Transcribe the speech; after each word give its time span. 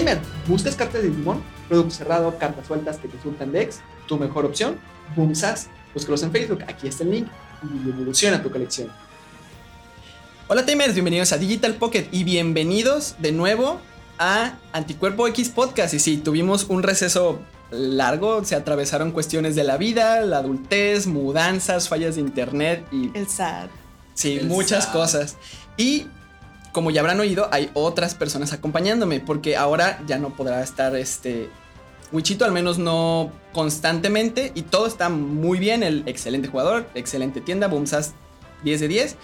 Tamer, 0.00 0.18
¿buscas 0.48 0.76
cartas 0.76 1.02
de 1.02 1.10
Digimon? 1.10 1.42
Producto 1.68 1.94
cerrado, 1.94 2.38
cartas 2.38 2.66
sueltas 2.66 2.96
que 2.96 3.06
te 3.06 3.20
surtan 3.20 3.52
decks, 3.52 3.80
tu 4.08 4.16
mejor 4.16 4.46
opción. 4.46 4.78
Boomsas, 5.14 5.68
búscalos 5.92 6.22
en 6.22 6.32
Facebook, 6.32 6.60
aquí 6.66 6.88
está 6.88 7.04
el 7.04 7.10
link 7.10 7.28
y 7.62 7.90
evoluciona 7.90 8.42
tu 8.42 8.50
colección. 8.50 8.88
Hola 10.48 10.64
Tamers, 10.64 10.94
bienvenidos 10.94 11.32
a 11.32 11.36
Digital 11.36 11.74
Pocket 11.74 12.08
y 12.12 12.24
bienvenidos 12.24 13.16
de 13.18 13.32
nuevo 13.32 13.78
a 14.18 14.54
Anticuerpo 14.72 15.28
X 15.28 15.50
Podcast. 15.50 15.92
Y 15.92 15.98
sí, 15.98 16.16
tuvimos 16.16 16.64
un 16.70 16.82
receso 16.82 17.38
largo, 17.70 18.42
se 18.46 18.54
atravesaron 18.56 19.10
cuestiones 19.12 19.54
de 19.54 19.64
la 19.64 19.76
vida, 19.76 20.22
la 20.22 20.38
adultez, 20.38 21.08
mudanzas, 21.08 21.90
fallas 21.90 22.14
de 22.14 22.22
internet 22.22 22.86
y... 22.90 23.10
El 23.14 23.28
SAD. 23.28 23.68
Sí, 24.14 24.38
El 24.38 24.46
muchas 24.46 24.84
SAD. 24.84 24.92
cosas. 24.94 25.36
Y 25.76 26.06
como 26.72 26.90
ya 26.90 27.00
habrán 27.00 27.20
oído, 27.20 27.48
hay 27.52 27.70
otras 27.74 28.14
personas 28.14 28.52
acompañándome, 28.52 29.20
porque 29.20 29.56
ahora 29.56 30.02
ya 30.06 30.18
no 30.18 30.30
podrá 30.30 30.62
estar 30.62 30.94
este 30.96 31.48
Wichito, 32.12 32.44
al 32.44 32.52
menos 32.52 32.78
no 32.78 33.32
constantemente, 33.52 34.52
y 34.54 34.62
todo 34.62 34.86
está 34.86 35.08
muy 35.08 35.58
bien, 35.58 35.82
el 35.82 36.02
excelente 36.06 36.48
jugador, 36.48 36.88
excelente 36.94 37.40
tienda, 37.40 37.68
Boomsas 37.68 38.14
10 38.64 38.80
de 38.80 38.88
10, 38.88 39.16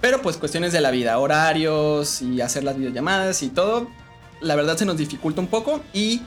pero 0.00 0.20
pues 0.20 0.36
cuestiones 0.36 0.72
de 0.72 0.80
la 0.80 0.90
vida, 0.90 1.18
horarios 1.18 2.22
y 2.22 2.40
hacer 2.40 2.64
las 2.64 2.76
videollamadas 2.76 3.42
y 3.42 3.48
todo, 3.48 3.88
la 4.40 4.56
verdad 4.56 4.76
se 4.76 4.84
nos 4.84 4.96
dificulta 4.96 5.40
un 5.40 5.46
poco 5.46 5.80
y 5.92 6.22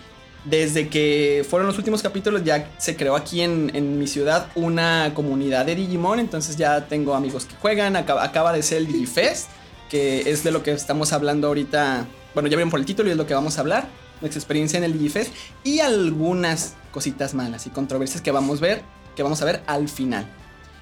desde 0.45 0.88
que 0.88 1.45
fueron 1.49 1.67
los 1.67 1.77
últimos 1.77 2.02
capítulos 2.02 2.44
ya 2.44 2.72
se 2.77 2.95
creó 2.95 3.17
aquí 3.17 3.41
en, 3.41 3.72
en 3.75 3.99
mi 3.99 4.08
ciudad 4.08 4.47
una 4.55 5.11
comunidad 5.13 5.66
de 5.66 5.75
Digimon, 5.75 6.20
entonces 6.20 6.55
ya 6.55 6.88
tengo 6.88 7.16
amigos 7.16 7.45
que 7.45 7.55
juegan, 7.55 7.97
acaba, 7.97 8.23
acaba 8.23 8.53
de 8.53 8.63
ser 8.63 8.77
el 8.77 8.88
Digifest, 8.88 9.49
que 9.89 10.30
es 10.30 10.43
de 10.43 10.52
lo 10.52 10.63
que 10.63 10.71
estamos 10.71 11.13
hablando 11.13 11.47
ahorita, 11.47 12.05
bueno 12.33 12.49
ya 12.49 12.55
vieron 12.55 12.69
por 12.69 12.80
el 12.80 12.85
título 12.85 13.09
y 13.09 13.11
es 13.11 13.17
lo 13.17 13.25
que 13.25 13.33
vamos 13.33 13.57
a 13.57 13.61
hablar, 13.61 13.88
nuestra 14.21 14.39
experiencia 14.39 14.77
en 14.77 14.83
el 14.83 14.94
Digifest 14.94 15.33
y 15.63 15.79
algunas 15.79 16.75
cositas 16.91 17.33
malas 17.33 17.67
y 17.67 17.69
controversias 17.69 18.21
que 18.21 18.31
vamos 18.31 18.59
a 18.59 18.61
ver, 18.61 18.81
que 19.16 19.23
vamos 19.23 19.41
a 19.41 19.45
ver 19.45 19.63
al 19.67 19.89
final. 19.89 20.27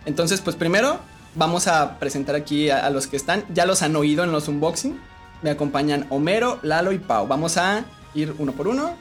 Entonces 0.05 0.41
pues 0.41 0.55
primero 0.55 0.99
vamos 1.35 1.67
a 1.67 1.99
presentar 1.99 2.35
aquí 2.35 2.69
a, 2.69 2.85
a 2.85 2.89
los 2.89 3.07
que 3.07 3.17
están, 3.17 3.45
ya 3.53 3.65
los 3.65 3.81
han 3.81 3.95
oído 3.95 4.23
en 4.23 4.31
los 4.31 4.47
unboxing, 4.47 4.99
me 5.41 5.49
acompañan 5.49 6.07
Homero, 6.09 6.59
Lalo 6.63 6.91
y 6.91 6.99
Pau, 6.99 7.27
vamos 7.27 7.57
a 7.57 7.85
ir 8.13 8.33
uno 8.37 8.53
por 8.53 8.67
uno. 8.67 8.95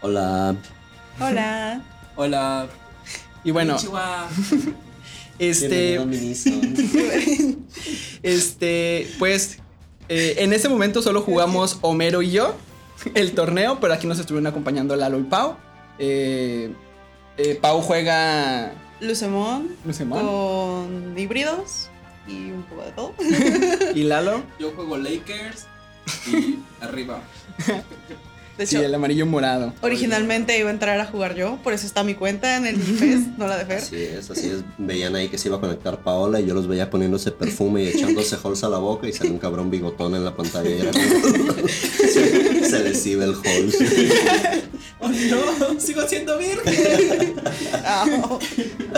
Hola. 0.00 0.54
Hola. 1.20 1.80
Hola. 2.16 2.66
Y 3.44 3.50
bueno, 3.50 3.74
Konnichiwa. 3.74 4.28
este, 5.38 5.98
este, 8.22 9.08
pues, 9.18 9.58
eh, 10.08 10.36
en 10.38 10.52
ese 10.52 10.68
momento 10.68 11.02
solo 11.02 11.22
jugamos 11.22 11.78
Homero 11.82 12.22
y 12.22 12.30
yo 12.30 12.54
el 13.14 13.32
torneo, 13.32 13.78
pero 13.80 13.94
aquí 13.94 14.06
nos 14.06 14.18
estuvieron 14.18 14.46
acompañando 14.46 14.96
Lalo 14.96 15.18
y 15.18 15.24
Pau. 15.24 15.56
Eh, 15.98 16.72
eh, 17.38 17.58
Pau 17.60 17.80
juega 17.80 18.72
Lucemón 19.00 19.68
Lucemón 19.84 20.26
con 20.26 21.18
híbridos 21.18 21.88
y 22.26 22.50
un 22.50 22.62
poco 22.64 22.82
de 22.82 22.92
todo. 22.92 23.14
y 23.94 24.02
Lalo, 24.04 24.42
Yo 24.58 24.72
juego 24.72 24.96
Lakers 24.96 25.66
y 26.26 26.58
arriba. 26.80 27.20
De 28.58 28.66
sí, 28.66 28.76
el 28.76 28.94
amarillo 28.94 29.26
morado. 29.26 29.74
originalmente 29.82 30.58
iba 30.58 30.70
a 30.70 30.72
entrar 30.72 30.98
a 30.98 31.04
jugar 31.04 31.34
yo, 31.34 31.58
por 31.62 31.72
eso 31.74 31.86
está 31.86 32.02
mi 32.04 32.14
cuenta 32.14 32.56
en 32.56 32.66
el 32.66 32.76
GFest, 32.76 33.26
no 33.38 33.46
la 33.46 33.58
de 33.58 33.66
Fer. 33.66 33.78
Así 33.78 33.96
es, 34.02 34.30
así 34.30 34.46
es. 34.48 34.56
Veían 34.78 35.14
ahí 35.14 35.28
que 35.28 35.36
se 35.36 35.48
iba 35.48 35.58
a 35.58 35.60
conectar 35.60 36.02
Paola 36.02 36.40
y 36.40 36.46
yo 36.46 36.54
los 36.54 36.66
veía 36.66 36.88
poniéndose 36.88 37.32
perfume 37.32 37.82
y 37.84 37.88
echándose 37.88 38.36
holes 38.42 38.64
a 38.64 38.68
la 38.70 38.78
boca 38.78 39.06
y 39.08 39.12
salió 39.12 39.32
un 39.32 39.38
cabrón 39.38 39.70
bigotón 39.70 40.14
en 40.14 40.24
la 40.24 40.34
pantalla 40.34 40.70
y 40.70 40.80
era 40.80 40.90
como- 40.90 41.68
se, 41.68 42.64
se 42.70 42.78
les 42.82 43.06
iba 43.06 43.24
el 43.24 43.34
Halls. 43.34 43.76
¡Oh 45.00 45.08
no! 45.10 45.78
¡Sigo 45.78 46.08
siendo 46.08 46.38
virgen! 46.38 47.34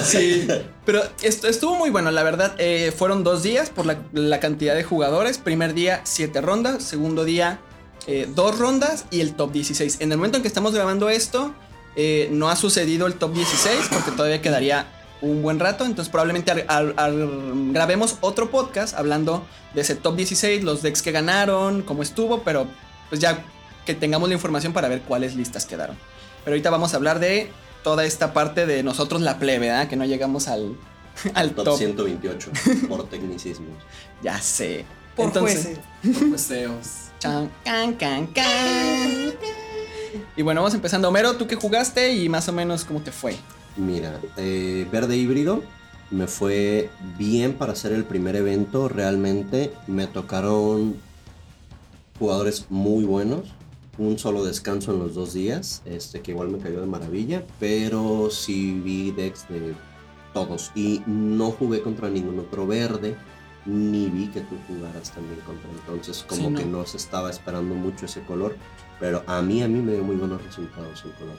Sí, 0.04 0.46
pero 0.84 1.02
esto 1.22 1.48
estuvo 1.48 1.74
muy 1.74 1.90
bueno, 1.90 2.10
la 2.10 2.22
verdad. 2.22 2.54
eh, 2.58 2.92
fueron 2.96 3.24
dos 3.24 3.42
días 3.42 3.70
por 3.70 3.86
la, 3.86 3.98
la 4.12 4.38
cantidad 4.40 4.74
de 4.74 4.84
jugadores. 4.84 5.38
Primer 5.38 5.74
día, 5.74 6.00
siete 6.04 6.40
rondas. 6.40 6.82
Segundo 6.84 7.24
día, 7.24 7.60
eh, 8.08 8.26
dos 8.34 8.58
rondas 8.58 9.04
y 9.12 9.20
el 9.20 9.34
top 9.34 9.52
16. 9.52 9.98
En 10.00 10.10
el 10.10 10.18
momento 10.18 10.38
en 10.38 10.42
que 10.42 10.48
estamos 10.48 10.74
grabando 10.74 11.08
esto, 11.08 11.54
eh, 11.94 12.28
no 12.32 12.48
ha 12.48 12.56
sucedido 12.56 13.06
el 13.06 13.14
top 13.14 13.34
16 13.34 13.88
porque 13.92 14.10
todavía 14.10 14.42
quedaría 14.42 14.86
un 15.20 15.42
buen 15.42 15.60
rato. 15.60 15.84
Entonces, 15.84 16.10
probablemente 16.10 16.50
al- 16.50 16.64
al- 16.68 16.94
al- 16.96 17.72
grabemos 17.72 18.16
otro 18.20 18.50
podcast 18.50 18.94
hablando 18.98 19.44
de 19.74 19.82
ese 19.82 19.94
top 19.94 20.16
16, 20.16 20.64
los 20.64 20.82
decks 20.82 21.02
que 21.02 21.12
ganaron, 21.12 21.82
cómo 21.82 22.02
estuvo, 22.02 22.42
pero 22.42 22.66
pues 23.10 23.20
ya 23.20 23.44
que 23.86 23.94
tengamos 23.94 24.28
la 24.28 24.34
información 24.34 24.72
para 24.72 24.88
ver 24.88 25.02
cuáles 25.02 25.34
listas 25.36 25.66
quedaron. 25.66 25.96
Pero 26.44 26.54
ahorita 26.54 26.70
vamos 26.70 26.94
a 26.94 26.96
hablar 26.96 27.20
de 27.20 27.50
toda 27.84 28.04
esta 28.04 28.32
parte 28.32 28.64
de 28.66 28.82
nosotros 28.82 29.20
la 29.22 29.38
plebe, 29.38 29.68
¿verdad? 29.68 29.88
Que 29.88 29.96
no 29.96 30.04
llegamos 30.04 30.48
al, 30.48 30.76
al 31.34 31.50
Top, 31.52 31.64
top. 31.64 31.78
128 31.78 32.50
por 32.88 33.06
tecnicismos. 33.10 33.76
Ya 34.22 34.40
sé. 34.40 34.84
por 35.16 35.26
Entonces, 35.26 35.78
jueces. 36.02 36.18
Por 36.22 36.30
deseos. 36.30 36.86
Chan, 37.18 37.50
can, 37.64 37.94
can, 37.94 38.26
can. 38.28 39.32
Y 40.36 40.42
bueno, 40.42 40.60
vamos 40.60 40.74
empezando. 40.74 41.08
Homero, 41.08 41.36
¿tú 41.36 41.46
qué 41.46 41.56
jugaste 41.56 42.14
y 42.14 42.28
más 42.28 42.48
o 42.48 42.52
menos 42.52 42.84
cómo 42.84 43.00
te 43.00 43.12
fue? 43.12 43.36
Mira, 43.76 44.20
eh, 44.36 44.86
verde 44.90 45.16
híbrido 45.16 45.62
me 46.10 46.26
fue 46.26 46.90
bien 47.18 47.54
para 47.54 47.72
hacer 47.72 47.92
el 47.92 48.04
primer 48.04 48.36
evento. 48.36 48.88
Realmente 48.88 49.72
me 49.86 50.06
tocaron 50.06 50.96
jugadores 52.18 52.66
muy 52.70 53.04
buenos. 53.04 53.54
Un 53.98 54.18
solo 54.18 54.44
descanso 54.44 54.92
en 54.92 55.00
los 55.00 55.16
dos 55.16 55.32
días, 55.32 55.82
este 55.84 56.20
que 56.20 56.30
igual 56.30 56.50
me 56.50 56.58
cayó 56.58 56.80
de 56.80 56.86
maravilla, 56.86 57.42
pero 57.58 58.30
sí 58.30 58.80
vi 58.84 59.10
decks 59.10 59.48
de 59.48 59.74
todos 60.32 60.70
y 60.76 61.02
no 61.06 61.50
jugué 61.50 61.82
contra 61.82 62.08
ningún 62.08 62.38
otro 62.38 62.64
verde, 62.64 63.16
ni 63.68 64.06
vi 64.08 64.28
que 64.28 64.40
tú 64.40 64.56
jugaras 64.66 65.10
también 65.12 65.38
contra. 65.40 65.68
Entonces 65.70 66.24
como 66.26 66.48
Sí, 66.50 66.54
que 66.56 66.64
no. 66.64 66.84
se 66.86 66.96
estaba 66.96 67.30
esperando 67.30 67.74
mucho 67.74 68.06
ese 68.06 68.22
color, 68.22 68.56
pero 68.98 69.22
a 69.26 69.42
mí 69.42 69.62
a 69.62 69.68
mí 69.68 69.78
me 69.80 69.92
dio 69.92 70.02
muy 70.02 70.16
buenos 70.16 70.42
resultados 70.42 71.04
el 71.04 71.12
color. 71.12 71.36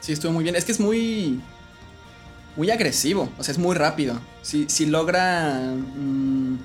Sí, 0.00 0.12
estuvo 0.12 0.32
muy 0.32 0.42
bien. 0.42 0.56
Es 0.56 0.64
que 0.64 0.72
es 0.72 0.80
muy. 0.80 1.40
Muy 2.56 2.70
agresivo. 2.70 3.28
O 3.38 3.42
sea, 3.44 3.52
es 3.52 3.58
muy 3.58 3.74
rápido. 3.76 4.18
Si, 4.42 4.68
si 4.68 4.86
logra. 4.86 5.74
mm, 5.74 6.58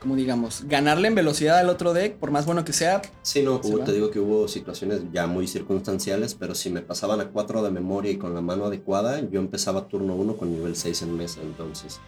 como 0.00 0.16
digamos, 0.16 0.64
ganarle 0.68 1.08
en 1.08 1.14
velocidad 1.14 1.56
al 1.58 1.70
otro 1.70 1.94
deck, 1.94 2.16
por 2.16 2.30
más 2.30 2.44
bueno 2.44 2.62
que 2.62 2.74
sea. 2.74 3.00
Sí, 3.22 3.40
no, 3.42 3.62
Se 3.62 3.70
hubo- 3.74 3.84
te 3.84 3.92
digo 3.92 4.10
que 4.10 4.20
hubo 4.20 4.48
situaciones 4.48 5.00
ya 5.14 5.26
muy 5.26 5.46
circunstanciales, 5.48 6.34
pero 6.34 6.54
si 6.54 6.68
me 6.68 6.82
pasaban 6.82 7.22
a 7.22 7.28
4 7.30 7.62
de 7.62 7.70
memoria 7.70 8.10
y 8.10 8.18
con 8.18 8.34
la 8.34 8.42
mano 8.42 8.66
adecuada, 8.66 9.18
yo 9.30 9.40
empezaba 9.40 9.88
turno 9.88 10.14
1 10.14 10.36
con 10.36 10.52
nivel 10.52 10.76
6 10.76 11.00
en 11.00 11.16
mesa, 11.16 11.40
entonces 11.40 12.00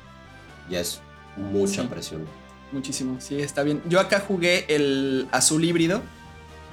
ya 0.71 0.81
es 0.81 1.01
mucha 1.37 1.83
Sí. 1.83 1.89
presión. 1.89 2.25
Muchísimo, 2.73 3.17
sí, 3.21 3.41
está 3.41 3.63
bien. 3.63 3.81
Yo 3.89 4.01
acá 4.01 4.21
jugué 4.27 4.65
el 4.69 5.29
azul 5.31 5.65
híbrido 5.65 6.03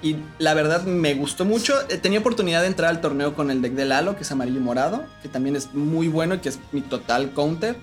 y 0.02 0.16
la 0.40 0.54
verdad 0.54 0.84
me 0.84 1.14
gustó 1.14 1.46
mucho. 1.46 1.76
Eh, 1.90 1.98
Tenía 1.98 2.20
oportunidad 2.20 2.62
de 2.62 2.68
entrar 2.68 2.90
al 2.90 3.00
torneo 3.00 3.36
con 3.36 3.52
el 3.52 3.62
deck 3.62 3.74
de 3.74 3.86
Lalo, 3.86 4.16
que 4.16 4.24
es 4.24 4.32
amarillo 4.32 4.58
y 4.58 4.64
morado, 4.64 5.04
que 5.22 5.30
también 5.30 5.56
es 5.56 5.74
muy 5.74 6.08
bueno 6.08 6.36
y 6.36 6.40
que 6.40 6.50
es 6.50 6.60
mi 6.72 6.82
total 6.82 7.32
counter. 7.34 7.76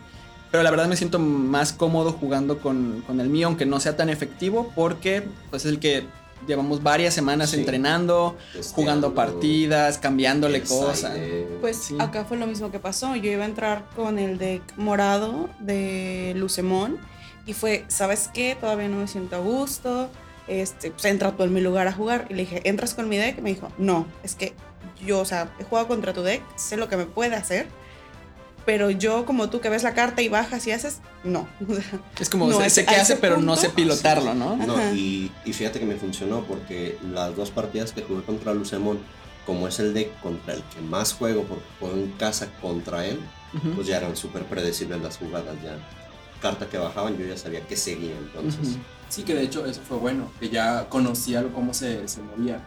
Pero 0.50 0.64
la 0.64 0.70
verdad 0.72 0.88
me 0.88 0.96
siento 0.96 1.20
más 1.20 1.72
cómodo 1.72 2.12
jugando 2.12 2.58
con, 2.58 3.04
con 3.06 3.20
el 3.20 3.28
mío, 3.28 3.46
aunque 3.46 3.64
no 3.66 3.78
sea 3.78 3.96
tan 3.96 4.08
efectivo, 4.10 4.72
porque 4.74 5.22
pues 5.50 5.64
es 5.64 5.70
el 5.70 5.78
que 5.78 6.04
llevamos 6.46 6.82
varias 6.82 7.14
semanas 7.14 7.50
Sí. 7.50 7.58
entrenando, 7.60 8.36
jugando 8.74 9.14
partidas, 9.14 9.98
cambiándole 9.98 10.62
cosas. 10.62 11.12
Pues 11.60 11.76
Sí. 11.76 11.96
acá 11.98 12.24
fue 12.24 12.36
lo 12.36 12.46
mismo 12.46 12.70
que 12.70 12.78
pasó. 12.78 13.14
Yo 13.16 13.30
iba 13.30 13.44
a 13.44 13.46
entrar 13.46 13.84
con 13.96 14.18
el 14.18 14.38
deck 14.38 14.62
morado 14.76 15.48
de 15.58 16.32
Lucemón 16.36 16.98
y 17.46 17.52
fue, 17.54 17.84
¿sabes 17.88 18.28
qué? 18.32 18.56
Todavía 18.60 18.88
no 18.88 18.96
me 18.98 19.08
siento 19.08 19.36
a 19.36 19.40
gusto. 19.40 20.08
Este, 20.48 20.90
pues 20.90 21.04
entra 21.04 21.30
tú 21.36 21.44
en 21.44 21.52
mi 21.52 21.60
lugar 21.60 21.86
a 21.86 21.92
jugar. 21.92 22.26
Y 22.28 22.34
le 22.34 22.40
dije, 22.42 22.68
¿entras 22.68 22.94
con 22.94 23.08
mi 23.08 23.16
deck? 23.16 23.38
Y 23.38 23.40
me 23.42 23.50
dijo, 23.50 23.68
no, 23.78 24.06
es 24.24 24.34
que 24.34 24.54
yo, 25.06 25.20
o 25.20 25.24
sea, 25.24 25.52
he 25.60 25.64
jugado 25.64 25.86
contra 25.88 26.12
tu 26.12 26.22
deck, 26.22 26.42
sé 26.56 26.76
lo 26.76 26.88
que 26.88 26.96
me 26.96 27.06
puede 27.06 27.36
hacer. 27.36 27.66
Pero 28.66 28.90
yo, 28.90 29.24
como 29.26 29.48
tú 29.50 29.60
que 29.60 29.68
ves 29.68 29.82
la 29.82 29.94
carta 29.94 30.22
y 30.22 30.28
bajas 30.28 30.66
y 30.66 30.72
haces, 30.72 30.98
no. 31.24 31.48
O 31.68 31.74
sea, 31.74 31.84
Es 32.18 32.28
como, 32.28 32.48
No, 32.48 32.60
sé, 32.60 32.70
sé 32.70 32.84
qué 32.84 32.96
hace, 32.96 33.16
pero 33.16 33.38
no 33.38 33.56
sé 33.56 33.70
pilotarlo, 33.70 34.34
¿no? 34.34 34.56
No, 34.56 34.94
y, 34.94 35.32
y 35.44 35.52
fíjate 35.52 35.78
que 35.80 35.86
me 35.86 35.96
funcionó 35.96 36.44
porque 36.44 36.98
las 37.12 37.36
dos 37.36 37.50
partidas 37.50 37.92
que 37.92 38.02
jugué 38.02 38.22
contra 38.22 38.54
Lucemón, 38.54 38.98
como 39.46 39.66
es 39.66 39.78
el 39.80 39.94
deck 39.94 40.20
contra 40.20 40.54
el 40.54 40.62
que 40.64 40.80
más 40.80 41.12
juego 41.12 41.44
porque 41.44 41.64
juego 41.80 41.96
en 41.96 42.10
casa 42.12 42.48
contra 42.60 43.06
él, 43.06 43.18
pues 43.74 43.86
ya 43.86 43.96
eran 43.96 44.16
súper 44.16 44.44
predecibles 44.44 45.00
las 45.00 45.16
jugadas, 45.16 45.56
ya 45.64 45.76
carta 46.40 46.68
que 46.68 46.78
bajaban 46.78 47.18
yo 47.18 47.26
ya 47.26 47.36
sabía 47.36 47.60
que 47.66 47.76
seguía, 47.76 48.16
entonces... 48.16 48.76
Sí, 49.08 49.24
que 49.24 49.34
de 49.34 49.42
hecho 49.42 49.66
eso 49.66 49.80
fue 49.86 49.98
bueno, 49.98 50.30
que 50.38 50.50
ya 50.50 50.88
conocía 50.88 51.44
cómo 51.52 51.74
se, 51.74 52.06
se 52.06 52.22
movía. 52.22 52.60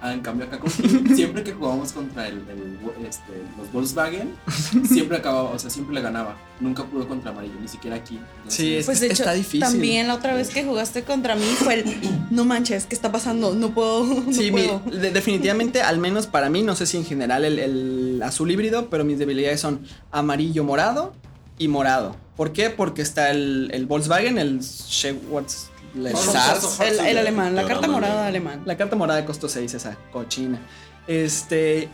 Ah, 0.00 0.12
en 0.12 0.20
cambio 0.20 0.46
acá 0.46 0.60
con 0.60 0.70
siempre 1.16 1.42
que 1.42 1.52
jugábamos 1.52 1.90
contra 1.92 2.28
el, 2.28 2.34
el- 2.48 2.78
este, 3.06 3.32
los 3.58 3.72
Volkswagen, 3.72 4.32
siempre 4.88 5.16
acababa, 5.16 5.50
o 5.50 5.58
sea, 5.58 5.70
siempre 5.70 5.94
le 5.96 6.02
ganaba. 6.02 6.36
Nunca 6.60 6.84
pudo 6.84 7.08
contra 7.08 7.32
amarillo, 7.32 7.54
ni 7.60 7.66
siquiera 7.66 7.96
aquí. 7.96 8.16
Entonces, 8.36 8.54
Sí, 8.54 8.74
es- 8.76 8.86
Pues 8.86 9.00
de 9.00 9.06
hecho, 9.06 9.22
está 9.24 9.32
difícil. 9.32 9.60
también 9.60 10.06
la 10.06 10.14
otra 10.14 10.34
vez 10.34 10.50
que 10.50 10.64
jugaste 10.64 11.02
contra 11.02 11.34
mí 11.34 11.42
fue 11.58 11.74
el 11.80 11.84
no 12.30 12.44
manches, 12.44 12.86
¿qué 12.86 12.94
está 12.94 13.10
pasando? 13.10 13.54
No 13.54 13.74
puedo, 13.74 14.04
no 14.26 14.32
Sí, 14.32 14.52
mi- 14.52 14.62
puedo. 14.68 14.82
de- 15.00 15.10
definitivamente, 15.10 15.82
al 15.82 15.98
menos 15.98 16.28
para 16.28 16.48
mí, 16.48 16.62
no 16.62 16.76
sé 16.76 16.86
si 16.86 16.96
en 16.96 17.04
general 17.04 17.44
el, 17.44 17.58
el 17.58 18.20
azul 18.22 18.50
híbrido, 18.52 18.88
pero 18.90 19.04
mis 19.04 19.18
debilidades 19.18 19.60
son 19.60 19.80
amarillo 20.12 20.62
morado 20.62 21.12
y 21.58 21.66
morado. 21.66 22.14
¿Por 22.36 22.52
qué? 22.52 22.70
Porque 22.70 23.02
está 23.02 23.30
el, 23.32 23.70
el 23.74 23.86
Volkswagen, 23.86 24.38
el 24.38 24.60
Schwarz, 24.62 25.70
el 25.94 26.16
Sars, 26.16 26.80
El, 26.80 26.98
el 27.00 27.18
alemán, 27.18 27.54
la 27.54 27.66
carta 27.66 27.88
morada 27.88 28.26
alemán. 28.26 28.62
La 28.64 28.76
carta 28.76 28.96
morada 28.96 29.24
costó 29.24 29.48
6, 29.48 29.74
esa 29.74 29.96
cochina. 30.12 30.60
Este. 31.06 31.88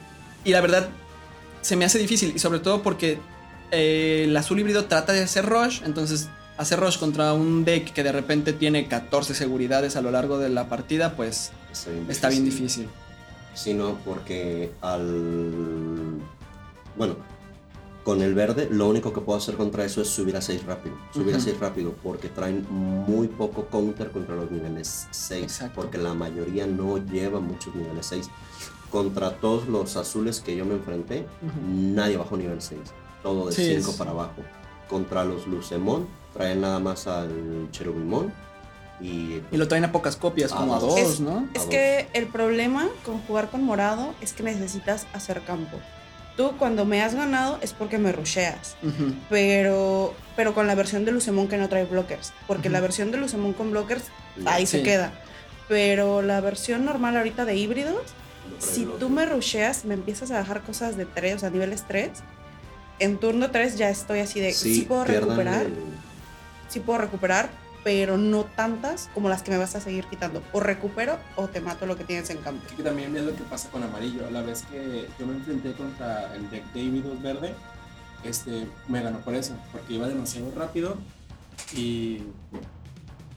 Y 0.45 0.51
la 0.51 0.61
verdad, 0.61 0.89
se 1.63 1.77
me 1.77 1.85
hace 1.85 1.99
difícil. 1.99 2.33
Y 2.35 2.39
sobre 2.39 2.59
todo 2.59 2.83
porque 2.83 3.19
eh, 3.71 4.25
el 4.25 4.37
azul 4.37 4.59
híbrido 4.59 4.87
trata 4.87 5.13
de 5.13 5.23
hacer 5.23 5.47
rush. 5.47 5.83
Entonces, 5.85 6.29
hacer 6.57 6.79
rush 6.81 6.99
contra 6.99 7.33
un 7.33 7.65
deck 7.65 7.93
que 7.93 8.03
de 8.03 8.13
repente 8.13 8.53
tiene 8.53 8.87
14 8.89 9.35
seguridades 9.35 9.97
a 9.97 10.03
lo 10.03 10.11
largo 10.11 10.39
de 10.39 10.49
la 10.49 10.69
partida, 10.69 11.17
pues 11.17 11.53
Está 11.73 11.91
bien 11.91 12.11
está 12.11 12.29
bien 12.29 12.45
difícil. 12.45 12.89
Sí, 13.55 13.75
no, 13.75 13.99
porque 14.05 14.73
al. 14.81 16.19
Bueno, 16.97 17.17
con 18.05 18.21
el 18.23 18.35
verde, 18.35 18.69
lo 18.71 18.87
único 18.89 19.13
que 19.15 19.21
puedo 19.23 19.39
hacer 19.39 19.57
contra 19.57 19.85
eso 19.85 20.03
es 20.03 20.09
subir 20.09 20.37
a 20.37 20.43
6 20.43 20.65
rápido. 20.67 20.95
Subir 21.13 21.35
a 21.35 21.39
Ujú. 21.39 21.47
6 21.47 21.59
rápido, 21.59 21.95
porque 22.03 22.29
traen 22.29 22.67
muy 22.71 23.29
poco 23.29 23.67
counter 23.67 24.11
contra 24.11 24.35
los 24.37 24.51
niveles 24.51 25.09
6. 25.11 25.43
Exacto. 25.43 25.81
Porque 25.81 25.97
la 25.99 26.13
mayoría 26.15 26.67
no 26.67 26.99
lleva 26.99 27.41
muchos 27.41 27.75
niveles 27.75 28.05
6. 28.07 28.29
Contra 28.91 29.33
todos 29.39 29.67
los 29.69 29.97
azules 29.97 30.41
que 30.41 30.55
yo 30.55 30.65
me 30.67 30.75
enfrenté, 30.75 31.27
nadie 31.67 32.17
bajó 32.19 32.37
nivel 32.37 32.61
6. 32.61 32.81
Todo 33.23 33.47
de 33.47 33.53
Sí, 33.53 33.75
5 33.77 33.91
es- 33.93 33.97
para 33.97 34.11
abajo. 34.11 34.43
Contra 34.89 35.25
los 35.25 35.47
Lucemon, 35.47 36.07
traen 36.35 36.61
nada 36.61 36.79
más 36.79 37.07
al 37.07 37.69
Cherubimon. 37.73 38.33
Y, 39.01 39.41
Y 39.51 39.57
lo 39.57 39.67
traen 39.67 39.85
a 39.87 39.91
pocas 39.93 40.15
copias, 40.17 40.53
Ah, 40.53 40.59
como 40.59 40.77
a 40.77 40.79
dos. 40.79 40.97
Es- 40.99 41.21
¿no? 41.21 41.49
Es 41.55 41.63
A 41.65 41.69
que 41.71 42.07
el 42.13 42.27
problema 42.29 42.87
con 43.05 43.19
jugar 43.23 43.51
con 43.51 43.65
morado 43.65 44.15
es 44.21 44.33
que 44.35 44.43
necesitas 44.45 45.07
hacer 45.15 45.41
campo. 45.43 45.79
Tú 46.37 46.57
cuando 46.59 46.85
me 46.85 47.01
has 47.03 47.15
ganado 47.15 47.59
es 47.63 47.73
porque 47.73 47.97
me 47.99 48.11
rusheas. 48.13 48.77
Pero, 49.31 50.15
pero 50.37 50.55
con 50.55 50.67
la 50.67 50.75
versión 50.75 51.05
de 51.05 51.13
Lucemon 51.13 51.49
que 51.49 51.57
no 51.57 51.69
trae 51.69 51.85
blockers. 51.85 52.33
Porque 52.47 52.69
la 52.71 52.81
versión 52.81 53.11
de 53.11 53.19
Lucemon 53.19 53.53
con 53.53 53.71
blockers, 53.71 54.05
ahí 54.47 54.67
se 54.67 54.79
Sí. 54.79 54.83
queda. 54.85 55.13
Pero 55.69 56.23
la 56.23 56.41
versión 56.41 56.85
normal 56.85 57.17
ahorita 57.17 57.45
de 57.45 57.57
híbridos, 57.57 57.95
no 57.95 58.61
si 58.61 58.85
tú 58.99 59.09
me 59.09 59.25
rusheas, 59.27 59.85
me 59.85 59.95
empiezas 59.95 60.31
a 60.31 60.35
bajar 60.39 60.63
cosas 60.63 60.97
de 60.97 61.07
3, 61.07 61.37
o 61.37 61.39
sea, 61.39 61.51
niveles 61.51 61.85
3. 61.87 62.11
En 62.99 63.17
turno 63.19 63.51
3 63.51 63.77
ya 63.79 63.89
estoy 63.89 64.21
así 64.21 64.41
de, 64.41 64.53
sí, 64.53 64.83
puedo 64.83 65.05
pierdan 65.05 65.31
recuperar, 65.31 65.63
el- 65.67 65.75
sí 66.69 66.81
puedo 66.81 66.99
recuperar, 66.99 67.49
pero 67.85 68.17
no 68.17 68.45
tantas 68.45 69.11
como 69.13 69.29
las 69.29 69.43
que 69.43 69.51
me 69.51 69.59
vas 69.59 69.77
a 69.77 69.81
seguir 69.81 70.07
quitando. 70.07 70.43
O 70.53 70.61
recupero 70.61 71.19
o 71.37 71.47
te 71.49 71.61
mato 71.61 71.85
lo 71.85 71.97
que 71.97 72.05
tienes 72.05 72.31
en 72.31 72.39
campo. 72.39 72.63
Que 72.75 72.83
también 72.83 73.15
es 73.15 73.23
lo 73.23 73.37
que 73.37 73.43
pasa 73.45 73.71
con 73.71 73.83
amarillo. 73.83 74.27
A 74.27 74.31
la 74.31 74.41
vez 74.41 74.63
que 74.63 75.07
yo 75.21 75.27
me 75.27 75.35
enfrenté 75.35 75.75
contra 75.75 76.35
el 76.35 76.51
deck 76.51 76.65
de 76.73 76.81
híbridos 76.81 77.23
verde, 77.23 77.55
este, 78.25 78.67
me 78.89 79.03
ganó 79.03 79.19
por 79.19 79.35
eso, 79.35 79.55
porque 79.71 79.95
iba 79.95 80.09
demasiado 80.09 80.51
rápido 80.57 80.97
y 81.77 82.23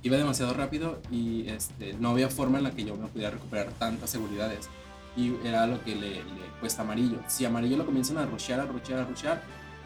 iba 0.01 0.15
demasiado 0.15 0.53
rápido 0.53 1.01
y 1.11 1.49
este, 1.49 1.94
no 1.99 2.11
había 2.11 2.29
forma 2.29 2.59
en 2.59 2.63
la 2.63 2.71
que 2.71 2.85
yo 2.85 2.95
me 2.95 3.07
pudiera 3.07 3.31
recuperar 3.31 3.67
tantas 3.77 4.09
seguridades. 4.09 4.69
Y 5.17 5.33
era 5.44 5.67
lo 5.67 5.83
que 5.83 5.95
le, 5.95 6.09
le 6.23 6.47
cuesta 6.61 6.83
amarillo. 6.83 7.19
Si 7.27 7.44
amarillo 7.44 7.75
lo 7.75 7.85
comienzan 7.85 8.17
a 8.17 8.25
rushear, 8.25 8.61
a 8.61 8.65
rushear, 8.65 8.99
a 8.99 9.05
rushear, 9.05 9.41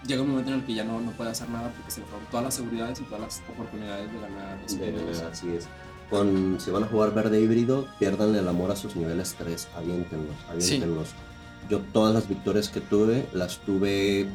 llega 0.06 0.22
un 0.22 0.30
momento 0.30 0.52
en 0.52 0.60
el 0.60 0.66
que 0.66 0.74
ya 0.74 0.84
no, 0.84 1.00
no 1.00 1.12
puede 1.12 1.30
hacer 1.32 1.50
nada 1.50 1.72
porque 1.76 1.92
se 1.92 2.00
le 2.02 2.06
fueron 2.08 2.28
todas 2.30 2.44
las 2.46 2.54
seguridades 2.56 3.00
y 3.00 3.04
todas 3.04 3.22
las 3.22 3.42
oportunidades 3.50 4.12
de 4.12 4.20
ganar. 4.20 4.60
de- 4.68 4.92
puntos. 4.92 5.22
así 5.22 5.50
es. 5.52 5.68
Con, 6.10 6.58
si 6.60 6.72
van 6.72 6.84
a 6.84 6.88
jugar 6.88 7.14
verde 7.14 7.40
híbrido, 7.40 7.88
pierdan 7.98 8.36
el 8.36 8.48
amor 8.48 8.72
a 8.72 8.76
sus 8.76 8.96
niveles 8.98 9.36
3. 9.38 9.70
Aviéntenlos, 9.78 10.36
aviéntenlos. 10.50 11.10
Yo 11.70 11.80
todas 11.94 12.14
las 12.14 12.28
victorias 12.28 12.68
que 12.70 12.82
tuve, 12.82 13.26
las 13.34 13.60
tuve 13.60 14.28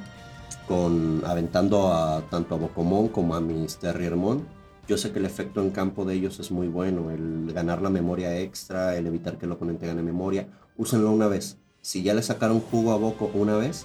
con 0.67 1.23
aventando 1.27 1.93
a 1.93 2.23
tanto 2.31 2.55
a 2.55 2.59
Bocomón 2.59 3.09
como 3.09 3.35
a 3.35 3.41
mis 3.41 3.77
Terriermon. 3.77 4.47
Yo 4.89 4.97
sé 4.97 5.13
que 5.13 5.19
el 5.19 5.27
efecto 5.27 5.61
en 5.61 5.71
campo 5.71 6.05
de 6.05 6.15
ellos 6.15 6.39
es 6.39 6.51
muy 6.51 6.69
bueno, 6.69 7.11
el 7.11 7.53
ganar 7.53 7.83
la 7.83 7.91
memoria 7.91 8.39
extra, 8.41 8.97
el 8.97 9.07
evitar 9.07 9.37
que 9.37 9.47
el 9.47 9.53
oponente 9.53 9.87
gane 9.87 10.03
memoria. 10.03 10.49
Úsenlo 10.77 11.11
una 11.11 11.27
vez. 11.27 11.59
Si 11.83 12.03
ya 12.03 12.15
le 12.15 12.23
sacaron 12.23 12.61
jugo 12.61 12.93
a 12.93 12.97
Boco 12.97 13.31
una 13.35 13.57
vez, 13.57 13.85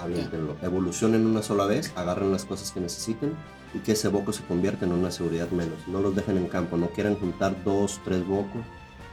aviéntenlo. 0.00 0.56
Evolucionen 0.62 1.26
una 1.26 1.42
sola 1.42 1.66
vez, 1.66 1.92
agarren 1.96 2.32
las 2.32 2.44
cosas 2.44 2.70
que 2.72 2.80
necesiten 2.80 3.34
y 3.74 3.78
que 3.78 3.92
ese 3.92 4.08
Boco 4.08 4.32
se 4.32 4.42
convierta 4.44 4.84
en 4.84 4.92
una 4.92 5.10
seguridad 5.10 5.48
menos. 5.50 5.78
No 5.86 6.00
los 6.00 6.14
dejen 6.16 6.36
en 6.38 6.48
campo, 6.48 6.76
no 6.76 6.88
quieran 6.88 7.16
juntar 7.16 7.54
dos, 7.64 8.00
tres 8.04 8.26
Bocos 8.26 8.62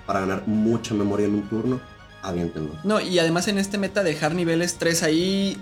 para 0.06 0.22
ganar 0.22 0.44
mucha 0.48 0.94
memoria 0.94 1.26
en 1.28 1.36
un 1.36 1.50
turno, 1.50 1.80
aviéntenlo. 2.24 2.72
No, 2.84 3.00
y 3.02 3.20
además 3.20 3.48
en 3.50 3.58
este 3.58 3.78
meta 3.78 4.04
dejar 4.04 4.34
niveles 4.34 4.76
3 4.78 5.04
ahí 5.04 5.58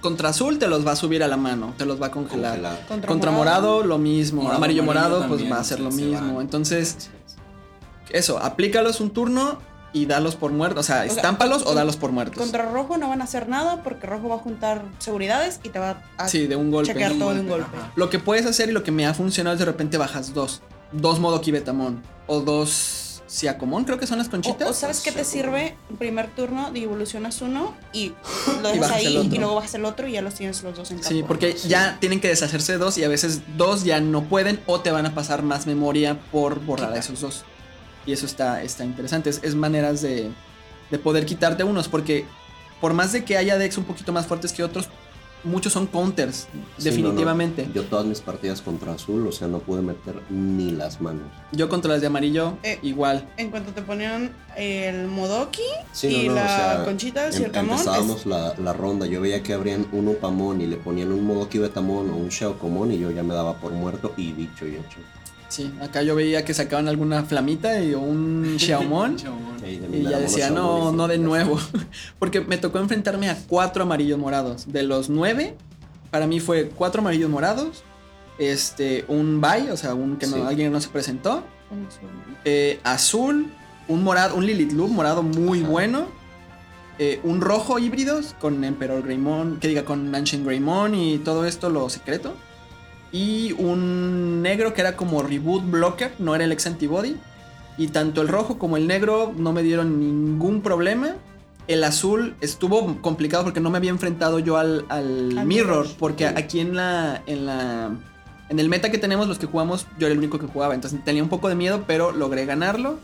contra 0.00 0.30
azul 0.30 0.58
te 0.58 0.66
los 0.68 0.86
va 0.86 0.92
a 0.92 0.96
subir 0.96 1.22
a 1.22 1.28
la 1.28 1.36
mano, 1.36 1.74
te 1.76 1.84
los 1.86 2.00
va 2.00 2.06
a 2.06 2.10
congelar. 2.10 2.52
Congelar. 2.86 3.06
Contra 3.06 3.30
morado, 3.30 3.82
lo 3.84 3.98
mismo. 3.98 4.42
Morado, 4.42 4.56
amarillo 4.58 4.82
amarillo 4.82 5.08
morado, 5.10 5.28
pues 5.28 5.50
va 5.50 5.60
a 5.60 5.64
ser 5.64 5.78
se- 5.78 5.82
lo 5.84 5.90
mismo. 5.90 6.40
Entonces, 6.40 7.10
eso, 8.10 8.38
aplícalos 8.38 9.00
un 9.00 9.10
turno 9.10 9.58
y 9.92 10.06
dalos 10.06 10.36
por 10.36 10.52
muertos. 10.52 10.80
O 10.80 10.86
sea, 10.86 10.96
sea, 11.02 11.04
estámpalos 11.06 11.62
o 11.62 11.66
con- 11.66 11.74
dalos 11.76 11.96
por 11.96 12.12
muertos. 12.12 12.38
Contra 12.38 12.70
rojo 12.70 12.96
no 12.98 13.08
van 13.08 13.20
a 13.20 13.24
hacer 13.24 13.48
nada 13.48 13.82
porque 13.82 14.06
rojo 14.06 14.28
va 14.28 14.36
a 14.36 14.38
juntar 14.38 14.84
seguridades 14.98 15.60
y 15.62 15.68
te 15.70 15.78
va 15.78 16.02
a 16.16 16.28
Sí, 16.28 16.46
de 16.46 16.56
un 16.56 16.70
golpe. 16.70 16.92
chequear 16.92 17.12
todo 17.14 17.34
de 17.34 17.40
un 17.40 17.48
golpe. 17.48 17.76
Ajá. 17.76 17.92
Lo 17.96 18.10
que 18.10 18.18
puedes 18.18 18.46
hacer 18.46 18.68
y 18.68 18.72
lo 18.72 18.82
que 18.82 18.90
me 18.92 19.06
ha 19.06 19.14
funcionado 19.14 19.54
es 19.54 19.58
de 19.60 19.66
repente 19.66 19.98
bajas 19.98 20.32
dos. 20.34 20.62
Dos 20.92 21.18
modo 21.20 21.40
Kibetamon. 21.40 22.02
O 22.26 22.40
dos 22.40 23.06
Siacomon, 23.26 23.84
creo 23.84 23.96
que 23.96 24.08
son 24.08 24.18
las 24.18 24.28
conchitas. 24.28 24.66
O, 24.66 24.70
o 24.72 24.74
sabes 24.74 25.00
qué 25.00 25.12
te 25.12 25.24
sirve 25.24 25.76
en 25.88 25.96
primer 25.96 26.28
turno 26.34 26.72
de 26.72 26.82
evolucionas 26.82 27.40
uno 27.42 27.74
y 27.92 28.08
lo 28.60 28.70
Y 28.70 28.72
dejas 28.72 28.80
bajas 28.80 28.96
ahí 28.96 29.14
y 29.14 29.16
otro. 29.18 29.38
luego 29.38 29.54
bajas 29.54 29.74
el 29.74 29.84
otro 29.84 30.08
y 30.08 30.12
ya 30.12 30.20
los 30.22 30.34
tienes 30.34 30.60
los 30.64 30.76
dos 30.76 30.90
en 30.90 30.96
campo. 30.98 31.08
Sí, 31.08 31.22
porque 31.24 31.56
Sí. 31.56 31.68
ya 31.68 31.96
tienen 32.00 32.20
que 32.20 32.26
deshacerse 32.26 32.72
de 32.72 32.78
dos 32.78 32.98
y 32.98 33.04
a 33.04 33.08
veces 33.08 33.42
dos 33.56 33.84
ya 33.84 34.00
no 34.00 34.24
pueden 34.24 34.60
o 34.66 34.80
te 34.80 34.90
van 34.90 35.06
a 35.06 35.14
pasar 35.14 35.44
más 35.44 35.68
memoria 35.68 36.18
por 36.32 36.58
borrar 36.64 36.92
a 36.92 36.98
esos 36.98 37.20
dos. 37.20 37.44
Y 38.06 38.12
eso 38.12 38.26
está, 38.26 38.62
está 38.62 38.84
interesante. 38.84 39.30
Es, 39.30 39.40
es 39.42 39.54
maneras 39.54 40.00
de, 40.02 40.30
de 40.90 40.98
poder 40.98 41.26
quitarte 41.26 41.64
unos 41.64 41.88
porque 41.88 42.24
por 42.80 42.94
más 42.94 43.12
de 43.12 43.24
que 43.24 43.36
haya 43.36 43.58
decks 43.58 43.76
un 43.78 43.84
poquito 43.84 44.12
más 44.12 44.26
fuertes 44.26 44.52
que 44.52 44.62
otros, 44.64 44.88
muchos 45.44 45.72
son 45.72 45.86
counters, 45.86 46.48
Sí, 46.78 46.84
definitivamente. 46.84 47.62
no, 47.62 47.68
no. 47.68 47.74
Yo 47.74 47.84
todas 47.84 48.04
mis 48.06 48.20
partidas 48.20 48.60
contra 48.60 48.92
azul, 48.92 49.26
o 49.26 49.32
sea, 49.32 49.48
no 49.48 49.58
pude 49.60 49.80
meter 49.82 50.20
ni 50.30 50.70
las 50.70 51.00
manos. 51.00 51.22
Yo 51.52 51.68
contra 51.70 51.92
las 51.92 52.00
de 52.02 52.06
amarillo, 52.08 52.58
Eh, 52.62 52.78
igual. 52.82 53.26
En 53.38 53.50
cuanto 53.50 53.72
te 53.72 53.80
ponían 53.82 54.32
el 54.56 55.06
Modoki 55.08 55.62
Sí, 55.92 56.08
y 56.08 56.28
no, 56.28 56.34
no, 56.34 56.40
la 56.40 56.44
o 56.44 56.46
sea, 56.76 56.84
conchita 56.84 57.30
y 57.32 57.36
em- 57.36 57.44
el 57.44 57.50
camón, 57.52 57.72
empezábamos 57.78 58.20
es- 58.20 58.26
la, 58.26 58.54
la 58.58 58.72
ronda, 58.74 59.06
yo 59.06 59.20
veía 59.22 59.42
que 59.42 59.52
abrían 59.54 59.86
un 59.92 60.08
Upamon 60.08 60.60
y 60.60 60.66
le 60.66 60.76
ponían 60.76 61.10
un 61.12 61.24
Modoki 61.26 61.58
Betamon 61.58 62.10
o 62.10 62.16
un 62.16 62.28
Sheokomon 62.28 62.92
y 62.92 62.98
yo 62.98 63.10
ya 63.10 63.22
me 63.22 63.32
daba 63.34 63.56
por 63.56 63.72
muerto 63.72 64.12
y 64.18 64.32
dicho 64.32 64.66
y 64.66 64.74
hecho. 64.76 64.98
Sí, 65.50 65.70
acá 65.82 66.02
yo 66.02 66.14
veía 66.14 66.44
que 66.44 66.54
sacaban 66.54 66.88
alguna 66.88 67.24
flamita 67.24 67.82
y 67.82 67.92
un 67.94 68.54
Xiaomon. 68.58 69.16
De 69.60 69.98
Y 69.98 70.02
ya 70.04 70.18
decía, 70.18 70.48
no, 70.50 70.90
no 70.92 71.06
de 71.08 71.18
nuevo. 71.18 71.58
Porque 72.18 72.40
me 72.40 72.56
tocó 72.56 72.78
enfrentarme 72.78 73.28
a 73.28 73.36
cuatro 73.48 73.82
amarillos 73.82 74.18
morados. 74.18 74.72
De 74.72 74.82
los 74.84 75.10
nueve, 75.10 75.56
para 76.10 76.26
mí 76.26 76.40
fue 76.40 76.68
cuatro 76.68 77.00
amarillos 77.02 77.28
morados. 77.28 77.82
Este, 78.38 79.04
un 79.08 79.40
bye, 79.42 79.70
o 79.70 79.76
sea, 79.76 79.92
un 79.94 80.16
que 80.16 80.26
no, 80.26 80.36
Sí. 80.36 80.42
alguien 80.46 80.72
no 80.72 80.80
se 80.80 80.88
presentó. 80.88 81.44
eh, 82.44 82.80
azul, 82.84 83.46
un 83.86 84.02
morado, 84.02 84.34
un 84.36 84.46
Lilith 84.46 84.72
Loop 84.72 84.90
morado 84.90 85.22
muy 85.22 85.60
Ajá. 85.60 85.68
bueno. 85.68 86.06
eh, 87.02 87.18
un 87.24 87.40
rojo 87.40 87.78
híbridos 87.78 88.34
con 88.40 88.62
Emperor 88.62 89.02
Greymon, 89.02 89.58
que 89.58 89.68
diga 89.68 89.84
con 89.86 90.14
Ancient 90.14 90.44
Greymon 90.46 90.94
y 90.94 91.16
todo 91.18 91.44
esto 91.46 91.70
lo 91.70 91.88
secreto. 91.88 92.34
Y 93.12 93.52
un 93.58 94.42
negro 94.42 94.72
que 94.72 94.80
era 94.82 94.96
como 94.96 95.22
reboot 95.22 95.68
blocker, 95.68 96.12
no 96.18 96.34
era 96.34 96.44
el 96.44 96.52
ex 96.52 96.66
antibody. 96.66 97.16
Y 97.76 97.88
tanto 97.88 98.20
el 98.22 98.28
rojo 98.28 98.58
como 98.58 98.76
el 98.76 98.86
negro 98.86 99.32
no 99.36 99.52
me 99.52 99.62
dieron 99.62 99.98
ningún 100.00 100.60
problema. 100.60 101.16
El 101.66 101.82
azul 101.84 102.34
estuvo 102.40 103.00
complicado 103.00 103.44
porque 103.44 103.60
no 103.60 103.70
me 103.70 103.78
había 103.78 103.90
enfrentado 103.90 104.38
yo 104.38 104.56
al, 104.58 104.84
al 104.88 105.38
Al 105.38 105.46
mirror. 105.46 105.86
Porque 105.98 106.28
Sí. 106.28 106.34
aquí 106.36 106.60
en 106.60 106.76
la, 106.76 107.22
en 107.26 107.46
la. 107.46 107.90
En 108.48 108.58
el 108.58 108.68
meta 108.68 108.90
que 108.90 108.98
tenemos, 108.98 109.28
los 109.28 109.38
que 109.38 109.46
jugamos, 109.46 109.86
yo 109.98 110.06
era 110.06 110.12
el 110.12 110.18
único 110.18 110.38
que 110.38 110.46
jugaba. 110.46 110.74
Entonces 110.74 111.02
tenía 111.04 111.22
un 111.22 111.28
poco 111.28 111.48
de 111.48 111.54
miedo, 111.54 111.84
pero 111.86 112.10
logré 112.12 112.44
ganarlo. 112.46 112.98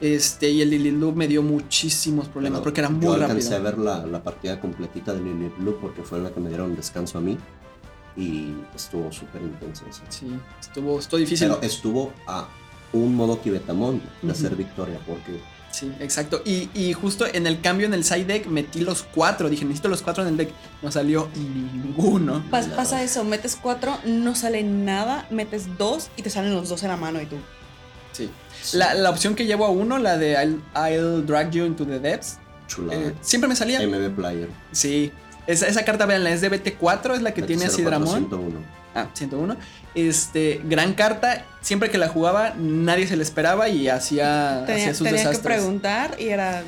Este, 0.00 0.50
y 0.50 0.60
el 0.60 0.70
Lilith 0.70 0.94
Loop 0.98 1.14
me 1.16 1.28
dio 1.28 1.40
muchísimos 1.42 2.26
problemas 2.28 2.58
Pero 2.58 2.64
porque 2.64 2.80
era 2.80 2.90
muy 2.90 3.04
Yo 3.06 3.14
alcancé 3.14 3.50
rápido. 3.50 3.56
a 3.56 3.70
ver 3.70 3.78
la, 3.78 4.06
la 4.06 4.22
partida 4.24 4.60
completita 4.60 5.14
de 5.14 5.20
Lilith 5.22 5.56
Blue 5.56 5.78
porque 5.80 6.02
fue 6.02 6.18
la 6.18 6.30
que 6.30 6.40
me 6.40 6.48
dieron 6.48 6.74
descanso 6.74 7.18
a 7.18 7.20
mí 7.20 7.38
y 8.16 8.52
estuvo 8.74 9.10
súper 9.12 9.42
intenso. 9.42 9.84
esa. 9.88 10.02
Sí, 10.08 10.26
estuvo, 10.60 10.98
estuvo 10.98 11.18
difícil. 11.20 11.48
Pero 11.48 11.62
estuvo 11.62 12.12
a 12.26 12.48
un 12.92 13.14
modo 13.16 13.40
Kibetamon 13.42 14.00
de 14.22 14.28
Ujú. 14.28 14.30
hacer 14.32 14.54
victoria 14.56 14.98
porque 15.06 15.40
Sí, 15.72 15.90
exacto. 15.98 16.40
Y, 16.44 16.68
y 16.72 16.92
justo 16.92 17.26
en 17.26 17.48
el 17.48 17.60
cambio 17.60 17.86
en 17.88 17.94
el 17.94 18.04
side 18.04 18.26
deck 18.26 18.46
metí 18.46 18.82
los 18.82 19.02
cuatro. 19.02 19.48
Dije, 19.50 19.64
necesito 19.64 19.88
los 19.88 20.02
cuatro 20.02 20.22
en 20.22 20.28
el 20.28 20.36
deck. 20.36 20.50
No 20.82 20.92
salió 20.92 21.28
ninguno. 21.34 22.44
Pas- 22.48 22.68
pasa 22.76 23.02
eso, 23.02 23.24
metes 23.24 23.56
cuatro, 23.60 23.98
no 24.06 24.36
sale 24.36 24.62
nada, 24.62 25.26
metes 25.30 25.76
dos 25.76 26.10
y 26.16 26.22
te 26.22 26.30
salen 26.30 26.54
los 26.54 26.68
dos 26.68 26.82
en 26.84 26.90
la 26.90 26.96
mano 26.96 27.20
y 27.20 27.26
tú. 27.26 27.36
Sí. 28.12 28.30
La, 28.74 28.94
la 28.94 29.10
opción 29.10 29.34
que 29.34 29.46
llevo 29.46 29.64
a 29.66 29.70
uno, 29.70 29.98
la 29.98 30.16
de 30.16 30.34
I'll, 30.34 30.62
I'll 30.76 31.26
drag 31.26 31.50
you 31.50 31.64
into 31.64 31.84
the 31.84 31.98
depths, 31.98 32.38
Chulada. 32.68 33.00
eh, 33.08 33.14
siempre 33.20 33.48
me 33.48 33.56
salía. 33.56 33.80
MB 33.84 34.14
Player. 34.14 34.48
Sí. 34.70 35.10
Esa, 35.46 35.66
esa 35.68 35.84
carta, 35.84 36.06
veanla, 36.06 36.30
es 36.30 36.40
de 36.40 36.50
BT4, 36.50 37.14
es 37.16 37.22
la 37.22 37.34
que 37.34 37.42
tiene 37.42 37.66
a 37.66 37.70
Sidramon. 37.70 38.18
101. 38.28 38.58
Ah, 38.94 39.08
101. 39.12 39.56
Este, 39.94 40.60
gran 40.64 40.94
carta. 40.94 41.44
Siempre 41.60 41.90
que 41.90 41.98
la 41.98 42.08
jugaba, 42.08 42.54
nadie 42.56 43.06
se 43.06 43.16
la 43.16 43.22
esperaba 43.22 43.68
y 43.68 43.88
hacía, 43.88 44.64
Tenía, 44.66 44.82
hacía 44.82 44.94
sus 44.94 45.06
tenía 45.06 45.22
que 45.22 45.28
desastres. 45.28 45.56
preguntar 45.56 46.16
y 46.18 46.28
era. 46.28 46.62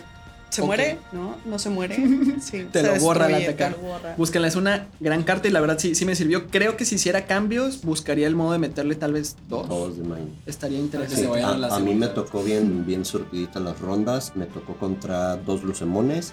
¿Se 0.49 0.63
muere? 0.63 0.99
¿No? 1.13 1.37
¿No 1.45 1.59
se 1.59 1.69
muere? 1.71 1.97
Sí. 2.41 2.67
Te 2.71 2.81
se 2.81 2.95
lo 2.95 3.01
borra 3.01 3.27
atacar. 3.27 3.75
te 3.75 3.81
lo 3.83 3.89
borra. 3.89 4.15
Búsquenla, 4.17 4.49
es 4.49 4.57
una 4.57 4.87
gran 5.01 5.23
carta 5.25 5.49
y 5.49 5.51
la 5.51 5.61
verdad 5.61 5.79
sí, 5.79 5.95
sí 5.95 6.05
me 6.05 6.15
sirvió. 6.15 6.47
Creo 6.47 6.77
que 6.77 6.85
si 6.85 6.95
hiciera 6.95 7.27
cambios, 7.27 7.83
buscaría 7.83 8.27
el 8.27 8.37
modo 8.37 8.53
de 8.53 8.59
meterle 8.59 8.95
tal 8.95 9.13
vez 9.13 9.37
dos. 9.49 9.69
Todos 9.69 9.97
de 9.99 10.05
mine. 10.05 10.29
Estaría 10.47 10.79
interesante. 10.79 11.27
vayan 11.27 11.51
a 11.51 11.59
la 11.59 11.67
a, 11.69 11.77
a 11.77 11.81
mí 11.81 11.95
me 11.95 12.07
tocó 12.07 12.43
bien, 12.43 12.87
bien 12.87 13.05
surtidita 13.05 13.61
las 13.61 13.81
rondas. 13.81 14.33
Me 14.37 14.47
tocó 14.47 14.77
contra 14.77 15.37
dos 15.37 15.63
lucemones, 15.65 16.33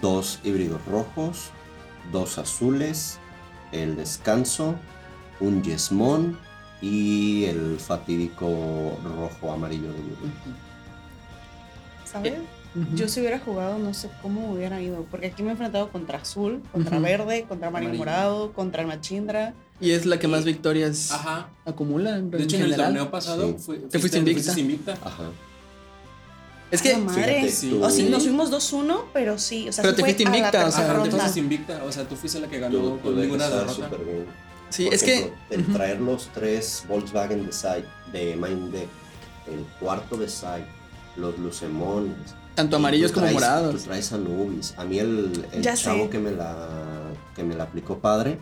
dos 0.00 0.40
híbridos 0.44 0.84
rojos, 0.86 1.50
dos 2.12 2.38
azules, 2.38 3.18
el 3.72 3.96
descanso, 3.96 4.74
un 5.40 5.62
yesmón 5.62 6.38
y 6.80 7.44
el 7.44 7.78
fatídico 7.78 8.98
rojo 9.04 9.52
amarillo 9.52 9.90
de 9.92 9.98
Yuri. 9.98 10.32
¿Sabes? 12.04 12.34
Ujú. 12.74 12.94
Yo 12.94 13.08
si 13.08 13.20
hubiera 13.20 13.38
jugado, 13.38 13.78
no 13.78 13.94
sé 13.94 14.10
cómo 14.22 14.52
hubiera 14.52 14.80
ido. 14.80 15.04
Porque 15.10 15.28
aquí 15.28 15.42
me 15.42 15.48
he 15.48 15.52
enfrentado 15.52 15.90
contra 15.90 16.18
azul, 16.18 16.62
contra 16.72 16.98
verde, 16.98 17.44
contra 17.48 17.68
amarillo 17.68 17.90
Amarillo. 17.90 18.04
morado, 18.04 18.52
contra 18.52 18.82
el 18.82 18.88
machindra. 18.88 19.54
Y 19.80 19.90
es 19.92 20.04
la 20.06 20.18
que 20.18 20.28
más 20.28 20.44
victorias 20.44 21.10
Ajá. 21.10 21.48
acumula 21.64 22.16
en 22.16 22.30
De 22.30 22.42
hecho, 22.42 22.56
en 22.56 22.62
el 22.62 22.70
general. 22.70 22.92
torneo 22.92 23.10
pasado 23.10 23.48
Sí. 23.48 23.64
fui- 23.64 23.78
Te 23.78 23.98
fuiste 23.98 24.18
invicta. 24.18 24.58
invicta. 24.60 24.92
Ajá. 25.02 25.24
Es 26.70 26.80
¡A 26.80 26.82
que 26.82 26.96
madre! 26.96 27.50
Sí. 27.50 27.70
tú- 27.70 27.84
O 27.84 27.90
sí, 27.90 28.08
nos 28.08 28.24
fuimos 28.24 28.50
2-1, 28.50 29.04
pero 29.12 29.38
sí. 29.38 29.68
O 29.68 29.72
sea, 29.72 29.82
Pero 29.82 29.92
sí 29.92 29.96
te 29.96 30.02
fue 30.02 30.08
fuiste 30.14 30.26
a 30.26 30.30
la 30.30 30.36
invicta, 30.36 30.58
o 30.58 30.60
sea, 30.60 30.64
tercera 30.64 30.84
Ajá, 30.84 30.92
te 31.04 31.10
ronda. 31.10 31.22
fuiste 31.22 31.40
invicta. 31.40 31.84
O 31.84 31.92
sea, 31.92 32.08
tú 32.08 32.16
fuiste 32.16 32.40
la 32.40 32.48
que 32.48 32.58
ganó 32.58 32.72
Yo 32.74 32.90
con 32.90 32.98
pude 33.00 33.22
ninguna 33.22 33.48
derrota. 33.48 33.72
súper 33.74 34.04
bien. 34.04 34.26
sí, 34.70 34.84
Por 34.86 34.94
es 34.94 35.02
que 35.04 35.14
ejemplo, 35.14 35.36
el 35.50 35.60
Ujú. 35.62 35.72
traer 35.72 36.00
los 36.00 36.28
tres 36.34 36.84
Volkswagen 36.88 37.46
de 37.46 37.52
side, 37.52 37.84
de 38.12 38.34
Mind 38.36 38.72
Deck, 38.72 38.88
el 39.46 39.64
cuarto 39.78 40.16
de 40.16 40.28
side, 40.28 40.66
los 41.16 41.38
lucemones. 41.38 42.34
tanto 42.56 42.76
amarillos 42.76 43.12
tú 43.12 43.16
como 43.20 43.26
traes- 43.26 43.34
morados. 43.34 43.76
Tú 43.76 43.82
traes 43.88 44.12
Anubis. 44.12 44.74
A 44.76 44.84
mí 44.84 44.98
el, 44.98 45.46
el 45.52 45.62
chavo 45.62 46.04
sé. 46.04 46.10
que 46.10 46.18
me, 46.18 46.32
la, 46.32 46.68
que 47.36 47.44
me 47.44 47.54
la 47.54 47.64
aplicó 47.64 47.98
padre 47.98 48.38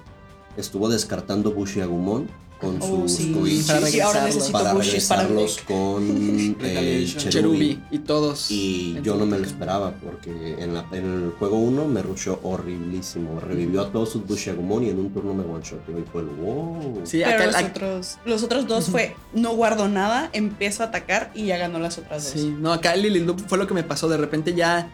estuvo 0.56 0.88
descartando 0.88 1.50
Bushi 1.52 1.80
Agumon 1.80 2.28
con 2.64 2.78
Oh, 2.80 3.08
sus 3.08 3.12
sí. 3.12 3.32
Koichis 3.32 3.66
Para 3.66 3.80
regresarlos. 3.80 4.24
necesito 4.34 4.52
para 4.58 4.70
el 4.72 4.78
regresarlos 4.78 5.58
con 5.66 6.02
el 6.04 6.56
Retaliation. 6.58 7.32
Cherubi. 7.32 7.82
Y 7.90 7.98
todos. 8.00 8.50
Y 8.50 8.98
yo 9.02 9.14
no 9.16 9.26
me 9.26 9.38
lo 9.38 9.44
esperaba 9.44 9.92
porque 10.02 10.56
en, 10.58 10.74
la- 10.74 10.86
en 10.92 11.04
el 11.24 11.30
juego 11.38 11.58
1 11.58 11.84
me 11.86 12.02
rushó 12.02 12.40
horriblísimo. 12.42 13.40
Revivió 13.40 13.82
a 13.82 13.92
todos 13.92 14.10
sus 14.10 14.26
Bushi 14.26 14.50
Agumon 14.50 14.84
y 14.84 14.90
en 14.90 14.98
un 14.98 15.12
turno 15.12 15.34
me 15.34 15.44
one-shoteó 15.44 15.98
y 15.98 16.02
fue 16.10 16.22
el 16.22 16.28
wow. 16.28 17.00
Sí, 17.04 17.20
Pero 17.24 17.30
acá, 17.36 17.46
los, 17.46 17.54
acá- 17.56 17.66
otros, 17.68 18.18
los 18.24 18.42
otros 18.42 18.66
dos 18.66 18.86
fue, 18.86 19.14
no 19.32 19.54
guardo 19.54 19.88
nada, 19.88 20.30
empiezo 20.32 20.82
a 20.82 20.86
atacar 20.86 21.30
y 21.34 21.46
ya 21.46 21.56
ganó 21.58 21.78
las 21.78 21.98
otras 21.98 22.24
dos. 22.32 22.40
Sí, 22.42 22.54
no, 22.58 22.72
acá 22.72 22.96
Lily 22.96 23.20
Loop 23.20 23.40
fue 23.46 23.58
lo 23.58 23.66
que 23.66 23.74
me 23.74 23.82
pasó. 23.82 24.08
De 24.08 24.16
repente 24.16 24.54
ya. 24.54 24.90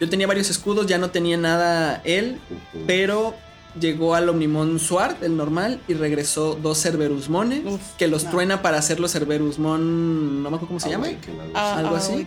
Yo 0.00 0.08
tenía 0.10 0.26
varios 0.26 0.50
escudos, 0.50 0.86
ya 0.86 0.98
no 0.98 1.10
tenía 1.10 1.36
nada 1.36 2.02
él, 2.04 2.38
pero 2.86 3.32
llegó 3.80 4.14
al 4.14 4.28
Omnimon 4.28 4.78
Sword, 4.78 5.22
el 5.22 5.36
normal, 5.36 5.80
y 5.88 5.94
regresó 5.94 6.58
dos 6.62 6.80
Cerberusmones, 6.82 7.62
Uf, 7.66 7.80
que 7.98 8.08
los 8.08 8.24
no. 8.24 8.30
truena 8.30 8.62
para 8.62 8.78
hacer 8.78 9.00
los 9.00 9.12
Cerberusmon. 9.12 10.42
No 10.42 10.50
me 10.50 10.56
acuerdo 10.56 10.66
cómo 10.68 10.80
se 10.80 10.90
llama. 10.90 11.06
Awaken, 11.06 11.40
algo 11.40 11.52
Ah, 11.54 11.78
Algo 11.78 11.96
así. 11.96 12.26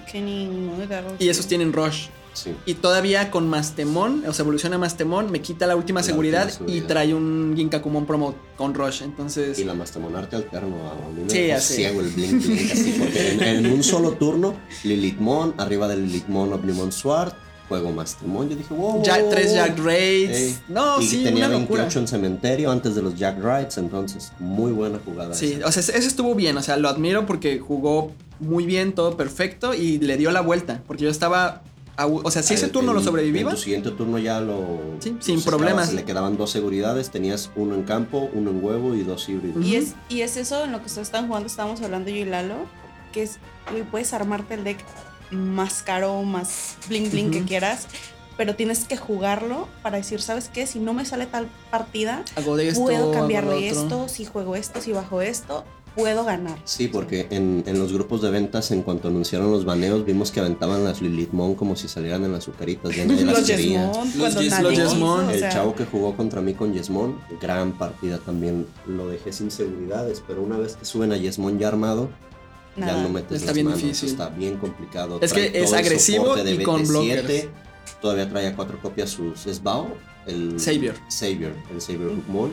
Y 1.19 1.29
esos 1.29 1.47
tienen 1.47 1.73
Rush. 1.73 2.07
Sí. 2.33 2.51
Y 2.67 2.75
todavía 2.75 3.31
con 3.31 3.49
Mastemon, 3.49 4.23
o 4.27 4.31
sea, 4.31 4.43
evoluciona 4.43 4.77
Mastemon, 4.77 5.31
me 5.31 5.41
quita 5.41 5.65
la 5.65 5.75
última 5.75 6.01
La 6.01 6.05
seguridad, 6.05 6.51
última 6.61 6.71
y 6.77 6.81
trae 6.81 7.11
un 7.15 7.53
Ginkakumon 7.57 8.05
Promo 8.05 8.35
con 8.55 8.75
Rush. 8.75 9.01
Entonces, 9.01 9.57
Y 9.57 9.63
la 9.63 9.73
Mastemonarte 9.73 10.35
alterno 10.35 10.75
a 10.91 11.09
mí 11.15 11.23
me 11.23 11.29
Sí, 11.31 11.49
así. 11.49 11.73
ciego 11.77 11.99
el 12.01 12.09
blink 12.09 12.43
blink 12.45 12.71
así 12.71 12.95
porque 12.99 13.31
en, 13.31 13.41
en 13.65 13.71
un 13.73 13.81
solo 13.81 14.11
turno 14.11 14.53
Lilithmon, 14.83 15.55
arriba 15.57 15.87
del 15.87 16.03
Lilithmon 16.05 16.53
Omnimon 16.53 16.91
Sword, 16.91 17.33
juego 17.67 17.91
Mastemon, 17.91 18.49
yo 18.49 18.55
dije, 18.55 18.73
wow. 18.73 19.03
ya 19.03 19.19
wow, 19.19 19.29
tres 19.29 19.47
wow". 19.47 19.55
Jack 19.55 19.79
Raids. 19.79 20.37
Ey. 20.37 20.57
No, 20.69 21.01
y 21.01 21.07
sí, 21.07 21.23
tenía 21.23 21.47
una 21.47 21.55
28 21.57 21.83
locura. 21.83 22.01
en 22.01 22.07
cementerio 22.07 22.71
antes 22.71 22.95
de 22.95 23.01
los 23.01 23.15
Jack 23.17 23.37
Rides, 23.43 23.77
entonces 23.77 24.31
muy 24.39 24.71
buena 24.71 24.99
jugada. 25.03 25.33
Sí, 25.33 25.53
esa. 25.53 25.67
o 25.67 25.71
sea, 25.71 25.81
ese 25.81 25.97
ese 25.97 26.07
estuvo 26.07 26.33
bien, 26.35 26.57
o 26.57 26.61
sea, 26.61 26.77
lo 26.77 26.89
admiro 26.89 27.25
porque 27.25 27.59
jugó 27.59 28.11
muy 28.39 28.65
bien, 28.65 28.93
todo 28.93 29.17
perfecto 29.17 29.73
y 29.73 29.97
le 29.99 30.15
dio 30.17 30.31
la 30.31 30.41
vuelta, 30.41 30.81
porque 30.87 31.03
yo 31.05 31.09
estaba, 31.09 31.63
a- 31.97 32.05
o 32.05 32.29
sea, 32.31 32.43
si 32.43 32.53
ese 32.53 32.67
En- 32.67 32.71
turno 32.71 32.93
lo 32.93 33.01
sobrevivía, 33.01 33.41
En 33.41 33.49
tu 33.49 33.57
siguiente 33.57 33.89
turno 33.91 34.19
ya 34.19 34.39
lo. 34.39 34.79
Sí, 34.99 35.17
sin 35.19 35.41
problemas. 35.41 35.91
Le 35.93 36.03
quedaban 36.03 36.37
dos 36.37 36.51
seguridades, 36.51 37.09
tenías 37.09 37.49
uno 37.55 37.73
en 37.75 37.83
campo, 37.83 38.29
uno 38.33 38.51
en 38.51 38.63
huevo 38.63 38.93
y 38.95 39.01
dos 39.03 39.27
híbridos. 39.27 39.65
Y 39.65 39.75
es, 39.75 39.95
y 40.07 40.21
es 40.21 40.37
eso 40.37 40.63
en 40.65 40.71
lo 40.71 40.79
que 40.81 40.85
ustedes 40.85 41.07
están 41.07 41.27
jugando, 41.27 41.47
estábamos 41.47 41.81
hablando 41.81 42.09
yo 42.11 42.17
y 42.17 42.25
Lalo, 42.25 42.55
que 43.11 43.23
es, 43.23 43.39
güey, 43.71 43.83
puedes 43.83 44.13
armarte 44.13 44.53
el 44.53 44.63
deck 44.63 44.77
más 45.31 45.81
caro, 45.83 46.23
más 46.23 46.75
bling 46.87 47.09
bling 47.11 47.31
que 47.31 47.43
quieras, 47.43 47.87
pero 48.37 48.55
tienes 48.55 48.85
que 48.85 48.97
jugarlo 48.97 49.67
para 49.81 49.97
decir, 49.97 50.21
¿sabes 50.21 50.49
qué? 50.53 50.67
Si 50.67 50.79
no 50.79 50.93
me 50.93 51.05
sale 51.05 51.25
tal 51.25 51.47
partida, 51.71 52.23
hago 52.35 52.55
de 52.55 52.69
esto, 52.69 52.81
puedo 52.83 53.11
cambiarle 53.11 53.67
esto, 53.69 54.07
si 54.07 54.25
juego 54.25 54.55
esto, 54.55 54.79
si 54.81 54.91
bajo 54.91 55.21
esto, 55.21 55.65
puedo 55.95 56.23
ganar. 56.23 56.59
Sí, 56.63 56.87
porque 56.87 57.25
en, 57.31 57.63
en 57.65 57.79
los 57.79 57.91
grupos 57.91 58.21
de 58.21 58.29
ventas, 58.29 58.69
en 58.69 58.83
cuanto 58.83 59.07
anunciaron 59.07 59.49
los 59.51 59.65
baneos, 59.65 60.05
vimos 60.05 60.29
que 60.29 60.39
aventaban 60.39 60.83
las 60.83 61.01
Lilithmon 61.01 61.55
como 61.55 61.75
si 61.75 61.87
salieran 61.87 62.23
en 62.23 62.33
las 62.33 62.43
azucaritas. 62.43 62.95
Ya 62.95 63.05
nadie 63.07 63.25
las 63.25 63.39
Los. 63.39 63.47
Yesmon, 63.47 64.11
Los 64.19 64.35
Yes- 64.35 64.93
o 65.01 65.31
El 65.31 65.39
sea, 65.39 65.49
chavo 65.49 65.73
que 65.73 65.85
jugó 65.85 66.15
contra 66.15 66.39
mí 66.39 66.53
con 66.53 66.71
Yesmon, 66.75 67.19
gran 67.41 67.71
partida 67.71 68.19
también. 68.19 68.67
Lo 68.85 69.07
dejé 69.07 69.33
sin 69.33 69.49
seguridades, 69.49 70.21
pero 70.27 70.43
una 70.43 70.59
vez 70.59 70.75
que 70.75 70.85
suben 70.85 71.11
a 71.11 71.17
Yesmon 71.17 71.57
ya 71.57 71.69
armado, 71.69 72.09
ya 72.77 72.85
nada. 72.85 73.01
no 73.03 73.09
metes 73.09 73.31
Está 73.37 73.47
las 73.47 73.53
bien 73.55 73.65
manos, 73.67 73.81
difícil. 73.81 74.09
Está 74.09 74.29
bien 74.29 74.57
complicado. 74.57 75.19
Es 75.21 75.33
que 75.33 75.49
Trae 75.49 75.63
es 75.63 75.65
todo 75.69 75.79
el 75.79 75.85
agresivo 75.85 76.35
de 76.35 76.51
y 76.51 76.63
con 76.63 76.83
BT7, 76.83 76.87
blockers. 76.87 77.45
Todavía 78.01 78.29
trae 78.29 78.47
a 78.47 78.55
cuatro 78.55 78.79
copias 78.81 79.09
sus 79.09 79.39
Sbao, 79.41 79.87
el 80.27 80.59
Savior. 80.59 80.95
Savior, 81.07 81.53
el 81.71 81.81
Savior 81.81 82.11
Hookmon. 82.15 82.51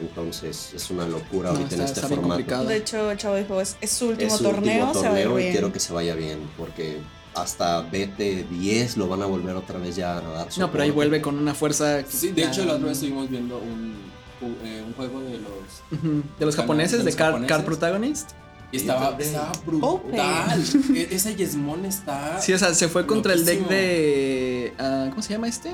Entonces 0.00 0.72
es 0.74 0.90
una 0.90 1.06
locura 1.06 1.50
No, 1.52 1.58
ahorita 1.58 1.68
está- 1.70 1.76
en 1.76 1.82
este 1.88 2.00
formato. 2.02 2.22
complicado. 2.28 2.64
De 2.66 2.76
hecho, 2.76 3.10
el 3.10 3.18
chavo 3.18 3.36
dijo, 3.36 3.60
es, 3.60 3.76
es 3.80 3.90
su 3.90 4.08
último 4.08 4.30
es 4.32 4.36
su 4.38 4.44
torneo, 4.44 4.86
último 4.86 5.02
se 5.02 5.08
va 5.08 5.14
a 5.14 5.18
ir 5.20 5.24
torneo 5.26 5.38
y 5.38 5.42
bien. 5.42 5.52
quiero 5.52 5.72
que 5.72 5.80
se 5.80 5.92
vaya 5.92 6.14
bien, 6.14 6.38
porque 6.58 6.98
hasta 7.34 7.88
BT10 7.90 8.96
lo 8.96 9.06
van 9.08 9.22
a 9.22 9.26
volver 9.26 9.54
otra 9.56 9.78
vez 9.78 9.96
ya 9.96 10.16
a 10.16 10.20
dar 10.20 10.48
No, 10.58 10.70
pero 10.72 10.82
ahí 10.84 10.90
vuelve 10.90 11.22
con 11.22 11.38
una 11.38 11.54
fuerza. 11.54 12.02
que- 12.02 12.10
Sí, 12.10 12.32
de 12.32 12.42
hecho, 12.44 12.62
ya- 12.62 12.66
la 12.68 12.74
otra 12.74 12.86
vez 12.88 12.94
estuvimos 12.98 13.30
viendo 13.30 13.58
un, 13.58 13.94
un, 14.40 14.56
eh, 14.66 14.82
un 14.86 14.92
juego 14.94 15.20
de 15.20 15.38
los. 15.38 15.98
Ujú, 16.00 16.22
De 16.38 16.46
los 16.46 16.56
japoneses, 16.56 16.92
de 16.92 16.98
de 16.98 17.04
los 17.04 17.16
Car, 17.16 17.26
japoneses. 17.28 17.56
Car 17.56 17.64
Protagonist. 17.64 18.30
Y 18.72 18.78
estaba, 18.78 19.16
estaba 19.18 19.52
brutal. 19.66 20.64
E- 20.94 21.08
Ese 21.10 21.36
Yesmon 21.36 21.84
está. 21.84 22.40
Sí, 22.40 22.52
o 22.54 22.58
sea, 22.58 22.72
se 22.74 22.88
fue 22.88 23.06
contra 23.06 23.34
el 23.34 23.44
deck 23.44 23.68
de. 23.68 24.72
ah, 24.78 25.06
¿Cómo 25.10 25.22
se 25.22 25.34
llama 25.34 25.46
este? 25.48 25.72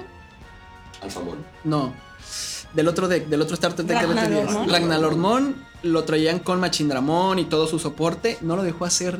Alfamón. 1.00 1.38
No. 1.64 1.92
Del 2.74 2.88
otro 2.88 3.08
deck, 3.08 3.26
del 3.28 3.40
otro 3.40 3.56
starter 3.56 3.84
deck 3.86 4.00
de 4.00 4.06
Ragnarormon. 4.06 4.66
BT10. 4.66 4.70
Ragnarormon 4.72 5.56
lo 5.84 6.04
traían 6.04 6.40
con 6.40 6.60
Machindramon 6.60 7.38
y 7.38 7.44
todo 7.44 7.66
su 7.68 7.78
soporte. 7.78 8.36
No 8.40 8.56
lo 8.56 8.62
dejó 8.64 8.84
hacer 8.84 9.18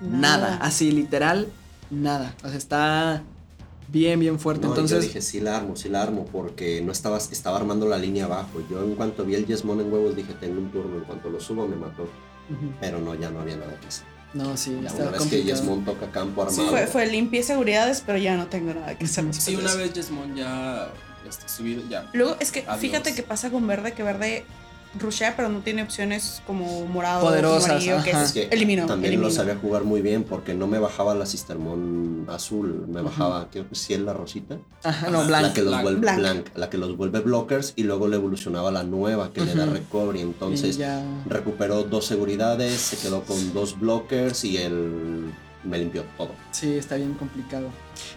nada. 0.00 0.38
Nada. 0.50 0.58
Así, 0.62 0.90
literal, 0.90 1.48
nada. 1.90 2.34
O 2.42 2.48
sea, 2.48 2.56
está 2.56 3.22
bien, 3.88 4.18
bien 4.20 4.38
fuerte. 4.40 4.66
No, 4.66 4.72
y 4.72 4.76
yo 4.76 4.80
Entonces, 4.80 5.02
dije, 5.02 5.20
sí 5.20 5.40
la 5.40 5.58
armo, 5.58 5.76
sí 5.76 5.88
la 5.90 6.02
armo, 6.02 6.24
porque 6.32 6.80
no 6.80 6.92
estaba, 6.92 7.18
estaba 7.18 7.58
armando 7.58 7.86
la 7.86 7.98
línea 7.98 8.24
abajo. 8.24 8.62
Yo 8.70 8.82
en 8.82 8.94
cuanto 8.94 9.24
vi 9.24 9.34
el 9.34 9.46
Yesmon 9.46 9.80
en 9.80 9.92
huevos 9.92 10.16
dije, 10.16 10.32
tengo 10.40 10.58
un 10.60 10.70
turno, 10.72 10.96
en 10.96 11.04
cuanto 11.04 11.28
lo 11.28 11.38
subo 11.40 11.68
me 11.68 11.76
mató. 11.76 12.08
Pero 12.80 13.00
no, 13.00 13.14
ya 13.14 13.30
no 13.30 13.40
había 13.40 13.56
nada 13.56 13.78
que 13.80 13.86
hacer. 13.88 14.04
no, 14.34 14.56
sí, 14.56 14.78
Ya 14.82 14.88
está 14.88 15.02
una 15.02 15.10
vez 15.12 15.22
que 15.22 15.28
complicado. 15.28 15.60
Yesmon 15.60 15.84
toca 15.84 16.10
campo 16.10 16.48
Sí, 16.50 16.60
armado. 16.60 16.76
fue, 16.76 16.86
fue 16.86 17.06
limpié 17.06 17.42
seguridades, 17.42 18.02
pero 18.04 18.18
ya 18.18 18.36
no 18.36 18.46
tengo 18.46 18.74
nada 18.74 18.96
que 18.96 19.04
hacer. 19.04 19.32
Sí, 19.34 19.56
una 19.56 19.74
vez 19.74 19.92
Yesmon 19.92 20.34
ya 20.36 20.90
este, 21.28 21.48
subido, 21.48 21.82
ya. 21.88 22.08
Luego 22.12 22.36
es 22.40 22.52
que 22.52 22.60
Adiós. 22.60 22.78
fíjate 22.80 23.14
que 23.14 23.22
pasa 23.22 23.50
con 23.50 23.66
verde, 23.66 23.92
que 23.92 24.02
verde 24.02 24.44
rushea, 24.98 25.34
pero 25.36 25.48
no 25.48 25.60
tiene 25.60 25.82
opciones 25.82 26.42
como 26.46 26.84
morado, 26.86 27.20
Poderosas, 27.20 27.70
amarillo, 27.70 28.02
que 28.02 28.10
ajá. 28.12 28.24
es, 28.24 28.32
que 28.32 28.48
eliminó, 28.50 28.86
también 28.86 29.12
eliminó. 29.12 29.28
lo 29.28 29.34
sabía 29.34 29.56
jugar 29.56 29.84
muy 29.84 30.00
bien 30.02 30.24
porque 30.24 30.54
no 30.54 30.66
me 30.66 30.78
bajaba 30.78 31.14
la 31.14 31.26
Cistermon 31.26 32.26
azul, 32.28 32.86
me 32.88 33.02
bajaba, 33.02 33.48
creo 33.50 33.68
que 33.68 33.74
sí 33.74 33.94
es 33.94 34.00
la 34.00 34.12
rosita. 34.12 34.58
Ajá, 34.82 35.10
no, 35.10 35.18
Ajá, 35.20 35.26
blanco. 35.28 35.46
La 35.48 35.52
que, 35.54 35.62
los 35.62 35.70
Blanc. 35.70 35.82
vuelve, 35.82 36.00
Blanc. 36.00 36.18
blanc, 36.18 36.46
la 36.56 36.70
que 36.70 36.78
los 36.78 36.96
vuelve 36.96 37.20
blockers 37.20 37.74
y 37.76 37.82
luego 37.84 38.08
le 38.08 38.16
evolucionaba 38.16 38.70
la 38.70 38.82
nueva 38.82 39.32
que 39.32 39.42
le 39.42 39.54
da 39.54 39.66
recovery. 39.66 40.20
Entonces 40.20 40.76
ya. 40.78 41.02
recuperó 41.26 41.82
dos 41.84 42.06
seguridades, 42.06 42.74
se 42.80 42.96
quedó 42.96 43.22
con 43.22 43.52
dos 43.52 43.78
blockers 43.78 44.44
y 44.44 44.56
el 44.58 45.32
me 45.64 45.78
limpió 45.78 46.04
todo. 46.16 46.30
Sí, 46.52 46.76
está 46.76 46.96
bien 46.96 47.14
complicado. 47.14 47.68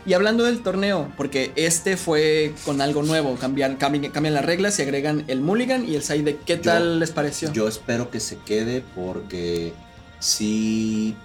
Y 0.06 0.14
hablando 0.14 0.44
del 0.44 0.62
torneo, 0.62 1.12
porque 1.18 1.52
este 1.56 1.98
fue 1.98 2.54
con 2.66 2.82
algo 2.82 3.04
nuevo, 3.04 3.36
cambian, 3.36 3.76
cambian, 3.78 4.12
cambian 4.12 4.34
las 4.34 4.46
reglas 4.46 4.78
y 4.80 4.82
agregan 4.82 5.24
el 5.28 5.42
Mulligan 5.42 5.88
y 5.88 5.96
el 5.96 6.04
side. 6.04 6.38
¿Qué 6.46 6.56
Yo- 6.58 6.62
tal 6.62 7.00
les 7.00 7.12
pareció? 7.12 7.52
Yo 7.54 7.68
espero 7.68 8.10
que 8.12 8.20
se 8.20 8.38
quede 8.38 8.84
porque 8.96 9.74
sí, 10.20 11.16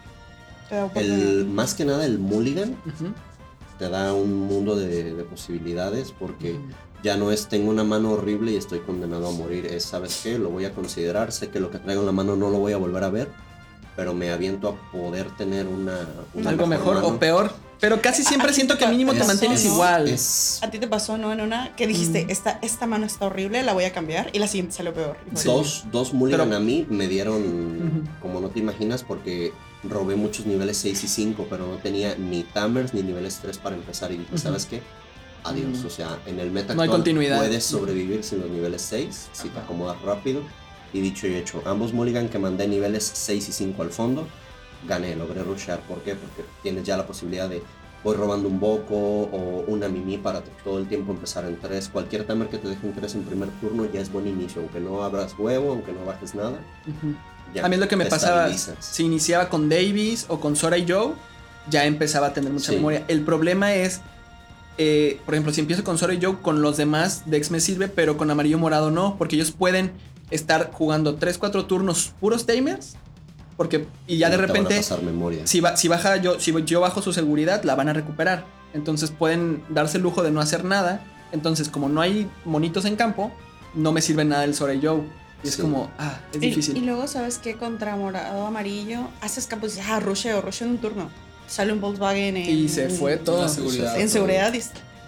el, 0.94 1.46
más 1.46 1.74
que 1.74 1.84
nada 1.84 2.04
el 2.04 2.18
mulligan 2.18 2.76
te 3.78 3.88
da 3.88 4.12
un 4.14 4.34
mundo 4.34 4.74
de, 4.74 5.14
de 5.14 5.24
posibilidades 5.24 6.12
porque 6.18 6.58
ya 7.02 7.16
no 7.16 7.30
es 7.30 7.46
tengo 7.48 7.70
una 7.70 7.84
mano 7.84 8.12
horrible 8.12 8.52
y 8.52 8.56
estoy 8.56 8.80
condenado 8.80 9.28
a 9.28 9.32
morir. 9.32 9.66
Es, 9.66 9.84
¿sabes 9.84 10.20
qué? 10.22 10.38
Lo 10.38 10.48
voy 10.48 10.64
a 10.64 10.72
considerar. 10.72 11.30
Sé 11.30 11.50
que 11.50 11.60
lo 11.60 11.70
que 11.70 11.78
traigo 11.78 12.00
en 12.00 12.06
la 12.06 12.12
mano 12.12 12.36
no 12.36 12.50
lo 12.50 12.58
voy 12.58 12.72
a 12.72 12.78
volver 12.78 13.04
a 13.04 13.10
ver, 13.10 13.28
pero 13.94 14.14
me 14.14 14.30
aviento 14.30 14.68
a 14.70 14.90
poder 14.92 15.30
tener 15.36 15.66
una... 15.66 16.08
una 16.34 16.50
Algo 16.50 16.66
mejor 16.66 16.96
o 17.04 17.18
peor. 17.18 17.52
Pero 17.80 18.00
casi 18.00 18.22
siempre 18.24 18.52
siento 18.54 18.78
que 18.78 18.86
mínimo 18.86 19.12
te 19.12 19.20
es- 19.20 19.26
mantienes 19.26 19.64
¿no? 19.64 19.72
igual. 19.74 20.08
Es 20.08 20.58
A 20.62 20.70
ti 20.70 20.78
te 20.78 20.88
pasó, 20.88 21.18
¿no? 21.18 21.32
En 21.32 21.40
una 21.42 21.76
que 21.76 21.86
dijiste, 21.86 22.24
Mm. 22.24 22.30
esta, 22.30 22.58
esta 22.62 22.86
mano 22.86 23.04
está 23.06 23.26
horrible, 23.26 23.62
la 23.62 23.74
voy 23.74 23.84
a 23.84 23.92
cambiar. 23.92 24.30
Y 24.32 24.38
la 24.38 24.48
siguiente 24.48 24.74
salió 24.74 24.94
peor. 24.94 25.16
Sí. 25.34 25.46
dos, 25.46 25.84
dos 25.92 26.14
mulligan 26.14 26.48
Pero- 26.48 26.56
a 26.56 26.60
mí 26.60 26.86
me 26.88 27.06
dieron, 27.08 28.08
como 28.22 28.40
no 28.40 28.48
te 28.48 28.60
imaginas, 28.60 29.02
porque 29.04 29.52
robé 29.84 30.16
muchos 30.16 30.46
niveles 30.46 30.78
6 30.78 31.04
y 31.04 31.08
5, 31.08 31.46
pero 31.50 31.66
no 31.66 31.76
tenía 31.76 32.14
ni 32.16 32.42
Tamers 32.44 32.94
ni 32.94 33.02
niveles 33.02 33.38
3 33.42 33.58
para 33.58 33.76
empezar. 33.76 34.10
Y 34.10 34.18
dije, 34.18 34.30
Ujú. 34.34 34.42
¿sabes 34.42 34.64
qué? 34.66 34.80
Adiós. 35.44 35.78
Ujú. 35.78 35.86
O 35.86 35.90
sea, 35.90 36.18
en 36.26 36.40
el 36.40 36.50
meta 36.50 36.74
No 36.74 36.82
hay 36.82 36.88
continuidad. 36.88 37.38
puedes 37.38 37.62
sobrevivir 37.64 38.24
sin 38.24 38.40
los 38.40 38.50
niveles 38.50 38.82
6, 38.82 39.28
si 39.32 39.48
te 39.48 39.58
acomodas 39.60 40.00
rápido. 40.02 40.40
Y 40.92 41.00
dicho 41.00 41.26
y 41.26 41.34
hecho, 41.34 41.62
ambos 41.66 41.92
mulligan 41.92 42.28
que 42.30 42.38
mandé 42.38 42.66
niveles 42.66 43.08
6 43.14 43.48
y 43.48 43.52
5 43.52 43.82
al 43.82 43.90
fondo, 43.90 44.26
gané, 44.86 45.16
logré 45.16 45.42
rushear. 45.42 45.80
¿Por 45.80 45.98
qué? 46.02 46.14
Porque 46.14 46.44
tienes 46.62 46.84
ya 46.84 46.96
la 46.96 47.06
posibilidad 47.06 47.48
de 47.48 47.62
voy 48.04 48.14
robando 48.16 48.46
un 48.48 48.60
Boco 48.60 48.94
o 48.94 49.64
una 49.66 49.88
Mimi 49.88 50.16
para 50.18 50.40
todo 50.62 50.78
el 50.78 50.86
tiempo 50.86 51.12
empezar 51.12 51.44
en 51.44 51.58
3. 51.58 51.88
Cualquier 51.88 52.24
tamer 52.24 52.48
que 52.48 52.58
te 52.58 52.68
deje 52.68 52.86
un 52.86 52.92
3 52.94 53.14
en 53.16 53.22
primer 53.24 53.48
turno 53.60 53.84
ya 53.92 54.00
es 54.00 54.12
buen 54.12 54.26
inicio, 54.28 54.60
aunque 54.62 54.78
no 54.80 55.02
abras 55.02 55.34
huevo, 55.38 55.70
aunque 55.72 55.92
no 55.92 56.04
bajes 56.04 56.34
nada. 56.34 56.58
Ya 57.54 57.64
A 57.64 57.68
mí 57.68 57.74
es 57.74 57.80
lo 57.80 57.88
que 57.88 57.96
me 57.96 58.06
pasaba, 58.06 58.48
si 58.52 59.04
iniciaba 59.04 59.48
con 59.48 59.68
Davis 59.68 60.26
o 60.28 60.38
con 60.40 60.54
Sora 60.56 60.78
y 60.78 60.86
Joe, 60.88 61.14
ya 61.68 61.84
empezaba 61.84 62.28
a 62.28 62.32
tener 62.32 62.52
mucha 62.52 62.70
Sí. 62.70 62.76
memoria. 62.76 63.04
El 63.08 63.22
problema 63.22 63.74
es, 63.74 64.00
eh, 64.78 65.20
por 65.24 65.34
ejemplo, 65.34 65.52
si 65.52 65.60
empiezo 65.60 65.82
con 65.82 65.98
Sora 65.98 66.14
y 66.14 66.20
Joe, 66.22 66.36
con 66.42 66.62
los 66.62 66.76
demás 66.76 67.22
Dex 67.26 67.50
me 67.50 67.58
sirve, 67.60 67.88
pero 67.88 68.16
con 68.16 68.30
amarillo 68.30 68.58
morado 68.58 68.90
no, 68.90 69.16
porque 69.18 69.34
ellos 69.36 69.50
pueden 69.52 69.90
estar 70.30 70.70
jugando 70.72 71.16
3, 71.16 71.38
4 71.38 71.66
turnos 71.66 72.12
puros 72.20 72.46
tamers, 72.46 72.96
porque, 73.56 73.86
y 74.06 74.18
ya 74.18 74.28
de 74.30 74.36
repente, 74.36 74.76
pasar 74.76 75.02
memoria. 75.02 75.46
si, 75.46 75.60
ba- 75.60 75.76
si 75.76 75.88
baja 75.88 76.16
yo, 76.16 76.38
si 76.40 76.52
yo 76.64 76.80
bajo 76.80 77.00
su 77.02 77.12
seguridad, 77.12 77.62
la 77.64 77.74
van 77.74 77.88
a 77.88 77.92
recuperar. 77.92 78.44
Entonces 78.74 79.10
pueden 79.10 79.62
darse 79.70 79.96
el 79.96 80.02
lujo 80.02 80.22
de 80.22 80.30
no 80.30 80.40
hacer 80.40 80.64
nada. 80.64 81.02
Entonces, 81.32 81.68
como 81.68 81.88
no 81.88 82.00
hay 82.00 82.28
monitos 82.44 82.84
en 82.84 82.96
campo, 82.96 83.32
no 83.74 83.92
me 83.92 84.00
sirve 84.02 84.24
nada 84.24 84.44
el 84.44 84.54
Sora 84.54 84.74
y 84.74 84.80
Joe. 84.84 85.02
Y 85.42 85.48
es 85.48 85.54
Sí. 85.54 85.62
como, 85.62 85.90
ah, 85.98 86.18
es 86.32 86.36
Y, 86.36 86.40
difícil. 86.48 86.76
y 86.76 86.80
luego, 86.80 87.06
¿sabes 87.06 87.38
qué? 87.38 87.54
Contra 87.56 87.96
morado, 87.96 88.46
amarillo, 88.46 89.08
haces 89.20 89.46
campo 89.46 89.66
y 89.66 89.70
dices, 89.70 89.84
ah, 89.88 90.00
rusheo, 90.00 90.40
rusheo 90.42 90.66
en 90.66 90.74
un 90.74 90.78
turno. 90.78 91.10
Sale 91.46 91.72
un 91.72 91.80
Volkswagen 91.80 92.36
en, 92.36 92.50
Y 92.58 92.68
se 92.68 92.88
fue 92.88 93.16
todo. 93.18 93.42
La 93.42 93.48
seguridad. 93.48 93.98
en 94.00 94.08
seguridad. 94.08 94.52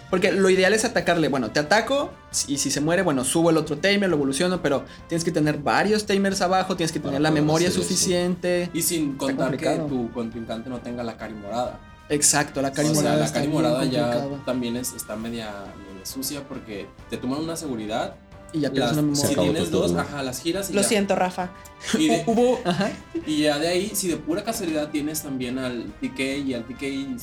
Porque 0.09 0.31
lo 0.31 0.49
ideal 0.49 0.73
es 0.73 0.85
atacarle, 0.85 1.27
bueno, 1.27 1.51
te 1.51 1.59
ataco 1.59 2.11
y 2.47 2.57
si 2.57 2.71
se 2.71 2.81
muere, 2.81 3.03
bueno, 3.03 3.23
subo 3.23 3.49
el 3.51 3.57
otro 3.57 3.77
tamer, 3.77 4.09
lo 4.09 4.15
evoluciono, 4.15 4.61
pero 4.61 4.85
tienes 5.07 5.23
que 5.23 5.31
tener 5.31 5.59
varios 5.59 6.05
tamers 6.05 6.41
abajo, 6.41 6.75
tienes 6.75 6.91
que 6.91 6.99
tener 6.99 7.21
la 7.21 7.29
memoria 7.31 7.67
hacer 7.67 7.79
eso. 7.79 7.87
suficiente. 7.87 8.69
Y 8.73 8.81
sin 8.81 9.13
contar 9.17 9.55
que 9.55 9.69
tu 9.87 10.11
contrincante 10.11 10.69
no 10.69 10.79
tenga 10.79 11.03
la 11.03 11.15
cari 11.17 11.35
morada. 11.35 11.79
Exacto, 12.09 12.61
la 12.61 12.71
cari 12.71 12.87
o 12.89 12.93
sea, 12.93 13.01
morada 13.03 13.17
la 13.25 13.31
cari 13.31 13.47
morada 13.47 13.85
ya 13.85 14.25
también 14.45 14.75
es, 14.77 14.93
está 14.93 15.15
media, 15.15 15.51
media 15.87 16.05
sucia 16.05 16.41
porque 16.47 16.87
te 17.09 17.17
toman 17.17 17.39
una 17.41 17.55
seguridad. 17.55 18.15
Y 18.51 18.61
ya 18.61 18.71
pierdes 18.71 18.93
una 18.97 19.01
si 19.15 19.21
memoria. 19.21 19.29
acabó 19.31 19.43
tienes 19.51 19.69
dos, 19.69 19.93
ajá, 19.95 20.23
las 20.23 20.41
giras 20.41 20.71
y 20.71 20.73
Lo 20.73 20.81
ya. 20.81 20.87
siento, 20.87 21.15
Rafa. 21.15 21.51
Y, 21.99 22.07
de- 22.07 22.23
Hubo, 22.25 22.59
ajá, 22.65 22.89
y 23.27 23.43
ya 23.43 23.59
de 23.59 23.67
ahí, 23.67 23.91
si 23.93 24.07
de 24.07 24.17
pura 24.17 24.43
casualidad 24.43 24.89
tienes 24.89 25.21
también 25.21 25.59
al 25.59 25.83
TK 26.01 26.19
y 26.47 26.53
al 26.55 26.63
TK, 26.65 26.81
eh, 26.81 27.17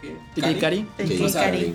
¿qué? 0.00 0.16
Tiki 0.34 0.54
Cari. 0.54 0.86
El 0.96 1.08
Sí, 1.08 1.22
O 1.22 1.28
sea, 1.28 1.42
Cari. 1.44 1.74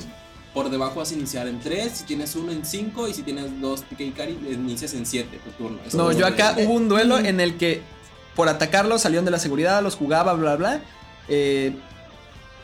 Por 0.58 0.72
debajo 0.72 0.96
vas 0.96 1.12
a 1.12 1.14
iniciar 1.14 1.48
en 1.48 1.60
3, 1.60 1.92
si 1.92 2.04
tienes 2.06 2.36
uno 2.36 2.52
en 2.52 2.66
5 2.66 3.08
y 3.08 3.14
si 3.14 3.22
tienes 3.22 3.62
dos 3.62 3.84
TK 3.84 4.16
Cari, 4.16 4.40
inicias 4.50 4.96
en 4.96 5.06
7 5.06 5.40
tu 5.46 5.52
turno. 5.52 5.78
Eso 5.86 5.96
No, 5.96 6.12
yo 6.12 6.26
acá 6.26 6.54
de- 6.54 6.66
hubo 6.66 6.74
un 6.74 6.90
duelo 6.90 7.20
en 7.20 7.40
el 7.40 7.58
que 7.58 7.82
por 8.36 8.50
atacarlos 8.50 9.04
salieron 9.04 9.24
de 9.24 9.30
la 9.30 9.38
seguridad, 9.38 9.84
los 9.84 9.96
jugaba, 9.96 10.34
bla, 10.34 10.56
bla. 10.56 10.82
Eh, 11.28 11.76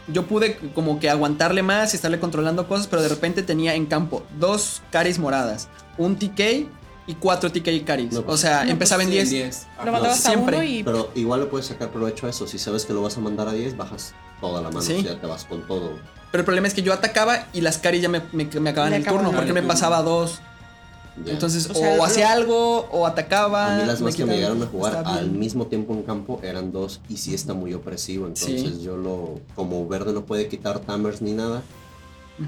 yo 0.08 0.26
pude 0.26 0.58
como 0.74 1.00
que 1.00 1.08
aguantarle 1.08 1.62
más 1.62 1.94
y 1.94 1.98
estarle 1.98 2.20
controlando 2.20 2.68
cosas, 2.68 2.88
pero 2.88 3.04
de 3.04 3.10
repente 3.10 3.44
tenía 3.44 3.76
en 3.76 3.86
campo 3.86 4.24
dos 4.40 4.82
caris 4.90 5.20
moradas, 5.20 5.68
un 6.00 6.18
TK 6.18 6.68
y 7.06 7.14
cuatro 7.20 7.52
TK 7.52 7.84
caris. 7.86 8.12
No, 8.12 8.22
o 8.22 8.26
pues, 8.26 8.40
sea, 8.40 8.66
no, 8.66 8.72
empezaba 8.72 9.04
en 9.04 9.12
10. 9.12 9.68
Ajá. 9.78 9.86
Lo 9.86 9.86
no, 9.86 9.92
mandabas 9.92 10.26
a 10.26 10.32
uno 10.32 10.64
y 10.64 10.82
Pero 10.82 11.12
igual 11.14 11.42
le 11.42 11.46
puedes 11.46 11.68
sacar 11.68 11.92
provecho 11.92 12.26
a 12.26 12.32
eso. 12.32 12.48
Si 12.48 12.58
sabes 12.58 12.86
que 12.86 12.94
lo 12.94 13.04
vas 13.04 13.16
a 13.18 13.20
mandar 13.20 13.48
a 13.48 13.54
10, 13.54 13.78
bajas 13.78 14.16
toda 14.42 14.64
la 14.64 14.70
mano. 14.70 14.82
Sí. 14.82 14.96
O 14.98 15.04
sea, 15.04 15.22
te 15.22 15.28
vas 15.28 15.46
con 15.46 15.68
todo. 15.68 16.00
Pero 16.34 16.42
el 16.42 16.46
problema 16.46 16.68
es 16.68 16.74
que 16.74 16.82
yo 16.82 16.94
atacaba 16.94 17.46
y 17.54 17.62
las 17.62 17.78
caris 17.78 18.02
ya 18.02 18.10
me, 18.10 18.20
me, 18.32 18.46
me 18.60 18.72
acababan 18.72 18.94
el 18.96 19.06
turno 19.06 19.32
porque 19.32 19.54
me 19.54 19.62
pasaba 19.62 20.02
dos. 20.02 20.40
Ya. 21.24 21.34
Entonces, 21.34 21.70
O 21.70 21.76
sea, 21.76 21.94
o 21.94 21.98
lo- 21.98 22.04
hacía 22.06 22.32
algo 22.32 22.88
o 22.92 23.06
atacaba. 23.06 23.76
a 23.76 23.78
mí 23.78 23.86
las 23.86 24.02
más 24.02 24.16
que 24.16 24.26
me 24.26 24.38
llegaron 24.38 24.64
a 24.64 24.66
jugar 24.66 25.04
al 25.06 25.30
mismo 25.30 25.68
tiempo 25.68 25.94
en 25.94 26.02
campo 26.02 26.40
eran 26.42 26.72
dos 26.72 27.02
y 27.08 27.18
sí 27.18 27.36
está 27.36 27.54
muy 27.54 27.76
opresivo. 27.76 28.26
Entonces 28.26 28.62
Sí. 28.64 28.82
yo 28.82 28.98
lo, 28.98 29.40
como 29.54 29.88
verde 29.88 30.12
no 30.12 30.26
puede 30.26 30.48
quitar 30.48 30.80
tamers 30.80 31.22
ni 31.22 31.34
nada, 31.34 31.62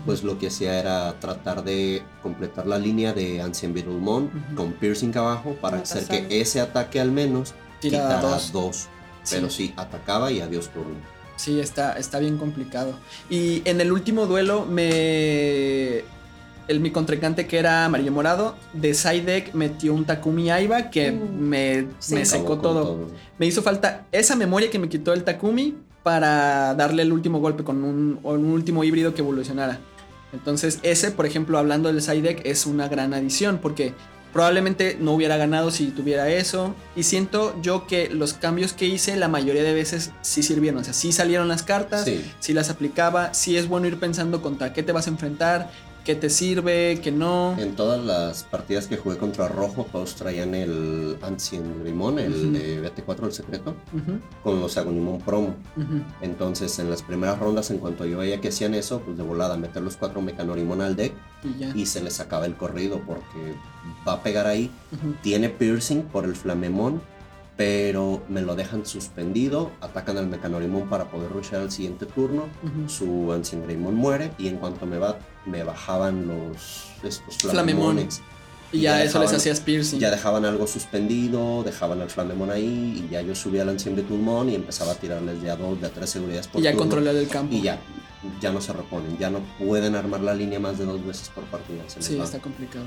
pues 0.07 0.23
lo 0.23 0.39
que 0.39 0.47
hacía 0.47 0.79
era 0.79 1.19
tratar 1.19 1.63
de 1.63 2.01
completar 2.23 2.65
la 2.65 2.79
línea 2.79 3.13
de 3.13 3.39
Ancient 3.39 3.75
Beetlemon 3.75 4.23
Ujú. 4.47 4.55
con 4.55 4.71
piercing 4.73 5.15
abajo 5.15 5.55
para 5.61 5.77
hacer 5.77 6.05
que 6.07 6.41
ese 6.41 6.59
ataque 6.59 6.99
al 6.99 7.11
menos 7.11 7.53
Tira 7.81 7.99
quitara 7.99 8.21
dos. 8.29 8.51
dos. 8.51 8.87
Pero 9.29 9.51
sí, 9.51 9.75
atacaba 9.77 10.31
y 10.31 10.41
adiós 10.41 10.69
turno. 10.69 10.95
Sí, 11.35 11.59
está, 11.59 11.93
está 11.93 12.19
bien 12.19 12.37
complicado. 12.37 12.93
Y 13.29 13.61
en 13.65 13.81
el 13.81 13.91
último 13.91 14.25
duelo 14.25 14.65
me... 14.65 16.03
El, 16.67 16.79
mi 16.79 16.89
contrincante 16.89 17.45
que 17.45 17.59
era 17.59 17.85
amarillo 17.85 18.11
morado, 18.11 18.55
de 18.73 18.95
side 18.95 19.21
deck 19.21 19.53
metió 19.53 19.93
un 19.93 20.05
Takumi 20.05 20.49
Aiba 20.49 20.89
que 20.89 21.11
Uh, 21.11 21.31
me, 21.31 21.87
sí. 21.99 22.15
me 22.15 22.25
secó 22.25 22.57
todo. 22.57 23.07
Me 23.37 23.45
hizo 23.45 23.61
falta 23.61 24.07
esa 24.11 24.35
memoria 24.35 24.71
que 24.71 24.79
me 24.79 24.89
quitó 24.89 25.13
el 25.13 25.23
Takumi 25.23 25.75
para 26.01 26.73
darle 26.73 27.03
el 27.03 27.13
último 27.13 27.39
golpe 27.39 27.63
con 27.63 27.83
un, 27.83 28.19
un 28.23 28.45
último 28.45 28.83
híbrido 28.83 29.13
que 29.13 29.21
evolucionara. 29.21 29.79
Entonces 30.33 30.79
ese, 30.81 31.11
por 31.11 31.27
ejemplo, 31.27 31.59
hablando 31.59 31.91
del 31.91 32.01
side 32.01 32.21
deck, 32.23 32.41
es 32.45 32.65
una 32.65 32.87
gran 32.87 33.13
adición 33.13 33.59
porque 33.61 33.93
probablemente 34.35 34.97
no 34.99 35.13
hubiera 35.13 35.37
ganado 35.37 35.71
si 35.71 35.87
tuviera 35.91 36.29
eso. 36.29 36.75
Y 36.93 37.03
siento 37.03 37.55
yo 37.61 37.87
que 37.87 38.09
los 38.09 38.33
cambios 38.33 38.73
que 38.73 38.85
hice 38.85 39.15
la 39.15 39.29
mayoría 39.29 39.63
de 39.63 39.73
veces 39.73 40.11
sí 40.21 40.43
sirvieron. 40.43 40.81
O 40.81 40.83
sea, 40.83 40.91
sí 40.93 41.13
salieron 41.13 41.47
las 41.47 41.63
cartas, 41.63 42.03
Sí. 42.03 42.21
sí 42.41 42.51
las 42.53 42.69
aplicaba, 42.69 43.33
sí 43.33 43.55
es 43.55 43.69
bueno 43.69 43.87
ir 43.87 43.97
pensando 43.97 44.41
contra 44.41 44.73
qué 44.73 44.83
te 44.83 44.91
vas 44.91 45.07
a 45.07 45.11
enfrentar, 45.11 45.71
qué 46.05 46.15
te 46.15 46.29
sirve, 46.29 46.99
qué 47.03 47.11
no. 47.11 47.57
En 47.57 47.75
todas 47.75 48.01
las 48.01 48.43
partidas 48.43 48.87
que 48.87 48.95
jugué 48.95 49.17
contra 49.17 49.47
Rojo, 49.47 49.87
todos 49.91 50.15
traían 50.15 50.53
el 50.53 51.17
Ancient 51.21 51.83
Rimón, 51.83 52.19
el 52.19 52.53
de 52.53 52.81
BT4, 52.81 53.25
el 53.25 53.33
secreto, 53.33 53.75
con 54.43 54.61
los 54.61 54.77
Agonimon 54.77 55.19
promo. 55.19 55.55
Entonces, 56.21 56.77
en 56.79 56.89
las 56.89 57.01
primeras 57.01 57.39
rondas, 57.39 57.71
en 57.71 57.79
cuanto 57.79 58.05
yo 58.05 58.19
veía 58.19 58.39
que 58.39 58.49
hacían 58.49 58.75
eso, 58.75 59.01
pues 59.01 59.17
de 59.17 59.23
volada, 59.23 59.57
meter 59.57 59.81
los 59.81 59.97
cuatro 59.97 60.21
Mecanorimon 60.21 60.81
al 60.81 60.95
deck 60.95 61.13
Y 61.73 61.87
se 61.87 62.01
les 62.01 62.19
acaba 62.19 62.45
el 62.45 62.55
corrido 62.55 63.01
porque 63.05 63.55
va 64.07 64.13
a 64.13 64.23
pegar 64.23 64.45
ahí. 64.45 64.71
Tiene 65.23 65.49
piercing 65.49 66.03
por 66.03 66.25
el 66.25 66.35
Flamemon, 66.35 67.01
pero 67.57 68.21
me 68.29 68.41
lo 68.41 68.55
dejan 68.55 68.85
suspendido. 68.85 69.71
Atacan 69.81 70.17
al 70.17 70.27
Mecanorimon 70.27 70.87
para 70.87 71.05
poder 71.05 71.31
rushar 71.31 71.61
al 71.61 71.71
siguiente 71.71 72.05
turno. 72.05 72.43
Su 72.87 73.31
Ancient 73.33 73.65
Greymon 73.65 73.95
muere 73.95 74.31
y 74.37 74.49
en 74.49 74.57
cuanto 74.57 74.85
me 74.85 74.99
va, 74.99 75.17
me 75.45 75.63
bajaban 75.63 76.27
los 76.27 76.85
estos 77.03 77.37
Flamemon. 77.37 77.95
Flamemones. 77.95 78.21
Y 78.71 78.81
ya, 78.81 78.97
ya 78.97 79.03
eso 79.03 79.19
les 79.19 79.31
hacías 79.31 79.59
piercing. 79.61 79.99
Ya 79.99 80.11
dejaban 80.11 80.43
algo 80.43 80.67
suspendido, 80.67 81.63
dejaban 81.63 82.01
al 82.01 82.09
Flamemon 82.09 82.49
ahí 82.49 83.05
y 83.07 83.11
ya 83.11 83.21
yo 83.21 83.35
subía 83.35 83.61
al 83.61 83.69
Ancient 83.69 83.95
Beetlemon 83.95 84.49
y 84.49 84.55
empezaba 84.55 84.93
a 84.93 84.95
tirarles 84.95 85.41
de 85.41 85.49
a 85.49 85.55
dos, 85.55 85.79
de 85.79 85.87
a 85.87 85.89
tres 85.91 86.09
seguridades 86.09 86.47
por 86.47 86.61
y 86.61 86.63
ya 86.63 86.75
controlar 86.75 87.15
el 87.15 87.27
campo. 87.27 87.53
Y 87.55 87.61
ya, 87.61 87.79
ya 88.41 88.51
no 88.51 88.59
se 88.59 88.73
reponen, 88.73 89.17
ya 89.17 89.29
no 89.29 89.39
pueden 89.59 89.95
armar 89.95 90.21
la 90.21 90.33
línea 90.33 90.59
más 90.59 90.77
de 90.77 90.85
dos 90.85 91.05
veces 91.05 91.29
por 91.29 91.43
partida. 91.45 91.83
se 91.87 92.01
Sí, 92.01 92.19
está 92.19 92.39
complicado. 92.39 92.85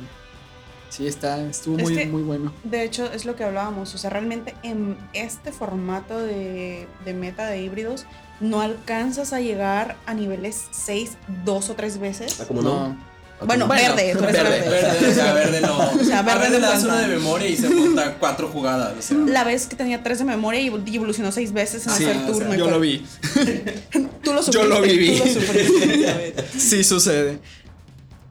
Sí, 0.90 1.07
está, 1.07 1.40
estuvo 1.48 1.77
Es 1.79 1.83
muy, 1.85 1.94
que- 1.96 2.07
muy 2.07 2.22
bueno. 2.22 2.53
De 2.64 2.83
hecho, 2.83 3.11
es 3.12 3.24
lo 3.24 3.37
que 3.37 3.44
hablábamos. 3.44 3.94
O 3.94 3.98
sea, 3.98 4.11
realmente 4.11 4.55
en 4.62 4.96
este 5.12 5.53
formato 5.53 6.18
de, 6.18 6.87
de 7.05 7.14
meta 7.14 7.46
de 7.46 7.61
híbridos, 7.62 8.07
no 8.40 8.61
alcanzas 8.61 9.33
a 9.33 9.40
llegar 9.40 9.96
a 10.07 10.14
niveles 10.14 10.62
6 10.70 11.12
dos 11.44 11.70
o 11.70 11.74
tres 11.74 11.98
veces. 11.98 12.38
Ah, 12.40 12.44
¿cómo 12.48 12.62
no? 12.62 12.88
No, 12.88 13.46
Bueno, 13.46 13.66
Bueno, 13.68 13.94
verde, 13.94 14.14
verde. 14.14 14.33
verde. 14.33 14.68
Verde, 14.70 15.11
o 15.11 15.14
sea, 15.14 15.33
verde 15.33 15.61
no. 15.61 15.79
O 16.01 16.05
sea, 16.05 16.22
verde 16.22 16.40
verde 16.40 16.59
no 16.61 16.66
le 16.66 16.72
das 16.72 16.85
una 16.85 16.98
de 17.01 17.07
memoria 17.09 17.48
y 17.48 17.57
se 17.57 17.68
monta 17.68 18.14
cuatro 18.18 18.48
jugadas. 18.48 18.94
O 18.98 19.03
sea. 19.03 19.16
La 19.27 19.44
vez 19.44 19.66
que 19.66 19.77
tenía 19.77 20.03
tres 20.03 20.18
de 20.20 20.24
memoria 20.24 20.61
y 20.61 20.66
evolucionó 20.96 21.31
seis 21.33 21.53
veces 21.53 21.87
en 21.87 21.92
Sí, 21.92 22.05
hacer 22.05 22.16
o 22.16 22.27
turno. 22.33 22.46
sea, 22.48 22.55
y 22.57 22.59
Yo 22.59 22.70
lo 22.70 22.81
vi. 22.81 23.05
Tú 24.22 24.33
lo 24.33 24.51
Yo 24.51 24.64
lo 24.64 24.81
viví. 24.83 25.18
Tú 25.18 25.24
lo. 25.24 26.61
Sí 26.61 26.83
sucede. 26.85 27.38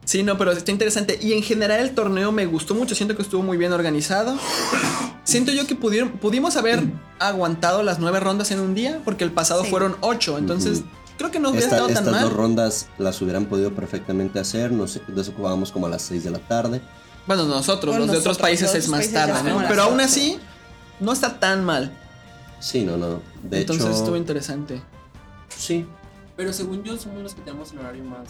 Sí, 0.08 0.22
no, 0.22 0.38
pero 0.38 0.52
está 0.52 0.70
interesante. 0.72 1.18
Y 1.20 1.34
en 1.34 1.42
general 1.42 1.80
el 1.80 1.94
torneo 1.94 2.32
me 2.32 2.46
gustó 2.46 2.74
mucho. 2.74 2.94
Siento 2.94 3.14
que 3.14 3.20
estuvo 3.20 3.42
muy 3.42 3.58
bien 3.58 3.74
organizado. 3.74 4.38
Siento 5.24 5.52
yo 5.52 5.66
que 5.66 5.74
pudieron, 5.74 6.12
pudimos 6.12 6.56
haber 6.56 6.82
aguantado 7.18 7.82
las 7.82 7.98
nueve 7.98 8.18
rondas 8.18 8.50
en 8.50 8.60
un 8.60 8.74
día, 8.74 9.02
porque 9.04 9.24
el 9.24 9.32
pasado 9.32 9.64
Sí. 9.64 9.70
fueron 9.70 9.96
ocho. 10.00 10.38
Entonces, 10.38 10.80
creo 11.18 11.30
que 11.30 11.38
no 11.38 11.50
hubiera 11.50 11.66
Esta- 11.66 11.76
estado 11.76 11.88
estas 11.90 12.04
tan 12.06 12.14
mal. 12.14 12.22
dos 12.24 12.32
rondas 12.32 12.86
las 12.96 13.20
hubieran 13.20 13.44
podido 13.44 13.74
perfectamente 13.74 14.38
hacer, 14.40 14.72
nos 14.72 14.98
desocupábamos 15.08 15.72
como 15.72 15.88
a 15.88 15.90
las 15.90 16.00
6 16.00 16.24
de 16.24 16.30
la 16.30 16.38
tarde. 16.38 16.80
Bueno, 17.26 17.44
nosotros, 17.44 17.94
Bueno, 17.94 18.06
los 18.06 18.12
de 18.14 18.20
otros 18.20 18.38
países 18.38 18.74
es 18.74 18.88
más 18.88 19.00
países 19.00 19.12
tarde, 19.12 19.50
¿no? 19.50 19.62
Pero 19.68 19.82
aún 19.82 20.00
así, 20.00 20.38
no 21.00 21.12
está 21.12 21.38
tan 21.38 21.66
mal. 21.66 21.92
Sí, 22.60 22.82
no, 22.82 22.96
no. 22.96 23.20
De 23.42 23.60
Entonces 23.60 23.84
hecho, 23.84 23.94
estuvo 23.94 24.16
interesante. 24.16 24.80
sí, 25.54 25.84
Pero 26.34 26.54
según 26.54 26.82
yo, 26.82 26.96
somos 26.96 27.22
los 27.22 27.34
que 27.34 27.42
tenemos 27.42 27.72
el 27.72 27.80
horario 27.80 28.04
más 28.04 28.28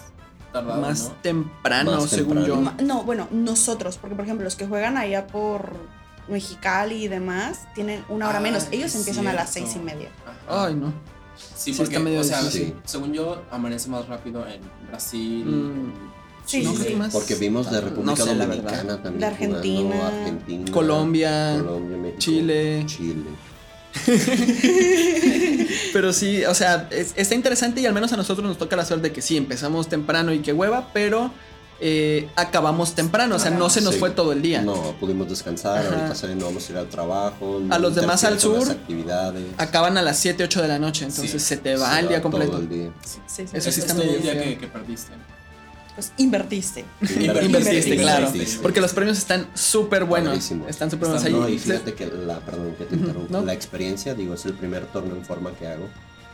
tardado, 0.53 0.81
más 0.81 1.05
¿no? 1.05 1.15
temprano, 1.23 1.93
Más 1.93 2.11
según 2.11 2.45
temprano. 2.45 2.75
yo. 2.79 2.85
No, 2.85 3.03
bueno, 3.05 3.29
nosotros, 3.31 3.99
porque 3.99 4.15
por 4.17 4.25
ejemplo, 4.25 4.45
los 4.45 4.57
que 4.57 4.67
juegan 4.67 4.97
allá 4.97 5.27
por 5.27 5.73
Mexicali 6.29 7.05
y 7.05 7.09
demás, 7.09 7.67
tienen 7.75 8.05
una 8.09 8.29
hora 8.29 8.39
Ah, 8.39 8.43
menos. 8.43 8.67
Ellos 8.71 8.95
empiezan 8.95 9.27
a 9.29 9.33
las 9.33 9.51
seis 9.53 9.75
y 9.77 9.79
media. 9.79 10.09
Ajá. 10.49 10.67
Ay, 10.67 10.75
no. 10.75 10.93
Sí, 11.37 11.73
sí 11.73 11.79
porque, 11.79 11.95
está 11.95 12.05
medio 12.05 12.21
o 12.21 12.25
sea, 12.25 12.41
según 12.85 13.13
yo, 13.13 13.43
amanece 13.51 13.89
más 13.89 14.07
rápido 14.09 14.47
en 14.47 14.61
Brasil. 14.89 15.45
Mm. 15.47 15.71
en 15.71 16.19
Sí, 16.45 16.63
No, 16.63 16.73
sí, 16.73 16.97
porque 17.13 17.35
vimos 17.35 17.71
de 17.71 17.79
República 17.81 18.11
no 18.11 18.17
sé, 18.17 18.35
la 18.35 18.47
Dominicana 18.47 19.03
también. 19.03 19.21
De 19.21 19.27
Argentina. 19.27 19.95
jugando, 19.97 20.17
Argentina, 20.17 20.73
Colombia, 20.73 21.57
Colombia, 21.59 21.97
México, 21.99 22.19
Chile. 22.21 22.83
Chile. 22.87 23.25
Pero 25.93 26.13
sí, 26.13 26.45
o 26.45 26.55
sea, 26.55 26.89
es- 26.91 27.13
está 27.17 27.35
interesante 27.35 27.81
y 27.81 27.87
al 27.87 27.95
menos 27.95 28.13
a 28.13 28.17
nosotros 28.17 28.47
nos 28.47 28.59
toca 28.59 28.77
la 28.77 28.85
suerte 28.85 29.09
de 29.09 29.13
que 29.15 29.23
sí, 29.23 29.37
empezamos 29.37 29.89
temprano 29.89 30.33
y 30.33 30.41
que 30.41 30.53
hueva, 30.53 30.91
pero 30.93 31.31
eh, 31.81 32.29
acabamos 32.37 32.95
temprano, 32.95 33.37
o 33.37 33.39
sea, 33.39 33.51
no 33.53 33.71
se 33.71 33.81
nos 33.81 33.95
Sí. 33.95 34.01
fue 34.01 34.11
todo 34.11 34.33
el 34.33 34.43
día. 34.43 34.63
No, 34.63 34.75
pudimos 34.99 35.29
descansar, 35.29 35.79
Ajá. 35.79 35.95
ahorita 35.95 36.15
saliendo 36.17 36.45
vamos 36.47 36.69
a 36.69 36.73
ir 36.73 36.79
al 36.79 36.89
trabajo. 36.89 37.61
A 37.71 37.79
los 37.79 37.95
demás 37.95 38.25
al 38.25 38.41
sur, 38.41 38.69
actividades. 38.71 39.45
Acaban 39.59 39.97
a 39.97 40.03
las 40.03 40.19
7, 40.19 40.43
8 40.45 40.61
de 40.63 40.69
la 40.69 40.79
noche, 40.79 41.05
entonces 41.05 41.31
Sí, 41.31 41.39
se 41.49 41.57
te 41.57 41.77
va 41.77 41.93
Se 41.95 42.01
el 42.01 42.07
va 42.07 42.09
día 42.11 42.21
todo 42.23 42.31
completo. 42.33 42.59
el 42.59 42.69
día. 42.69 42.91
Sí. 43.05 43.19
Sí, 43.27 43.43
sí. 43.47 43.57
Eso 43.57 43.71
sí 43.71 43.81
es 43.81 43.87
está 43.87 43.95
todo 43.95 44.05
medio 44.05 44.17
el 44.17 44.23
día 44.23 44.33
feo. 44.35 44.43
que, 44.45 44.59
que 44.59 44.67
perdiste. 44.67 45.13
Pues 45.99 46.13
invertiste. 46.17 46.85
Invertiste, 47.01 47.45
Invertiste, 47.47 47.97
claro. 48.01 48.27
invertiste. 48.29 48.63
Porque 48.63 48.81
los 48.81 48.93
premios 48.93 49.19
están 49.19 49.49
súper 49.55 50.05
buenos. 50.05 50.33
Están 50.69 50.93
súper 50.93 51.09
buenos. 51.09 51.25
Ahí 51.25 51.33
No, 51.33 51.49
y 51.49 51.59
fíjate 51.59 51.95
que 51.95 52.07
la, 52.07 52.39
perdón 52.39 52.77
que 52.79 52.85
te 52.85 52.95
Ujú, 52.95 53.05
interrumpo, 53.05 53.33
no. 53.33 53.45
la 53.45 53.53
experiencia, 53.53 54.15
digo, 54.15 54.35
es 54.35 54.47
el 54.47 54.53
primer 54.53 54.87
torneo 54.93 55.17
en 55.17 55.25
forma 55.25 55.51
que 55.55 55.67
hago. 55.67 55.89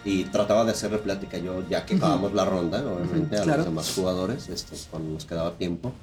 Y 0.05 0.25
trataba 0.25 0.67
de 0.67 0.73
hacerle 0.73 0.99
plática 0.99 1.39
yo, 1.39 1.67
ya 1.67 1.87
que 1.87 1.95
Ujú. 1.95 2.05
acabamos 2.05 2.35
la 2.35 2.45
ronda, 2.45 2.81
obviamente, 2.81 3.37
Ujú, 3.37 3.41
a 3.41 3.45
claro. 3.45 3.57
los 3.61 3.65
demás 3.65 3.93
jugadores, 3.97 4.49
este, 4.51 4.77
cuando 4.91 5.15
nos 5.15 5.25
quedaba 5.25 5.53
tiempo. 5.55 5.95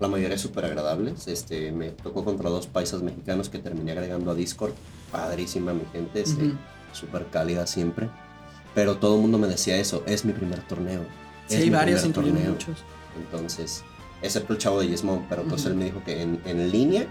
La 0.00 0.08
mayoría 0.08 0.38
súper 0.38 0.64
agradables. 0.64 1.28
Este, 1.28 1.70
me 1.70 1.90
tocó 1.90 2.24
contra 2.24 2.48
dos 2.48 2.66
paisas 2.66 3.02
mexicanos 3.02 3.50
que 3.50 3.58
terminé 3.58 3.92
agregando 3.92 4.30
a 4.30 4.34
Discord. 4.34 4.72
Padrísima 5.10 5.74
mi 5.74 5.82
gente, 5.92 6.22
este, 6.22 6.52
súper 6.92 7.26
cálida 7.26 7.66
siempre. 7.66 8.08
Pero 8.74 8.96
todo 8.96 9.16
el 9.16 9.20
mundo 9.20 9.36
me 9.36 9.48
decía 9.48 9.76
eso, 9.76 10.02
es 10.06 10.24
mi 10.24 10.32
primer 10.32 10.60
torneo. 10.60 11.02
Sí, 11.46 11.56
es 11.56 11.60
hay 11.64 11.70
mi 11.70 11.76
varios, 11.76 12.10
torneo". 12.10 12.52
muchos. 12.52 12.78
Entonces, 13.18 13.82
excepto 14.22 14.52
el 14.52 14.58
chavo 14.58 14.80
de 14.80 14.88
Gismond, 14.88 15.26
pero 15.28 15.42
pues 15.44 15.62
Ujú. 15.62 15.70
él 15.70 15.76
me 15.76 15.84
dijo 15.86 16.02
que 16.04 16.22
en, 16.22 16.40
en 16.44 16.70
línea 16.70 17.06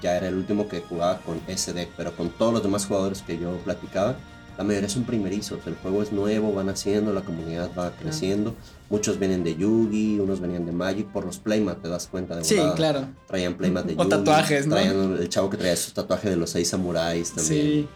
ya 0.00 0.16
era 0.16 0.28
el 0.28 0.36
último 0.36 0.68
que 0.68 0.80
jugaba 0.82 1.18
con 1.18 1.40
ese 1.48 1.72
deck, 1.72 1.88
pero 1.96 2.14
con 2.14 2.30
todos 2.30 2.52
los 2.52 2.62
demás 2.62 2.86
jugadores 2.86 3.22
que 3.22 3.38
yo 3.38 3.56
platicaba, 3.64 4.16
la 4.56 4.64
mayoría 4.64 4.88
son 4.88 5.04
primerizos, 5.04 5.60
el 5.66 5.74
juego 5.76 6.02
es 6.02 6.12
nuevo, 6.12 6.52
van 6.52 6.68
haciendo, 6.68 7.12
la 7.12 7.20
comunidad 7.22 7.70
va 7.78 7.90
creciendo, 7.92 8.54
muchos 8.90 9.18
vienen 9.18 9.42
de 9.44 9.56
Yugi, 9.56 10.18
unos 10.20 10.40
venían 10.40 10.64
de 10.66 10.72
Magic, 10.72 11.06
por 11.08 11.24
los 11.26 11.38
playmat 11.38 11.80
te 11.82 11.88
das 11.88 12.06
cuenta 12.08 12.36
de 12.36 12.44
Sí, 12.44 12.56
volada. 12.56 12.74
claro. 12.74 13.06
Traían 13.26 13.54
playmat 13.54 13.84
de 13.86 13.94
O 13.94 13.96
Yugi, 13.98 14.08
tatuajes, 14.10 14.66
¿no? 14.66 14.74
traían 14.76 15.16
el 15.20 15.28
chavo 15.28 15.50
que 15.50 15.56
traía 15.56 15.76
su 15.76 15.92
tatuaje 15.92 16.28
de 16.30 16.36
los 16.36 16.50
seis 16.50 16.68
samuráis 16.68 17.32
también. 17.32 17.62
Sí. 17.66 17.88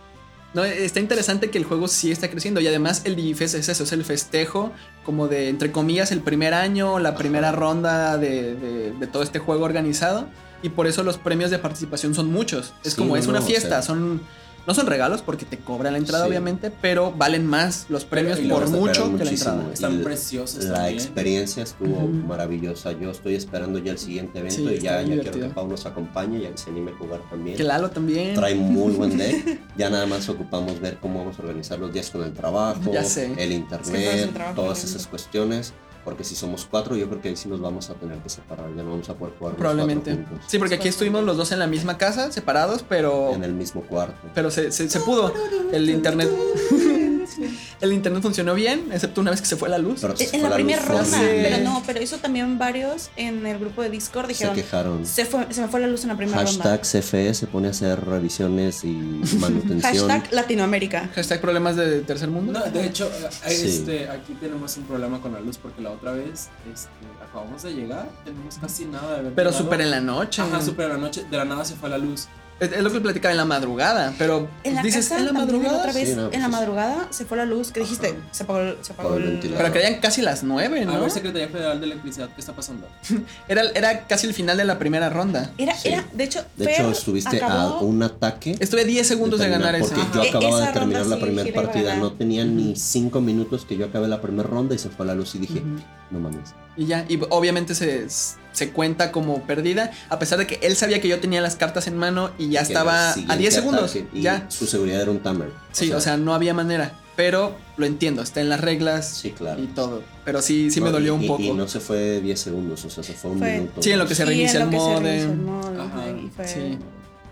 No, 0.55 0.65
está 0.65 1.01
interesante 1.01 1.49
que 1.51 1.57
el 1.59 1.65
juego 1.65 1.88
sí 1.88 2.12
está 2.12 2.31
creciendo 2.31 2.61
y 2.61 2.67
además 2.67 3.03
el 3.05 3.17
Digifest 3.17 3.55
es 3.55 3.69
eso, 3.71 3.85
es 3.85 3.93
el 3.93 4.05
festejo 4.05 4.73
como 5.05 5.27
de, 5.27 5.49
entre 5.49 5.73
comillas, 5.73 6.12
el 6.12 6.21
primer 6.21 6.53
año, 6.53 6.99
la 6.99 7.15
primera 7.17 7.53
ronda 7.53 8.19
de, 8.19 8.55
de- 8.57 8.93
de 8.93 9.07
todo 9.07 9.23
este 9.23 9.38
juego 9.38 9.65
organizado 9.65 10.27
y 10.62 10.69
por 10.69 10.87
eso 10.87 11.03
los 11.05 11.17
premios 11.17 11.51
de 11.51 11.59
participación 11.59 12.15
son 12.15 12.31
muchos. 12.31 12.75
Es 12.85 12.93
Sí, 12.93 12.99
como, 12.99 13.15
no, 13.15 13.17
es 13.21 13.27
una 13.27 13.38
no, 13.38 13.45
o 13.45 13.49
fiesta, 13.49 13.69
sea. 13.69 13.83
son, 13.83 14.21
no 14.66 14.75
son 14.75 14.87
regalos 14.87 15.22
porque 15.22 15.44
te 15.44 15.59
cobran 15.59 15.92
la 15.94 15.98
entrada 15.98 16.25
Sí. 16.25 16.31
obviamente, 16.31 16.70
pero 16.70 17.12
valen 17.12 17.46
más 17.46 17.87
los 17.88 18.05
premios 18.05 18.38
y 18.38 18.48
por 18.48 18.66
se 18.68 18.72
mucho 18.75 19.16
que 19.16 19.25
la 19.25 19.31
entrada. 19.31 19.72
Están 19.72 20.01
Y 20.01 20.03
preciosos 20.05 20.64
La 20.66 20.75
también. 20.75 20.94
experiencia 20.94 21.62
estuvo 21.64 22.07
maravillosa. 22.09 22.92
Yo 22.92 23.11
estoy 23.11 23.35
esperando 23.35 23.79
ya 23.79 23.92
el 23.92 23.98
siguiente 23.98 24.38
evento 24.38 24.57
Sí, 24.57 24.68
y 24.75 24.79
ya, 24.79 25.03
quiero 25.05 25.31
que 25.33 25.38
Pau 25.46 25.66
nos 25.68 25.85
acompañe, 25.87 26.40
ya 26.40 26.51
que 26.51 26.59
se 26.59 26.70
anime 26.70 26.92
a 26.92 26.94
jugar 26.96 27.20
también. 27.29 27.57
Que 27.57 27.64
Lalo 27.64 27.90
también. 27.90 28.35
Trae 28.35 28.55
muy 28.55 28.92
buen 28.92 29.16
deck. 29.18 29.61
Ya 29.77 29.88
nada 29.90 30.07
más 30.07 30.29
ocupamos 30.29 30.81
ver 30.81 30.98
cómo 31.01 31.20
vamos 31.20 31.38
a 31.38 31.42
organizar 31.42 31.79
los 31.79 31.92
días 31.92 32.11
con 32.11 32.22
el 32.22 32.33
trabajo, 32.33 32.92
Ya 32.92 33.03
sé. 33.05 33.27
el 33.27 33.38
Es 33.38 33.46
que 33.48 33.55
internet, 33.55 34.33
trabajo 34.33 34.61
todas 34.62 34.85
esas 34.85 35.07
cuestiones. 35.07 35.72
Porque 36.05 36.25
si 36.25 36.35
somos 36.35 36.67
cuatro, 36.69 36.97
yo 36.97 37.09
creo 37.09 37.21
que 37.21 37.29
ahí 37.29 37.37
sí 37.37 37.49
nos 37.49 37.61
vamos 37.61 37.88
a 37.91 37.95
tener 37.95 38.19
que 38.19 38.29
separar. 38.29 38.69
Ya 38.75 38.83
no 38.83 38.91
vamos 38.91 39.09
a 39.09 39.15
poder 39.15 39.35
jugar 39.38 39.57
Probablemente. 39.57 40.25
Sí, 40.47 40.59
porque 40.59 40.75
aquí 40.75 40.88
estuvimos 40.88 41.25
los 41.25 41.37
dos 41.37 41.53
en 41.53 41.59
la 41.59 41.67
misma 41.67 41.99
casa, 41.99 42.33
separados, 42.33 42.85
pero... 42.88 43.33
en 43.33 43.45
el 43.45 43.53
mismo 43.53 43.83
cuarto. 43.83 44.29
Pero 44.35 44.51
se, 44.51 44.73
se, 44.73 44.88
se 44.91 45.01
pudo. 45.01 45.33
El 45.73 45.88
internet. 45.88 46.29
el 47.83 47.92
internet 47.92 48.23
funcionó 48.23 48.55
bien, 48.55 48.87
excepto 48.92 49.21
una 49.21 49.31
vez 49.33 49.40
que 49.40 49.47
se 49.47 49.57
fue 49.57 49.68
la 49.68 49.77
luz. 49.79 49.99
Pero 50.01 50.16
se 50.16 50.25
En 50.25 50.31
fue 50.40 50.49
la 50.49 50.55
primera 50.55 50.83
ronda, 50.83 51.18
pero 51.21 51.59
no, 51.59 51.83
pero 51.85 52.01
hizo 52.03 52.16
también 52.18 52.59
varios 52.59 53.11
en 53.16 53.45
el 53.47 53.59
grupo 53.59 53.83
de 53.83 53.90
Discord. 53.90 54.27
Se 54.27 54.33
Dijeron, 54.33 54.55
quejaron. 54.55 55.07
se, 55.07 55.25
fue, 55.27 55.47
se 55.51 55.61
me 55.61 55.68
fue 55.68 55.81
la 55.81 55.88
luz 55.88 56.03
en 56.05 56.09
la 56.09 56.16
primera 56.16 56.38
Hashtag 56.38 56.64
ronda. 56.64 56.81
CFE 56.83 57.35
se 57.35 57.47
pone 57.47 57.68
a 57.68 57.71
hacer 57.73 58.05
revisiones 58.05 58.85
y 58.85 58.92
manutención. 59.38 60.09
Hashtag 60.09 60.33
Latinoamérica. 60.33 61.11
Hashtag 61.14 61.40
problemas 61.40 61.77
de 61.77 62.01
tercer 62.01 62.31
mundo. 62.31 62.53
No, 62.53 62.64
de 62.71 62.87
hecho, 62.87 63.11
Sí. 63.47 63.66
este, 63.66 64.09
aquí 64.09 64.35
tenemos 64.40 64.77
un 64.77 64.85
problema 64.85 65.21
con 65.21 65.33
la 65.33 65.40
luz 65.40 65.59
porque 65.59 65.83
la 65.83 65.90
otra 65.90 66.12
vez 66.12 66.49
este, 66.73 66.88
acabamos 67.29 67.62
de 67.62 67.75
llegar, 67.75 68.09
tenemos 68.25 68.59
casi 68.59 68.85
nada 68.85 69.14
de 69.14 69.18
haber 69.21 69.33
pero 69.35 69.53
súper 69.53 69.81
en 69.81 69.90
la 69.90 70.01
noche. 70.01 70.42
Ajá, 70.42 70.62
súper 70.62 70.87
en 70.87 70.92
la 70.92 70.99
noche, 70.99 71.25
de 71.31 71.37
la 71.37 71.45
nada 71.45 71.64
se 71.64 71.75
fue 71.75 71.88
la 71.88 71.99
luz. 71.99 72.29
Es, 72.62 72.72
es 72.72 72.83
lo 72.83 72.92
que 72.92 73.01
platicaba 73.01 73.33
en 73.33 73.38
la 73.38 73.44
madrugada, 73.44 74.14
pero 74.18 74.48
En 74.64 74.75
la 74.77 74.83
dices 74.83 75.09
casa 75.09 75.18
en 75.20 75.27
la 75.27 75.33
madrugada. 75.33 75.79
otra 75.79 75.92
vez, 75.92 76.09
Sí, 76.11 76.14
no, 76.14 76.22
en 76.25 76.29
pues 76.31 76.40
la 76.40 76.48
madrugada 76.48 77.09
se 77.11 77.25
fue 77.25 77.37
la 77.37 77.44
luz. 77.44 77.72
¿Qué 77.72 77.81
dijiste? 77.81 78.09
Ajá. 78.09 78.16
Se 78.31 78.42
apagó, 78.44 78.61
el- 78.61 78.77
se 78.83 78.92
apagó 78.92 79.16
el 79.16 79.22
el, 79.25 79.31
ventilador. 79.33 79.62
Pero 79.62 79.72
creían 79.72 80.01
casi 80.01 80.22
las 80.22 80.42
nueve, 80.44 80.83
A 80.83 80.85
¿no? 80.85 81.01
ver, 81.01 81.11
Secretaría 81.11 81.48
Federal 81.48 81.81
de 81.81 81.87
Electricidad, 81.87 82.29
¿qué 82.35 82.40
está 82.40 82.53
pasando? 82.55 82.87
Era, 83.48 83.62
era 83.75 84.07
casi 84.07 84.27
el 84.27 84.35
final 84.35 84.57
de 84.57 84.64
la 84.64 84.79
primera 84.79 85.11
ronda. 85.11 85.51
Era, 85.59 85.75
Sí. 85.75 85.88
era, 85.88 86.05
de 86.12 86.25
hecho, 86.25 86.44
De 86.57 86.64
Fer 86.66 86.75
hecho, 86.75 86.90
estuviste 86.92 87.40
a 87.42 87.79
un 87.81 88.03
ataque. 88.03 88.57
Estuve 88.61 88.85
10 88.85 89.07
segundos 89.09 89.40
de, 89.40 89.46
terminar, 89.46 89.72
ganar 89.72 89.81
ese. 89.83 89.94
Porque 89.94 90.11
yo 90.14 90.22
acababa 90.38 90.59
Esa 90.62 90.66
de 90.68 90.72
terminar 90.72 91.07
la 91.07 91.16
sí 91.16 91.22
primera 91.22 91.51
a 91.51 91.62
partida, 91.62 91.96
no 91.96 92.12
tenía 92.12 92.44
ni 92.44 92.77
cinco 92.77 93.20
minutos 93.20 93.64
que 93.64 93.77
yo 93.77 93.87
acabé 93.87 94.07
la 94.09 94.20
primera 94.20 94.48
ronda 94.48 94.75
y 94.75 94.79
se 94.79 94.88
fue 94.88 95.05
la 95.05 95.14
luz 95.14 95.35
y 95.35 95.38
dije, 95.38 95.62
no 96.11 96.20
mames. 96.20 96.55
Y 96.77 96.87
ya, 96.87 97.05
y 97.09 97.20
obviamente 97.31 97.75
se, 97.75 98.07
se 98.53 98.71
cuenta 98.71 99.12
como 99.12 99.43
perdida, 99.43 99.91
a 100.09 100.19
pesar 100.19 100.38
de 100.38 100.47
que 100.47 100.59
él 100.62 100.77
sabía 100.77 101.01
que 101.01 101.09
yo 101.09 101.19
tenía 101.21 101.41
las 101.41 101.57
cartas 101.57 101.87
en 101.87 101.97
mano 101.97 102.31
y 102.38 102.51
ya 102.51 102.61
Que 102.61 102.67
estaba 102.69 103.11
a 103.11 103.15
siguiente 103.15 103.38
10 103.38 103.55
segundos. 103.55 103.97
y 104.12 104.21
Ya. 104.23 104.47
Su 104.51 104.67
seguridad 104.67 105.01
era 105.03 105.11
un 105.11 105.21
tamer. 105.21 105.51
Sí, 105.73 105.93
o 105.93 106.01
sea, 106.01 106.17
no 106.17 106.35
había 106.35 106.55
manera. 106.55 106.99
Pero 107.15 107.55
lo 107.77 107.85
entiendo, 107.85 108.23
está 108.23 108.41
en 108.41 108.49
las 108.49 108.61
reglas 108.62 109.07
sí, 109.07 109.33
claro. 109.33 109.62
y 109.62 109.67
todo. 109.67 110.03
Pero 110.25 110.41
sí, 110.41 110.71
sí 110.71 110.81
me 110.81 110.91
dolió 110.91 111.15
y- 111.15 111.19
un 111.21 111.27
poco. 111.27 111.43
Y 111.43 111.51
no 111.53 111.69
se 111.69 111.79
fue 111.79 112.23
10 112.23 112.41
segundos, 112.41 112.83
o 112.87 112.91
sea, 112.91 113.05
se 113.05 113.12
fue 113.12 113.33
un 113.33 113.38
Fue- 113.38 113.53
minuto. 113.53 113.83
Sí, 113.83 113.91
en 113.91 113.99
lo 113.99 114.07
que 114.07 114.15
se 114.15 114.23
Sí, 114.23 114.29
reinicia 114.29 114.61
en 114.62 114.69
el 114.69 114.73
lo 114.73 114.79
que 114.79 114.79
se 114.85 114.99
reinicia 115.01 115.31
el 115.31 115.37
modem. 115.37 115.45
modem, 115.45 115.81
Ajá. 115.81 116.09
y 116.11 116.31
fue- 116.35 116.49
Sí. 116.49 116.79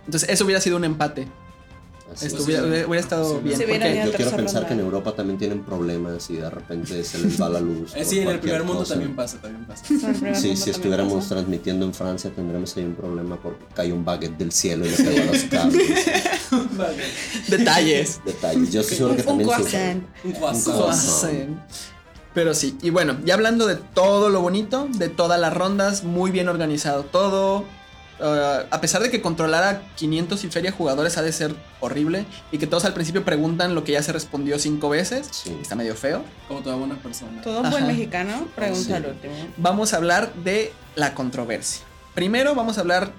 Entonces, 0.04 0.28
eso 0.28 0.44
hubiera 0.44 0.60
sido 0.60 0.76
un 0.76 0.84
empate. 0.84 1.28
Así. 2.12 2.26
Estuviera- 2.26 2.64
hubiera, 2.64 2.86
hubiera 2.88 3.00
estado 3.00 3.24
Sí, 3.36 3.40
bien. 3.44 3.56
Se 3.56 3.64
porque- 3.66 4.02
Yo 4.04 4.12
quiero 4.12 4.30
pensar 4.32 4.54
ronda. 4.62 4.68
que 4.68 4.74
en 4.74 4.80
Europa 4.80 5.12
también 5.14 5.38
tienen 5.38 5.60
problemas 5.64 6.28
y 6.30 6.36
de 6.36 6.50
repente 6.50 7.04
se 7.04 7.18
les 7.18 7.40
va 7.40 7.48
la 7.48 7.60
luz. 7.60 7.94
Eh, 7.94 8.04
sí, 8.04 8.18
en 8.20 8.28
el 8.28 8.40
primer 8.40 8.64
mundo 8.64 8.80
cosa. 8.80 8.94
también 8.94 9.14
pasa, 9.16 9.38
también 9.40 9.64
pasa. 9.66 9.84
Sí, 10.34 10.56
si 10.56 10.70
estuviéramos 10.70 11.28
transmitiendo 11.28 11.86
en 11.86 11.94
Francia 11.94 12.30
tendremos 12.34 12.76
ahí 12.76 12.84
un 12.84 12.94
problema 12.94 13.36
porque 13.40 13.64
cae 13.74 13.92
un 13.92 14.04
baguette 14.04 14.36
del 14.38 14.52
cielo 14.52 14.84
y 14.86 14.90
le 14.90 14.96
pegó 14.96 15.22
a 15.22 15.32
los 15.32 15.42
cables. 15.44 16.06
Detalles. 17.48 18.20
Detalles. 18.24 18.72
Yo 18.72 18.80
estoy 18.80 18.96
seguro 18.96 19.14
que 19.16 19.22
Un 19.22 19.26
también 19.26 19.48
croissant. 19.48 20.02
Un 20.24 20.32
croissant. 20.32 21.58
Pero 22.34 22.54
sí, 22.54 22.78
y 22.82 22.90
bueno, 22.90 23.18
ya 23.24 23.34
hablando 23.34 23.66
de 23.66 23.74
todo 23.76 24.28
lo 24.30 24.40
bonito, 24.40 24.86
de 24.96 25.08
todas 25.08 25.40
las 25.40 25.52
rondas, 25.52 26.04
muy 26.04 26.30
bien 26.30 26.48
organizado 26.48 27.02
todo. 27.04 27.64
Uh, 28.20 28.66
a 28.70 28.80
pesar 28.82 29.02
de 29.02 29.10
que 29.10 29.22
controlar 29.22 29.64
a 29.64 29.82
500 29.96 30.44
y 30.44 30.50
feria 30.50 30.72
jugadores 30.72 31.16
ha 31.16 31.22
de 31.22 31.32
ser 31.32 31.54
horrible 31.80 32.26
y 32.52 32.58
que 32.58 32.66
todos 32.66 32.84
al 32.84 32.92
principio 32.92 33.24
preguntan 33.24 33.74
lo 33.74 33.82
que 33.82 33.92
ya 33.92 34.02
se 34.02 34.12
respondió 34.12 34.58
cinco 34.58 34.90
veces, 34.90 35.28
Sí. 35.32 35.56
está 35.62 35.74
medio 35.74 35.94
feo. 35.94 36.22
Como 36.46 36.60
toda 36.60 36.76
buena 36.76 36.96
persona. 36.96 37.40
Todo 37.40 37.60
buen 37.62 37.74
Ajá. 37.74 37.86
mexicano 37.86 38.46
pregunta 38.54 38.84
Sí. 38.84 38.92
al 38.92 39.06
último. 39.06 39.32
Vamos 39.56 39.94
a 39.94 39.96
hablar 39.96 40.34
de 40.34 40.72
la 40.96 41.14
controversia. 41.14 41.82
Primero 42.14 42.54
vamos 42.54 42.76
a 42.76 42.82
hablar 42.82 43.10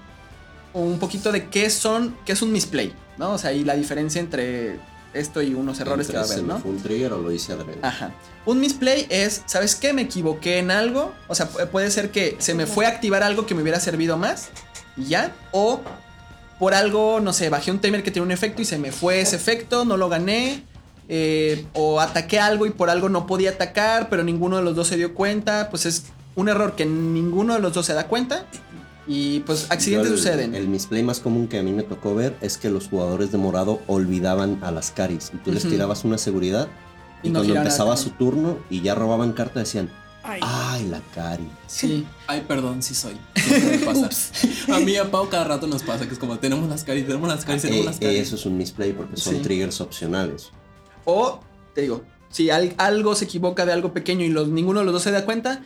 un 0.72 0.98
poquito 1.00 1.32
de 1.32 1.48
qué 1.48 1.68
son, 1.68 2.16
qué 2.24 2.32
es 2.32 2.42
un 2.42 2.52
misplay, 2.52 2.94
¿no? 3.18 3.32
O 3.32 3.38
sea, 3.38 3.52
y 3.52 3.64
la 3.64 3.74
diferencia 3.74 4.20
entre 4.20 4.78
esto 5.14 5.42
y 5.42 5.52
unos 5.52 5.78
errores 5.80 6.06
que 6.06 6.14
va 6.14 6.20
a 6.22 6.24
haber, 6.24 6.42
¿no? 6.44 6.58
fue 6.60 6.70
un 6.70 6.80
trigger 6.82 7.12
o 7.12 7.18
lo 7.18 7.30
hice 7.32 7.52
adrede. 7.52 7.78
Ajá. 7.82 8.12
Un 8.46 8.60
misplay 8.60 9.06
es, 9.10 9.42
¿sabes 9.46 9.74
qué? 9.74 9.92
Me 9.92 10.02
equivoqué 10.02 10.58
en 10.58 10.70
algo. 10.70 11.12
O 11.28 11.34
sea, 11.34 11.50
pu- 11.50 11.66
puede 11.68 11.90
ser 11.90 12.10
que 12.10 12.36
se 12.38 12.54
me 12.54 12.66
fue 12.66 12.86
a 12.86 12.88
activar 12.90 13.22
algo 13.22 13.44
que 13.46 13.54
me 13.54 13.62
hubiera 13.62 13.80
servido 13.80 14.16
más. 14.16 14.48
Y 14.96 15.04
ya. 15.06 15.32
O 15.52 15.80
por 16.58 16.74
algo, 16.74 17.20
no 17.20 17.32
sé, 17.32 17.48
bajé 17.48 17.70
un 17.70 17.80
timer 17.80 18.02
que 18.02 18.10
tiene 18.10 18.26
un 18.26 18.32
efecto 18.32 18.62
y 18.62 18.64
se 18.64 18.78
me 18.78 18.92
fue 18.92 19.20
ese 19.20 19.36
efecto, 19.36 19.84
no 19.84 19.96
lo 19.96 20.08
gané. 20.08 20.64
eh, 21.08 21.66
o 21.74 22.00
ataqué 22.00 22.38
algo 22.38 22.64
y 22.64 22.70
por 22.70 22.88
algo 22.88 23.08
no 23.08 23.26
podía 23.26 23.50
atacar, 23.50 24.08
pero 24.08 24.22
ninguno 24.22 24.56
de 24.56 24.62
los 24.62 24.74
dos 24.76 24.86
se 24.88 24.96
dio 24.96 25.14
cuenta. 25.14 25.68
Pues 25.70 25.84
es 25.84 26.04
un 26.36 26.48
error 26.48 26.74
que 26.74 26.86
ninguno 26.86 27.52
de 27.54 27.60
los 27.60 27.74
dos 27.74 27.84
se 27.86 27.92
da 27.94 28.06
cuenta. 28.06 28.46
Y 29.06 29.40
pues 29.40 29.66
accidentes 29.70 30.12
el- 30.12 30.16
suceden. 30.18 30.54
El 30.54 30.68
misplay 30.68 31.02
más 31.02 31.18
común 31.18 31.48
que 31.48 31.58
a 31.58 31.62
mí 31.64 31.72
me 31.72 31.82
tocó 31.82 32.14
ver 32.14 32.36
es 32.40 32.56
que 32.56 32.70
los 32.70 32.88
jugadores 32.88 33.32
de 33.32 33.36
morado 33.38 33.80
olvidaban 33.88 34.60
a 34.62 34.70
las 34.70 34.92
caris 34.92 35.32
y 35.34 35.38
tú 35.38 35.50
les 35.52 35.64
tirabas 35.68 36.04
una 36.04 36.18
seguridad 36.18 36.68
Y 37.24 37.28
y, 37.28 37.30
no 37.32 37.40
cuando 37.40 37.56
empezaba 37.56 37.96
su 37.96 38.10
turno 38.10 38.58
y 38.70 38.80
ya 38.80 38.94
robaban 38.94 39.32
carta 39.32 39.58
decían, 39.58 39.90
Ay. 40.24 40.40
ay, 40.42 40.88
la 40.88 41.00
cari. 41.14 41.48
Sí. 41.66 42.06
Ay, 42.28 42.44
perdón, 42.46 42.82
sí 42.82 42.94
soy. 42.94 43.16
A 44.72 44.78
mí 44.78 44.92
y 44.92 44.96
a 44.96 45.10
Pau 45.10 45.28
cada 45.28 45.44
rato 45.44 45.66
nos 45.66 45.82
pasa 45.82 46.06
que 46.06 46.12
es 46.14 46.18
como 46.18 46.38
tenemos 46.38 46.68
las 46.68 46.84
caras, 46.84 47.04
tenemos 47.04 47.28
las 47.28 47.44
caras, 47.44 47.62
tenemos 47.62 47.82
Eh, 47.82 47.86
las 47.88 47.98
caras. 47.98 48.14
eso 48.16 48.36
es 48.36 48.46
un 48.46 48.56
misplay 48.56 48.92
porque 48.92 49.16
son 49.16 49.36
Sí. 49.36 49.40
triggers 49.42 49.80
opcionales. 49.80 50.50
O, 51.04 51.40
te 51.74 51.82
digo, 51.82 52.04
si 52.30 52.50
al- 52.50 52.74
algo 52.78 53.14
se 53.14 53.24
equivoca 53.24 53.66
de 53.66 53.72
algo 53.72 53.92
pequeño 53.92 54.24
y 54.24 54.28
los, 54.28 54.48
ninguno 54.48 54.80
de 54.80 54.84
los 54.86 54.94
dos 54.94 55.02
se 55.02 55.10
da 55.10 55.24
cuenta, 55.24 55.62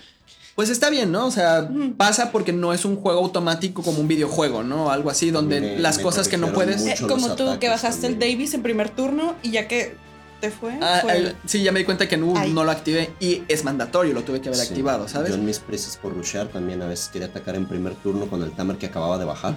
pues 0.55 0.71
está 0.71 0.89
bien, 0.89 1.13
¿no? 1.13 1.27
O 1.27 1.31
sea, 1.31 1.69
pasa 1.99 2.33
porque 2.33 2.53
no 2.55 2.73
es 2.73 2.87
un 2.87 2.97
juego 2.97 3.21
automático 3.21 3.83
como 3.83 4.01
un 4.01 4.09
videojuego, 4.09 4.63
¿no? 4.63 4.91
Algo 4.91 5.11
así, 5.11 5.31
donde 5.31 5.61
Me- 5.61 5.79
las 5.79 5.99
me 5.99 6.03
cosas 6.03 6.29
que 6.29 6.39
no 6.39 6.53
puedes... 6.55 6.87
Eh, 6.87 6.95
como 7.07 7.35
tú 7.37 7.59
que 7.61 7.69
bajaste 7.69 8.07
el. 8.07 8.19
Davis 8.19 8.55
en 8.55 8.63
primer 8.63 8.89
turno 8.89 9.35
y 9.43 9.51
ya 9.51 9.69
que 9.69 9.97
te 10.41 10.51
fue. 10.51 10.79
Ah, 10.83 10.99
fue 11.03 11.17
el- 11.17 11.37
sí, 11.47 11.63
ya 11.63 11.73
me 11.73 11.79
di 11.81 11.85
cuenta 11.85 12.07
que 12.09 12.17
no, 12.17 12.35
lo 12.65 12.71
activé 12.71 13.11
y 13.21 13.43
es 13.49 13.65
mandatorio, 13.65 14.13
lo 14.13 14.23
tuve 14.23 14.41
que 14.41 14.49
haber 14.49 14.61
Sí. 14.61 14.69
activado, 14.69 15.09
¿sabes? 15.09 15.31
Yo 15.31 15.35
en 15.37 15.45
mis 15.45 15.59
presas 15.59 15.97
por 15.97 16.15
rushear 16.15 16.49
también 16.49 16.83
a 16.83 16.87
veces 16.87 17.09
quería 17.09 17.29
atacar 17.29 17.55
en 17.57 17.67
primer 17.67 17.95
turno 17.97 18.27
con 18.27 18.43
el 18.43 18.51
tamer 18.53 18.77
que 18.77 18.87
acababa 18.87 19.19
de 19.19 19.25
bajar. 19.25 19.55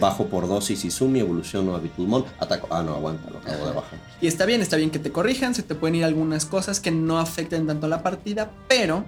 Bajo 0.00 0.26
por 0.26 0.46
dos 0.48 0.70
y 0.70 0.74
Izumi, 0.74 1.20
evoluciono 1.20 1.74
a 1.74 1.78
Bitulmon, 1.78 2.24
ataco. 2.38 2.68
Ah, 2.70 2.82
no, 2.82 2.94
aguanta, 2.94 3.30
lo 3.30 3.38
acabo 3.38 3.66
de 3.66 3.72
bajar. 3.74 3.98
Y 4.20 4.26
está 4.26 4.44
bien, 4.46 4.60
está 4.60 4.76
bien 4.76 4.90
que 4.90 4.98
te 4.98 5.10
corrijan, 5.12 5.54
se 5.54 5.62
te 5.62 5.74
pueden 5.74 5.94
ir 5.96 6.04
algunas 6.04 6.44
cosas 6.44 6.80
que 6.80 6.90
no 6.90 7.18
afecten 7.18 7.66
tanto 7.66 7.86
a 7.86 7.88
la 7.88 8.02
partida, 8.02 8.50
pero 8.68 9.04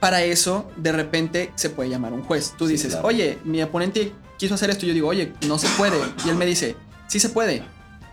para 0.00 0.22
eso 0.22 0.70
de 0.76 0.92
repente 0.92 1.52
se 1.54 1.70
puede 1.70 1.88
llamar 1.90 2.12
un 2.12 2.22
juez. 2.22 2.54
Tú 2.56 2.66
Sí, 2.66 2.72
dices, 2.72 2.92
claro. 2.92 3.08
oye, 3.08 3.38
mi 3.44 3.62
oponente 3.62 4.12
quiso 4.38 4.54
hacer 4.54 4.70
esto, 4.70 4.84
y 4.84 4.88
yo 4.88 4.94
digo, 4.94 5.08
oye, 5.08 5.32
no 5.48 5.58
se 5.58 5.68
puede. 5.78 5.96
Y 6.24 6.28
él 6.28 6.36
me 6.36 6.44
dice, 6.46 6.76
sí 7.08 7.18
se 7.20 7.28
puede. 7.30 7.62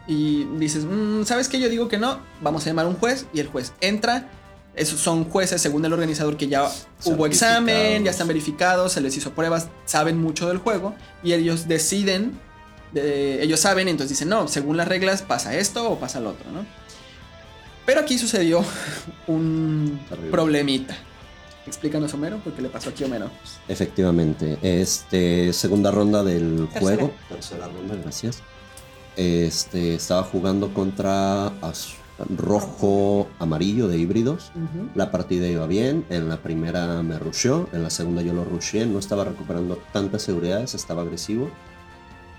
Y 0.08 0.44
dices, 0.58 0.86
"Mm, 0.86 1.24
¿sabes 1.24 1.48
qué? 1.50 1.60
Yo 1.60 1.70
digo 1.70 1.88
que 1.88 1.98
no, 1.98 2.20
vamos 2.42 2.64
a 2.66 2.70
llamar 2.70 2.88
un 2.88 2.96
juez 2.96 3.26
y 3.34 3.40
el 3.40 3.48
juez 3.48 3.74
entra. 3.82 4.30
Esos 4.76 5.00
son 5.00 5.26
jueces, 5.26 5.62
según 5.62 5.86
el 5.86 5.94
organizador, 5.94 6.36
que 6.36 6.48
ya 6.48 6.68
hubo 7.06 7.26
examen, 7.28 8.04
ya 8.04 8.10
están 8.12 8.28
verificados, 8.28 8.92
se 8.94 9.02
les 9.02 9.16
hizo 9.16 9.32
pruebas, 9.32 9.68
saben 9.86 10.18
mucho 10.20 10.48
del 10.50 10.58
juego 10.58 10.96
y 11.24 11.34
ellos 11.34 11.68
deciden, 11.68 12.40
de- 12.92 13.44
ellos 13.44 13.60
saben, 13.60 13.88
entonces 13.88 14.18
dicen, 14.18 14.30
no, 14.30 14.48
según 14.48 14.76
las 14.76 14.88
reglas 14.88 15.22
pasa 15.22 15.56
esto 15.56 15.90
o 15.92 16.00
pasa 16.00 16.20
lo 16.20 16.32
otro, 16.32 16.52
¿no? 16.52 16.66
Pero 17.86 18.00
aquí 18.00 18.18
sucedió 18.18 18.64
un 19.28 20.00
problemita. 20.32 20.96
Explícanos, 21.68 22.14
Homero, 22.14 22.42
porque 22.44 22.62
le 22.62 22.68
pasó 22.70 22.90
aquí 22.90 23.04
a 23.04 23.08
Homero. 23.08 23.30
Efectivamente, 23.68 24.58
este 24.64 25.54
segunda 25.54 25.92
ronda 25.92 26.24
del 26.24 26.68
Tercera. 26.74 26.80
juego, 26.82 27.14
tercera 27.30 27.68
ronda, 27.68 27.96
gracias. 28.02 28.42
Este 29.16 29.96
estaba 29.96 30.24
jugando 30.24 30.74
contra 30.74 31.52
rojo 32.38 33.28
amarillo 33.40 33.88
de 33.88 33.98
híbridos. 33.98 34.52
La 34.96 35.12
partida 35.12 35.48
iba 35.48 35.68
bien, 35.68 36.06
en 36.10 36.30
la 36.30 36.38
primera 36.38 37.02
me 37.04 37.20
rusheó, 37.20 37.70
en 37.74 37.84
la 37.84 37.90
segunda 37.90 38.22
yo 38.22 38.34
lo 38.34 38.46
rusheé, 38.46 38.86
no 38.86 39.00
estaba 39.00 39.24
recuperando 39.24 39.78
tantas 39.92 40.24
seguridades, 40.24 40.74
estaba 40.74 41.02
agresivo. 41.02 41.50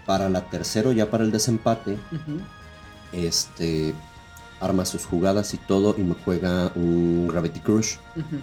Para 0.06 0.28
la 0.28 0.50
tercera, 0.50 0.92
ya 0.92 1.10
para 1.10 1.24
el 1.24 1.32
desempate, 1.32 1.98
este 3.12 3.94
arma 4.60 4.84
sus 4.84 5.04
jugadas 5.04 5.54
y 5.54 5.58
todo 5.58 5.94
y 5.98 6.02
me 6.02 6.14
juega 6.14 6.72
un 6.74 7.28
Gravity 7.28 7.60
Crush. 7.60 7.96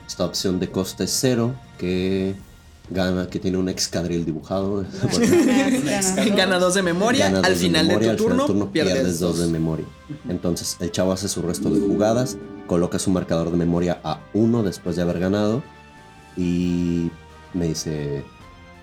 Esta 0.07 0.25
opción 0.25 0.59
de 0.59 0.69
coste 0.69 1.07
cero 1.07 1.53
que 1.77 2.35
gana, 2.91 3.27
que 3.27 3.39
tiene 3.39 3.57
un 3.57 3.69
excadril 3.69 4.25
dibujado. 4.25 4.85
Gana 6.35 6.59
dos 6.59 6.75
de 6.75 6.83
memoria, 6.83 7.25
gana 7.25 7.39
al 7.39 7.43
dos 7.43 7.59
de 7.61 7.67
final 7.67 7.87
memoria, 7.87 8.07
de 8.07 8.11
al 8.11 8.17
tu 8.17 8.23
final 8.23 8.37
turno, 8.37 8.43
del 8.43 8.55
turno 8.55 8.71
pierdes, 8.71 9.19
dos 9.19 9.39
de 9.39 9.47
memoria. 9.47 9.85
Entonces 10.29 10.77
el 10.79 10.91
chavo 10.91 11.11
hace 11.11 11.27
su 11.27 11.41
resto 11.41 11.69
de 11.69 11.79
jugadas, 11.79 12.37
coloca 12.67 12.99
su 12.99 13.09
marcador 13.11 13.51
de 13.51 13.57
memoria 13.57 13.99
a 14.03 14.19
uno 14.33 14.63
después 14.63 14.95
de 14.95 15.01
haber 15.01 15.19
ganado 15.19 15.63
y 16.37 17.09
me 17.53 17.67
dice, 17.67 18.23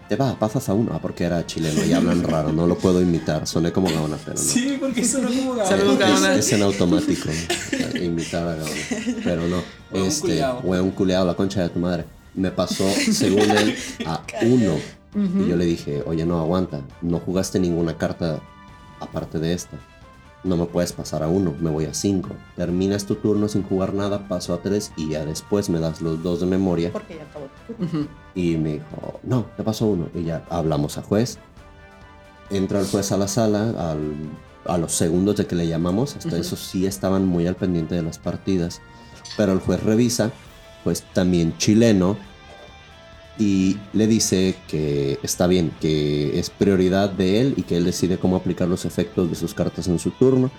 te 0.08 0.16
va, 0.16 0.38
pasas 0.38 0.68
a 0.68 0.74
uno. 0.74 0.92
Ah, 0.94 0.98
porque 1.00 1.24
era 1.24 1.44
chileno 1.46 1.84
y 1.84 1.92
hablan 1.92 2.22
raro, 2.22 2.52
no 2.52 2.66
lo 2.66 2.76
puedo 2.78 3.00
imitar, 3.02 3.46
soné 3.46 3.72
como 3.72 3.88
Gaona, 3.90 4.16
pero 4.24 4.36
no. 4.36 4.42
Sí, 4.42 4.76
porque 4.80 5.02
eso 5.02 5.18
no 5.20 5.28
como 5.28 5.64
Saludos, 5.64 5.92
Es- 5.94 5.98
Gaona. 5.98 6.34
Es, 6.34 6.52
en 6.52 6.62
automático 6.62 7.28
imitar 8.00 8.48
a 8.48 8.54
Gaona. 8.54 8.72
Pero 9.22 9.48
no. 9.48 9.62
Este, 9.92 10.42
hueón 10.62 10.90
culeado, 10.92 11.26
la 11.26 11.34
concha 11.34 11.62
de 11.62 11.68
tu 11.68 11.78
madre. 11.78 12.04
Me 12.38 12.50
pasó, 12.50 12.88
según 13.12 13.50
él, 13.50 13.74
a 14.06 14.22
uno. 14.42 14.74
Y 15.14 15.48
yo 15.48 15.56
le 15.56 15.64
dije, 15.64 16.02
oye, 16.06 16.24
no, 16.24 16.38
aguanta. 16.40 16.80
No 17.02 17.18
jugaste 17.18 17.58
ninguna 17.58 17.96
carta 17.96 18.40
aparte 19.00 19.38
de 19.38 19.52
esta. 19.54 19.76
No 20.44 20.56
me 20.56 20.66
puedes 20.66 20.92
pasar 20.92 21.24
a 21.24 21.28
uno, 21.28 21.52
me 21.58 21.68
voy 21.70 21.86
a 21.86 21.94
cinco. 21.94 22.30
Terminas 22.54 23.04
tu 23.06 23.16
turno 23.16 23.48
sin 23.48 23.64
jugar 23.64 23.92
nada, 23.92 24.28
paso 24.28 24.54
a 24.54 24.58
tres 24.62 24.92
y 24.96 25.08
ya 25.10 25.24
después 25.24 25.68
me 25.68 25.80
das 25.80 26.00
los 26.00 26.22
dos 26.22 26.38
de 26.40 26.46
memoria. 26.46 26.92
Porque 26.92 27.16
ya 27.16 27.24
acabó. 27.24 27.48
Y 28.36 28.56
me 28.56 28.74
dijo, 28.74 29.18
no, 29.24 29.46
te 29.56 29.64
paso 29.64 29.86
uno. 29.86 30.08
Y 30.14 30.22
ya 30.24 30.44
hablamos 30.48 30.96
a 30.98 31.02
juez. 31.02 31.38
Entra 32.50 32.78
el 32.80 32.86
juez 32.86 33.10
a 33.12 33.16
la 33.16 33.28
sala 33.28 33.70
al- 33.90 34.14
a 34.64 34.78
los 34.78 34.92
segundos 34.92 35.36
de 35.36 35.46
que 35.46 35.56
le 35.56 35.66
llamamos. 35.66 36.14
Hasta 36.16 36.36
eso 36.38 36.54
sí 36.54 36.86
estaban 36.86 37.26
muy 37.26 37.46
al 37.48 37.56
pendiente 37.56 37.94
de 37.96 38.02
las 38.02 38.18
partidas. 38.18 38.80
Pero 39.36 39.52
el 39.52 39.58
juez 39.58 39.82
revisa, 39.82 40.30
pues 40.84 41.02
también 41.14 41.56
chileno. 41.58 42.16
Y 43.38 43.78
le 43.92 44.06
dice 44.08 44.56
que 44.66 45.18
está 45.22 45.46
bien, 45.46 45.70
que 45.80 46.38
es 46.38 46.50
prioridad 46.50 47.10
de 47.10 47.40
él 47.40 47.54
y 47.56 47.62
que 47.62 47.76
él 47.76 47.84
decide 47.84 48.18
cómo 48.18 48.36
aplicar 48.36 48.66
los 48.68 48.84
efectos 48.84 49.30
de 49.30 49.36
sus 49.36 49.54
cartas 49.54 49.86
en 49.88 49.98
su 49.98 50.10
turno. 50.10 50.50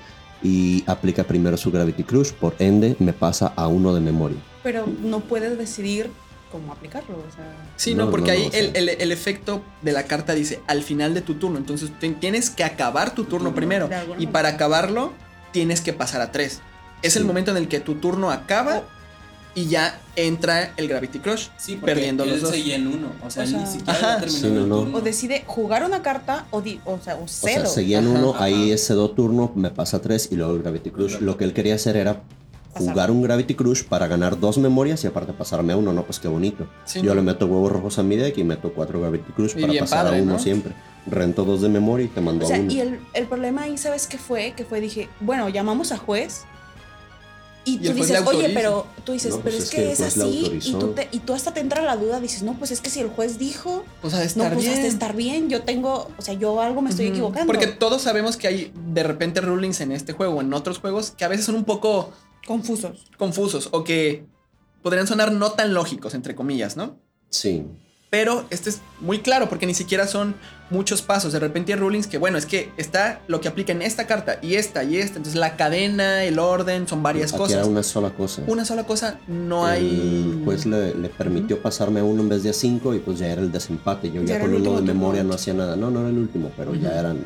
Y 0.42 0.86
aplica 0.88 1.26
primero 1.26 1.58
su 1.58 1.70
Gravity 1.72 2.04
Crush, 2.04 2.32
por 2.32 2.56
ende 2.60 2.96
me 3.00 3.12
pasa 3.12 3.52
a 3.58 3.68
uno 3.68 3.94
de 3.94 4.00
memoria. 4.00 4.38
Pero 4.64 4.86
no 5.04 5.20
puedes 5.20 5.58
decidir 5.58 6.10
cómo 6.50 6.72
aplicarlo. 6.72 7.18
O 7.18 7.36
sea, 7.36 7.54
Sí, 7.76 7.94
no, 7.94 8.06
No, 8.06 8.12
porque 8.12 8.28
no, 8.28 8.34
ahí 8.38 8.42
no, 8.44 8.48
o 8.48 8.52
sea- 8.52 8.60
el, 8.62 8.76
el- 8.76 8.90
el 9.02 9.12
efecto 9.12 9.62
de 9.82 9.92
la 9.92 10.04
carta 10.04 10.34
dice 10.34 10.62
al 10.68 10.82
final 10.84 11.14
de 11.14 11.22
tu 11.22 11.34
turno. 11.34 11.58
Entonces 11.58 11.92
tienes 12.22 12.50
que 12.50 12.64
acabar 12.64 13.14
tu 13.14 13.26
turno 13.26 13.54
primero. 13.54 13.88
Y 13.88 14.10
manera. 14.12 14.32
para 14.32 14.50
acabarlo, 14.50 15.12
tienes 15.52 15.82
que 15.82 15.92
pasar 15.92 16.22
a 16.22 16.32
tres. 16.32 16.62
Es 17.02 17.18
el 17.18 17.26
momento 17.26 17.52
en 17.52 17.58
el 17.58 17.68
que 17.68 17.82
tu 17.82 17.96
turno 17.96 18.32
acaba 18.32 18.84
y 19.56 19.66
ya 19.68 20.00
entra 20.16 20.74
el 20.78 20.88
Gravity 20.88 21.20
Crush. 21.20 21.48
Sí, 21.58 21.76
perdiendo 21.78 22.24
él 22.24 22.30
los 22.32 22.42
dos. 22.42 22.52
seguía 22.52 22.76
en 22.76 22.88
uno. 22.88 23.08
O 23.26 23.30
sea, 23.32 23.44
O 23.44 23.48
sea, 23.48 23.60
ni 23.60 23.66
siquiera 23.66 24.22
Sí, 24.28 24.48
no, 24.48 24.64
el 24.64 24.70
turno. 24.70 24.98
o 24.98 25.02
decide 25.02 25.44
jugar 25.48 25.84
una 25.84 26.02
carta 26.02 26.46
o, 26.52 26.62
di- 26.62 26.80
o 26.86 27.00
sea, 27.04 27.16
o 27.16 27.24
O 27.24 27.28
cero. 27.28 27.62
sea, 27.62 27.66
seguía 27.66 28.00
en 28.00 28.08
uno, 28.08 28.32
Ajá, 28.36 28.46
ahí 28.46 28.66
ajá. 28.66 28.74
ese 28.76 28.94
do 28.94 29.10
turno, 29.12 29.52
me 29.56 29.72
pasa 29.72 30.02
tres 30.02 30.30
y 30.32 30.36
luego 30.36 30.54
el 30.56 30.62
Gravity 30.62 30.92
Crush. 30.92 31.20
Lo 31.20 31.36
que 31.38 31.44
él 31.46 31.54
quería 31.54 31.76
hacer 31.76 31.98
era 31.98 32.22
Pasar. 32.74 32.90
jugar 32.94 33.12
un 33.12 33.24
Gravity 33.24 33.56
Crush 33.56 33.84
para 33.84 34.08
ganar 34.08 34.40
dos 34.40 34.58
memorias 34.60 35.04
y 35.04 35.08
aparte 35.08 35.34
pasarme 35.34 35.74
a 35.74 35.78
uno, 35.78 35.92
no, 35.94 36.04
pues 36.04 36.20
qué 36.20 36.28
bonito. 36.28 36.68
Sí, 36.86 37.00
Yo 37.02 37.10
¿no? 37.10 37.16
le 37.16 37.22
meto 37.24 37.48
huevos 37.48 37.72
rojos 37.72 37.98
a 37.98 38.04
mi 38.04 38.16
deck 38.16 38.38
y 38.38 38.44
meto 38.44 38.72
cuatro 38.74 39.02
Gravity 39.02 39.32
Crush 39.34 39.58
Y 39.58 39.62
para 39.62 39.74
pasar 39.80 40.06
padre, 40.06 40.20
a 40.20 40.24
uno 40.24 40.34
¿no? 40.34 40.40
siempre. 40.40 40.74
Rento 41.08 41.44
dos 41.44 41.62
de 41.62 41.70
memoria 41.70 42.06
y 42.06 42.10
te 42.10 42.22
mando 42.22 42.46
O 42.46 42.48
sea, 42.48 42.58
a 42.58 42.60
uno. 42.60 42.72
y 42.72 42.80
el, 42.82 43.00
el 43.14 43.26
problema 43.26 43.64
ahí, 43.64 43.78
¿sabes 43.80 44.06
qué 44.06 44.20
fue? 44.20 44.54
Que 44.56 44.64
fue, 44.64 44.80
dije, 44.80 45.10
bueno, 45.22 45.50
llamamos 45.50 45.92
a 45.92 45.98
juez. 45.98 46.44
Y 47.66 47.76
Y 47.76 47.78
tú 47.90 47.94
dices, 47.94 48.22
oye, 48.26 48.50
pero 48.54 48.88
tú 49.04 49.12
dices, 49.12 49.36
No, 49.36 49.42
pero 49.42 49.58
pues 49.58 49.64
es, 49.64 49.64
es 49.66 49.70
que 49.76 49.92
es 49.92 50.02
así. 50.02 50.60
Y 50.64 50.72
tú, 50.74 50.88
te, 50.94 51.08
y 51.12 51.20
tú 51.20 51.34
hasta 51.34 51.54
te 51.54 51.60
entra 51.60 51.82
la 51.82 51.98
duda, 51.98 52.20
dices, 52.20 52.42
no, 52.42 52.54
pues 52.58 52.72
es 52.72 52.82
que 52.82 52.90
si 52.90 53.00
el 53.02 53.10
juez 53.10 53.38
dijo, 53.38 53.84
Pues 54.02 54.14
ha 54.14 54.18
de 54.20 54.24
no, 54.24 54.28
estar 54.28 54.54
pues 54.54 54.66
has 54.66 54.72
bien. 54.74 54.82
de 54.84 54.88
estar 54.88 55.16
bien. 55.16 55.50
Yo 55.50 55.62
tengo, 55.64 56.10
o 56.18 56.22
sea, 56.22 56.34
yo 56.34 56.62
algo 56.62 56.82
me 56.82 56.90
estoy 56.90 57.08
equivocando. 57.08 57.52
Porque 57.52 57.68
todos 57.68 58.02
sabemos 58.02 58.38
que 58.38 58.48
hay 58.48 58.74
de 58.94 59.04
repente 59.04 59.42
rulings 59.42 59.82
en 59.82 59.92
este 59.92 60.14
juego 60.14 60.36
o 60.36 60.42
en 60.42 60.54
otros 60.54 60.80
juegos 60.80 61.12
que 61.12 61.26
a 61.26 61.28
veces 61.28 61.46
son 61.46 61.56
un 61.56 61.66
poco 61.66 62.12
Confusos. 62.48 63.06
confusos 63.18 63.70
o 63.72 63.84
que 63.84 64.26
podrían 64.82 65.06
sonar 65.06 65.32
no 65.32 65.52
tan 65.52 65.74
lógicos, 65.74 66.14
entre 66.16 66.34
comillas, 66.36 66.78
¿no? 66.78 66.98
Sí. 67.30 67.66
Pero 68.10 68.46
este 68.50 68.72
es 68.72 68.82
muy 69.02 69.20
claro 69.20 69.50
porque 69.50 69.68
ni 69.68 69.76
siquiera 69.76 70.08
son 70.08 70.34
muchos 70.72 71.04
pasos. 71.04 71.32
De 71.32 71.38
repente 71.40 71.74
hay 71.74 71.80
rulings 71.80 72.08
que, 72.08 72.18
bueno, 72.18 72.40
es 72.40 72.48
que 72.48 72.72
está 72.78 73.22
lo 73.28 73.40
que 73.40 73.48
aplica 73.48 73.72
en 73.72 73.84
esta 73.84 74.08
carta 74.08 74.40
y 74.42 74.56
esta 74.56 74.84
y 74.84 74.98
esta. 74.98 75.18
Entonces 75.18 75.40
la 75.40 75.56
cadena, 75.56 76.24
el 76.24 76.40
orden, 76.40 76.88
son 76.88 77.04
varias 77.04 77.32
Aquí 77.34 77.38
cosas. 77.38 77.58
era 77.58 77.66
una 77.68 77.84
sola 77.84 78.10
cosa. 78.10 78.42
Una 78.48 78.66
sola 78.66 78.84
cosa, 78.86 79.20
no 79.28 79.64
hay... 79.66 79.86
El 80.40 80.44
juez 80.44 80.66
le, 80.66 80.96
le 80.96 81.10
permitió 81.10 81.62
pasarme 81.62 82.00
a 82.00 82.04
uno 82.04 82.24
en 82.24 82.30
vez 82.30 82.42
de 82.42 82.50
a 82.50 82.54
cinco 82.54 82.96
y 82.96 83.00
pues 83.00 83.20
ya 83.20 83.28
era 83.28 83.42
el 83.42 83.52
desempate. 83.52 84.12
Yo 84.12 84.24
Ya 84.24 84.40
con 84.40 84.56
uno 84.56 84.78
de 84.78 84.82
memoria 84.82 85.24
no 85.24 85.36
hacía 85.36 85.54
nada. 85.54 85.76
No, 85.76 85.92
no 85.92 86.00
era 86.00 86.10
el 86.10 86.18
último, 86.18 86.52
pero 86.58 86.74
ya 86.74 87.00
eran, 87.00 87.24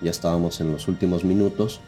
ya 0.00 0.10
estábamos 0.10 0.58
en 0.62 0.72
los 0.72 0.88
últimos 0.88 1.22
minutos. 1.24 1.80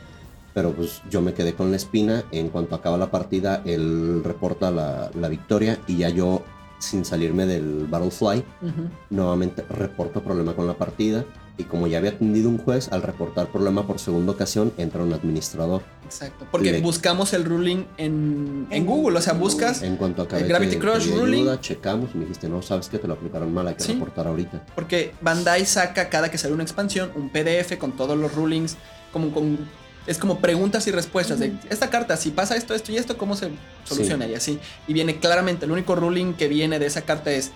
Pero 0.52 0.72
pues 0.72 1.00
yo 1.10 1.22
me 1.22 1.32
quedé 1.32 1.54
con 1.54 1.70
la 1.70 1.76
espina. 1.78 2.24
En 2.32 2.50
cuanto 2.50 2.74
acaba 2.74 2.98
la 2.98 3.10
partida, 3.10 3.62
él 3.64 4.22
reporta 4.24 4.70
la, 4.70 5.10
la 5.14 5.28
victoria 5.28 5.78
y 5.86 5.98
ya 5.98 6.10
yo, 6.10 6.42
sin 6.78 7.04
salirme 7.04 7.46
del 7.46 7.86
Battlefly, 7.88 8.44
Ujú. 8.62 8.88
nuevamente 9.10 9.62
reporto 9.68 10.22
problema 10.22 10.54
con 10.54 10.66
la 10.66 10.74
partida. 10.74 11.24
Y 11.58 11.64
como 11.64 11.86
ya 11.86 11.96
había 11.96 12.10
atendido 12.10 12.50
un 12.50 12.58
juez, 12.58 12.92
al 12.92 13.00
reportar 13.02 13.46
problema 13.50 13.86
por 13.86 13.98
segunda 13.98 14.32
ocasión, 14.32 14.74
entra 14.76 15.02
un 15.02 15.14
administrador. 15.14 15.80
Exacto. 16.04 16.46
Porque 16.52 16.70
Le- 16.70 16.80
buscamos 16.82 17.32
el 17.32 17.46
ruling 17.46 17.84
en, 17.96 18.66
en 18.68 18.84
Google. 18.84 19.16
O 19.18 19.22
sea, 19.22 19.32
buscas... 19.32 19.82
En 19.82 19.96
cuanto 19.96 20.28
El 20.36 20.48
Gravity 20.48 20.72
que 20.72 20.78
Crush 20.78 21.08
ruling. 21.14 21.38
ayuda, 21.40 21.58
checamos 21.62 22.10
y 22.14 22.18
me 22.18 22.24
dijiste, 22.24 22.50
no, 22.50 22.60
sabes 22.60 22.90
que 22.90 22.98
te 22.98 23.08
lo 23.08 23.14
aplicaron 23.14 23.54
mal, 23.54 23.66
hay 23.68 23.74
que 23.74 23.84
Sí. 23.84 23.94
reportar 23.94 24.26
ahorita. 24.26 24.66
Porque 24.74 25.14
Bandai 25.22 25.64
saca 25.64 26.10
cada 26.10 26.30
que 26.30 26.36
sale 26.36 26.52
una 26.52 26.62
expansión 26.62 27.10
un 27.16 27.30
PDF 27.30 27.78
con 27.78 27.92
todos 27.92 28.18
los 28.18 28.34
rulings, 28.34 28.76
como 29.10 29.32
con 29.32 29.58
es 30.06 30.18
como 30.18 30.38
preguntas 30.38 30.86
y 30.86 30.90
respuestas 30.90 31.38
de 31.38 31.52
esta 31.70 31.90
carta, 31.90 32.16
si 32.16 32.30
pasa 32.30 32.56
esto, 32.56 32.74
esto 32.74 32.92
y 32.92 32.96
esto, 32.96 33.16
¿cómo 33.18 33.36
se 33.36 33.50
soluciona? 33.84 34.26
Y 34.26 34.34
así. 34.34 34.58
Y 34.86 34.92
viene 34.92 35.18
claramente, 35.18 35.64
el 35.64 35.72
único 35.72 35.94
ruling 35.94 36.34
que 36.34 36.48
viene 36.48 36.78
de 36.78 36.86
esa 36.86 37.02
carta 37.02 37.30
es, 37.32 37.50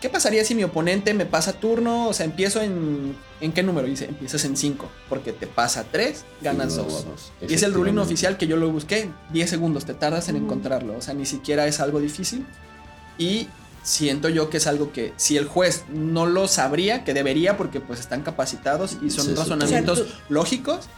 ¿qué 0.00 0.08
pasaría 0.08 0.44
si 0.44 0.54
mi 0.54 0.64
oponente 0.64 1.12
me 1.14 1.26
pasa 1.26 1.52
turno? 1.52 2.08
O 2.08 2.12
sea, 2.12 2.24
empiezo 2.24 2.60
en... 2.62 3.14
¿En 3.40 3.52
qué 3.52 3.62
número? 3.62 3.86
Dice, 3.86 4.06
empiezas 4.06 4.44
en 4.44 4.56
5, 4.56 4.90
porque 5.08 5.32
te 5.32 5.46
pasa 5.46 5.84
3, 5.90 6.24
ganas 6.42 6.72
Y 6.72 6.76
luego 6.76 6.90
2. 6.90 7.04
dos. 7.06 7.32
Y 7.48 7.54
es 7.54 7.62
el 7.62 7.72
ruling 7.72 7.98
oficial 7.98 8.36
que 8.36 8.46
yo 8.46 8.56
lo 8.56 8.70
busqué. 8.70 9.10
10 9.32 9.48
segundos, 9.48 9.84
te 9.86 9.94
tardas 9.94 10.28
en 10.28 10.36
encontrarlo. 10.36 10.96
O 10.96 11.00
sea, 11.00 11.14
ni 11.14 11.24
siquiera 11.26 11.66
es 11.66 11.80
algo 11.80 12.00
difícil. 12.00 12.44
Y 13.16 13.48
siento 13.82 14.28
yo 14.28 14.50
que 14.50 14.58
es 14.58 14.66
algo 14.66 14.92
que 14.92 15.12
si 15.16 15.36
el 15.36 15.46
juez 15.46 15.84
no 15.88 16.26
lo 16.26 16.48
sabría, 16.48 17.04
que 17.04 17.14
debería 17.14 17.56
porque 17.56 17.80
pues 17.80 18.00
están 18.00 18.22
capacitados 18.22 18.98
y 19.02 19.10
son 19.10 19.24
Sí, 19.24 19.30
sí, 19.32 19.36
razonamientos 19.36 20.00
O 20.00 20.04
sea, 20.04 20.14
lógicos, 20.28 20.88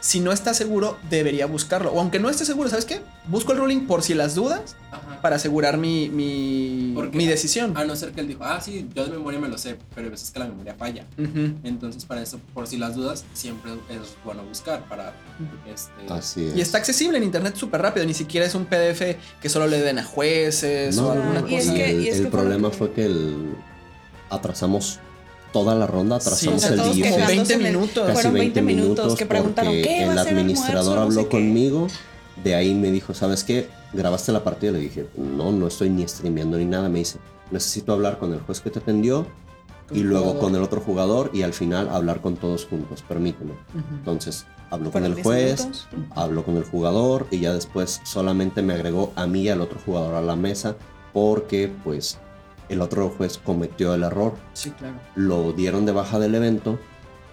si 0.00 0.20
no 0.20 0.32
está 0.32 0.54
seguro, 0.54 0.96
debería 1.10 1.46
buscarlo. 1.46 1.92
O 1.92 2.00
aunque 2.00 2.18
no 2.18 2.30
esté 2.30 2.44
seguro, 2.44 2.68
¿sabes 2.70 2.84
qué? 2.86 3.00
Busco 3.28 3.52
el 3.52 3.58
ruling 3.58 3.86
por 3.86 4.02
si 4.02 4.14
las 4.14 4.34
dudas 4.34 4.74
Ajá. 4.90 5.20
para 5.20 5.36
asegurar 5.36 5.76
mi, 5.76 6.08
mi, 6.08 6.94
mi 7.12 7.26
decisión. 7.26 7.76
A 7.76 7.84
no 7.84 7.94
ser 7.96 8.12
que 8.12 8.20
él 8.20 8.28
dijo, 8.28 8.42
ah, 8.44 8.60
sí, 8.60 8.88
yo 8.94 9.04
de 9.04 9.10
memoria 9.12 9.38
me 9.38 9.48
lo 9.48 9.58
sé, 9.58 9.76
pero 9.94 10.06
hay 10.06 10.10
veces 10.10 10.30
que 10.30 10.38
la 10.38 10.46
memoria 10.46 10.74
falla. 10.74 11.04
Entonces, 11.64 12.04
para 12.06 12.22
eso, 12.22 12.40
por 12.54 12.66
si 12.66 12.76
las 12.78 12.94
dudas, 12.94 13.24
siempre 13.34 13.72
es 13.90 14.16
bueno 14.24 14.42
buscar 14.44 14.82
para 14.88 15.12
este. 15.72 16.12
Así 16.12 16.46
es. 16.46 16.56
Y 16.56 16.60
está 16.62 16.78
accesible 16.78 17.18
en 17.18 17.24
internet 17.24 17.54
súper 17.56 17.82
rápido, 17.82 18.06
ni 18.06 18.14
siquiera 18.14 18.46
es 18.46 18.54
un 18.54 18.64
PDF 18.64 19.16
que 19.42 19.48
solo 19.48 19.66
le 19.66 19.80
den 19.80 19.98
a 19.98 20.04
jueces 20.04 20.96
No, 20.96 21.08
o 21.08 21.12
alguna 21.12 21.40
no, 21.42 21.46
es 21.46 21.64
cosa. 21.66 21.74
que- 21.74 21.90
el, 21.90 22.00
y 22.04 22.08
es 22.08 22.16
el 22.16 22.24
que 22.24 22.30
fue 22.30 22.40
problema 22.40 22.70
fue 22.70 22.92
que 22.92 23.04
el- 23.04 23.54
atrasamos 24.30 24.98
toda 25.52 25.74
la 25.74 25.86
ronda, 25.86 26.20
Sí, 26.20 26.26
atrasamos 26.28 26.56
o 26.56 26.58
sea, 26.60 26.68
el 26.70 26.92
día. 26.94 27.10
como 27.10 27.16
quejándose 27.16 27.36
20 27.36 27.54
en 27.54 27.60
el- 27.66 27.72
minutos. 27.72 28.02
casi 28.06 28.12
Fueron 28.14 28.32
20 28.34 28.60
20 28.62 28.62
minutos, 28.82 29.14
que 29.16 29.26
preguntaron, 29.26 29.72
porque 29.72 29.82
¿qué 29.82 30.06
va 30.06 30.12
el 30.12 30.18
administrador 30.18 30.84
No 30.96 31.02
sé 31.04 31.18
habló 31.18 31.22
qué. 31.28 31.36
conmigo, 31.36 31.86
de 32.44 32.54
ahí 32.54 32.74
me 32.74 32.90
dijo, 32.90 33.14
¿sabes 33.14 33.44
qué? 33.44 33.68
¿Grabaste 33.92 34.32
la 34.32 34.44
partida? 34.44 34.72
Le 34.72 34.78
dije, 34.80 35.06
no, 35.16 35.50
no 35.52 35.66
estoy 35.66 35.90
ni 35.90 36.06
streameando 36.06 36.56
ni 36.58 36.64
nada. 36.64 36.88
Me 36.88 37.00
dice, 37.00 37.18
necesito 37.50 37.92
hablar 37.92 38.18
con 38.18 38.32
el 38.32 38.40
juez 38.40 38.60
que 38.60 38.70
te 38.70 38.78
atendió 38.78 39.26
y 39.92 40.00
luego 40.04 40.26
jugador. 40.26 40.40
con 40.42 40.54
el 40.56 40.62
otro 40.62 40.80
jugador 40.80 41.30
y 41.34 41.42
al 41.42 41.52
final 41.52 41.88
hablar 41.88 42.20
con 42.20 42.36
todos 42.36 42.64
juntos, 42.66 43.02
permíteme. 43.08 43.52
Entonces, 43.98 44.46
habló 44.70 44.92
con 44.92 45.04
el 45.04 45.14
10 45.16 45.26
juez, 45.26 45.60
minutos. 45.60 45.88
habló 46.14 46.44
con 46.44 46.56
el 46.56 46.62
jugador 46.64 47.26
y 47.32 47.40
ya 47.40 47.52
después 47.52 48.00
solamente 48.04 48.62
me 48.62 48.74
agregó 48.74 49.12
a 49.16 49.26
mí 49.26 49.42
y 49.42 49.48
al 49.48 49.60
otro 49.60 49.80
jugador 49.84 50.14
a 50.14 50.22
la 50.22 50.36
mesa 50.36 50.76
porque 51.12 51.72
pues 51.82 52.18
el 52.70 52.80
otro 52.80 53.10
juez 53.10 53.38
cometió 53.38 53.94
el 53.94 54.04
error. 54.04 54.34
Sí, 54.54 54.70
claro. 54.70 54.94
Lo 55.16 55.52
dieron 55.52 55.84
de 55.84 55.92
baja 55.92 56.18
del 56.18 56.34
evento, 56.34 56.78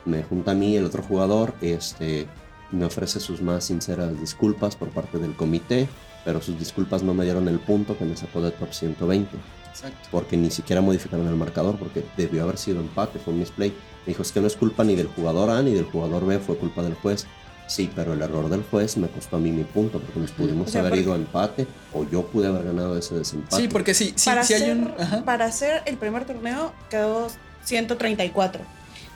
me 0.05 0.23
junta 0.23 0.51
a 0.51 0.55
mí 0.55 0.75
el 0.75 0.85
otro 0.85 1.03
jugador, 1.03 1.53
este, 1.61 2.27
me 2.71 2.85
ofrece 2.85 3.19
sus 3.19 3.41
más 3.41 3.65
sinceras 3.65 4.19
disculpas 4.19 4.75
por 4.75 4.89
parte 4.89 5.19
del 5.19 5.35
comité, 5.35 5.87
pero 6.25 6.41
sus 6.41 6.57
disculpas 6.57 7.03
no 7.03 7.13
me 7.13 7.23
dieron 7.23 7.47
el 7.47 7.59
punto 7.59 7.97
que 7.97 8.05
me 8.05 8.17
sacó 8.17 8.41
de 8.41 8.51
top 8.51 8.73
120 8.73 9.37
Exacto. 9.69 10.09
porque 10.11 10.35
ni 10.35 10.49
siquiera 10.49 10.81
modificaron 10.81 11.27
el 11.27 11.35
marcador, 11.35 11.77
porque 11.77 12.03
debió 12.17 12.43
haber 12.43 12.57
sido 12.57 12.79
empate, 12.79 13.19
fue 13.19 13.33
un 13.33 13.39
misplay. 13.39 13.69
Me 14.05 14.11
dijo, 14.13 14.23
es 14.23 14.31
que 14.31 14.41
no 14.41 14.47
es 14.47 14.55
culpa 14.55 14.83
ni 14.83 14.95
del 14.95 15.07
jugador 15.07 15.49
A 15.51 15.61
ni 15.61 15.73
del 15.73 15.85
jugador 15.85 16.25
B, 16.25 16.39
fue 16.39 16.57
culpa 16.57 16.81
del 16.81 16.95
juez. 16.95 17.27
Sí, 17.67 17.91
pero 17.95 18.13
el 18.13 18.21
error 18.21 18.49
del 18.49 18.63
juez 18.63 18.95
me 18.97 19.07
costó 19.09 19.35
a 19.35 19.39
mí 19.39 19.51
mi 19.51 19.63
punto, 19.65 19.99
porque 19.99 20.19
nos 20.19 20.31
pudimos 20.31 20.67
O 20.69 20.71
sea, 20.71 20.81
haber 20.81 20.91
porque- 20.91 21.03
ido 21.03 21.13
a 21.13 21.15
empate, 21.17 21.67
o 21.93 22.05
yo 22.09 22.25
pude 22.27 22.47
haber 22.47 22.63
ganado 22.63 22.97
ese 22.97 23.15
desempate. 23.15 23.55
Sí, 23.61 23.67
porque 23.67 23.93
sí, 23.93 24.13
sí, 24.15 24.25
para, 24.29 24.43
sí 24.43 24.53
hay 24.53 24.61
hacer, 24.63 24.77
un. 24.77 24.93
Ajá. 24.97 25.23
para 25.25 25.45
hacer 25.45 25.81
el 25.85 25.97
primer 25.97 26.23
torneo 26.25 26.71
quedó 26.89 27.27
134. 27.65 28.61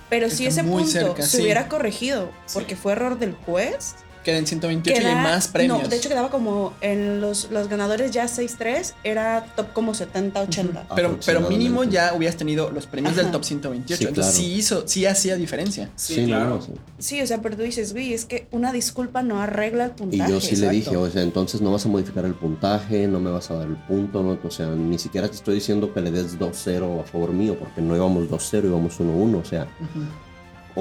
Pero 0.10 0.30
si 0.30 0.46
ese 0.46 0.64
punto 0.64 0.86
cerca, 0.90 1.22
se 1.22 1.38
sí. 1.38 1.44
hubiera 1.44 1.70
corregido 1.70 2.30
Sí. 2.46 2.54
porque 2.56 2.76
fue 2.76 2.92
error 2.92 3.18
del 3.18 3.34
juez, 3.34 3.96
Queda 4.24 4.38
en 4.38 4.46
128 4.46 5.02
y 5.02 5.04
hay 5.06 5.12
queda- 5.14 5.24
más 5.24 5.48
premios. 5.48 5.82
No, 5.82 5.88
de 5.88 5.96
hecho 5.98 6.08
quedaba 6.08 6.30
como 6.30 6.74
en 6.82 7.22
los, 7.22 7.50
los 7.50 7.68
ganadores 7.70 8.12
ya 8.12 8.26
6-3, 8.28 8.94
era 9.04 9.46
top 9.56 9.74
como 9.74 9.94
70-80. 9.94 10.84
pero, 10.96 11.18
pero 11.26 11.42
mínimo 11.50 11.84
ya 11.84 12.14
hubieras 12.14 12.38
tenido 12.38 12.70
los 12.70 12.86
premios 12.86 13.14
Ajá. 13.14 13.24
del 13.24 13.32
top 13.32 13.44
128. 13.44 13.98
Sí, 13.98 14.08
Entonces 14.08 14.34
claro. 14.36 14.48
sí 14.48 14.54
hizo, 14.54 14.88
sí 14.88 15.06
hacía 15.08 15.36
diferencia. 15.38 15.90
Sí, 15.96 16.16
Sí, 16.16 16.26
claro. 16.26 16.50
no, 16.50 16.62
sí. 16.62 16.72
Sí, 17.00 17.22
o 17.22 17.26
sea, 17.26 17.42
pero 17.42 17.58
tú 17.58 17.64
dices, 17.64 17.94
güey, 17.94 18.14
es 18.14 18.26
que 18.26 18.48
una 18.52 18.72
disculpa 18.72 19.24
no 19.24 19.42
arregla 19.42 19.86
el 19.86 19.92
Y 19.92 19.94
puntaje. 19.96 20.32
yo 20.32 20.40
sí 20.40 20.56
le 20.56 20.68
exacto. 20.68 20.72
dije, 20.92 20.98
o 20.98 21.10
sea, 21.10 21.22
entonces 21.24 21.62
no 21.62 21.72
vas 21.72 21.86
a 21.86 21.90
modificar 21.90 22.26
el 22.26 22.36
puntaje, 22.36 23.08
no 23.08 23.20
me 23.20 23.32
vas 23.32 23.50
a 23.50 23.56
dar 23.56 23.68
el 23.68 23.76
punto, 23.76 24.22
¿no? 24.22 24.38
O 24.44 24.52
sea, 24.52 24.68
ni 24.68 25.00
siquiera 25.00 25.28
te 25.28 25.36
estoy 25.36 25.56
diciendo 25.56 25.94
que 25.94 26.02
le 26.02 26.12
des 26.12 26.38
2-0 26.38 27.02
a 27.02 27.04
favor 27.06 27.32
mío, 27.34 27.56
porque 27.60 27.82
no 27.82 27.96
íbamos 27.96 28.30
2-0, 28.30 28.66
íbamos 28.68 29.00
1-1, 29.00 29.40
o 29.42 29.46
sea, 29.46 29.64
Ujú. 29.64 30.04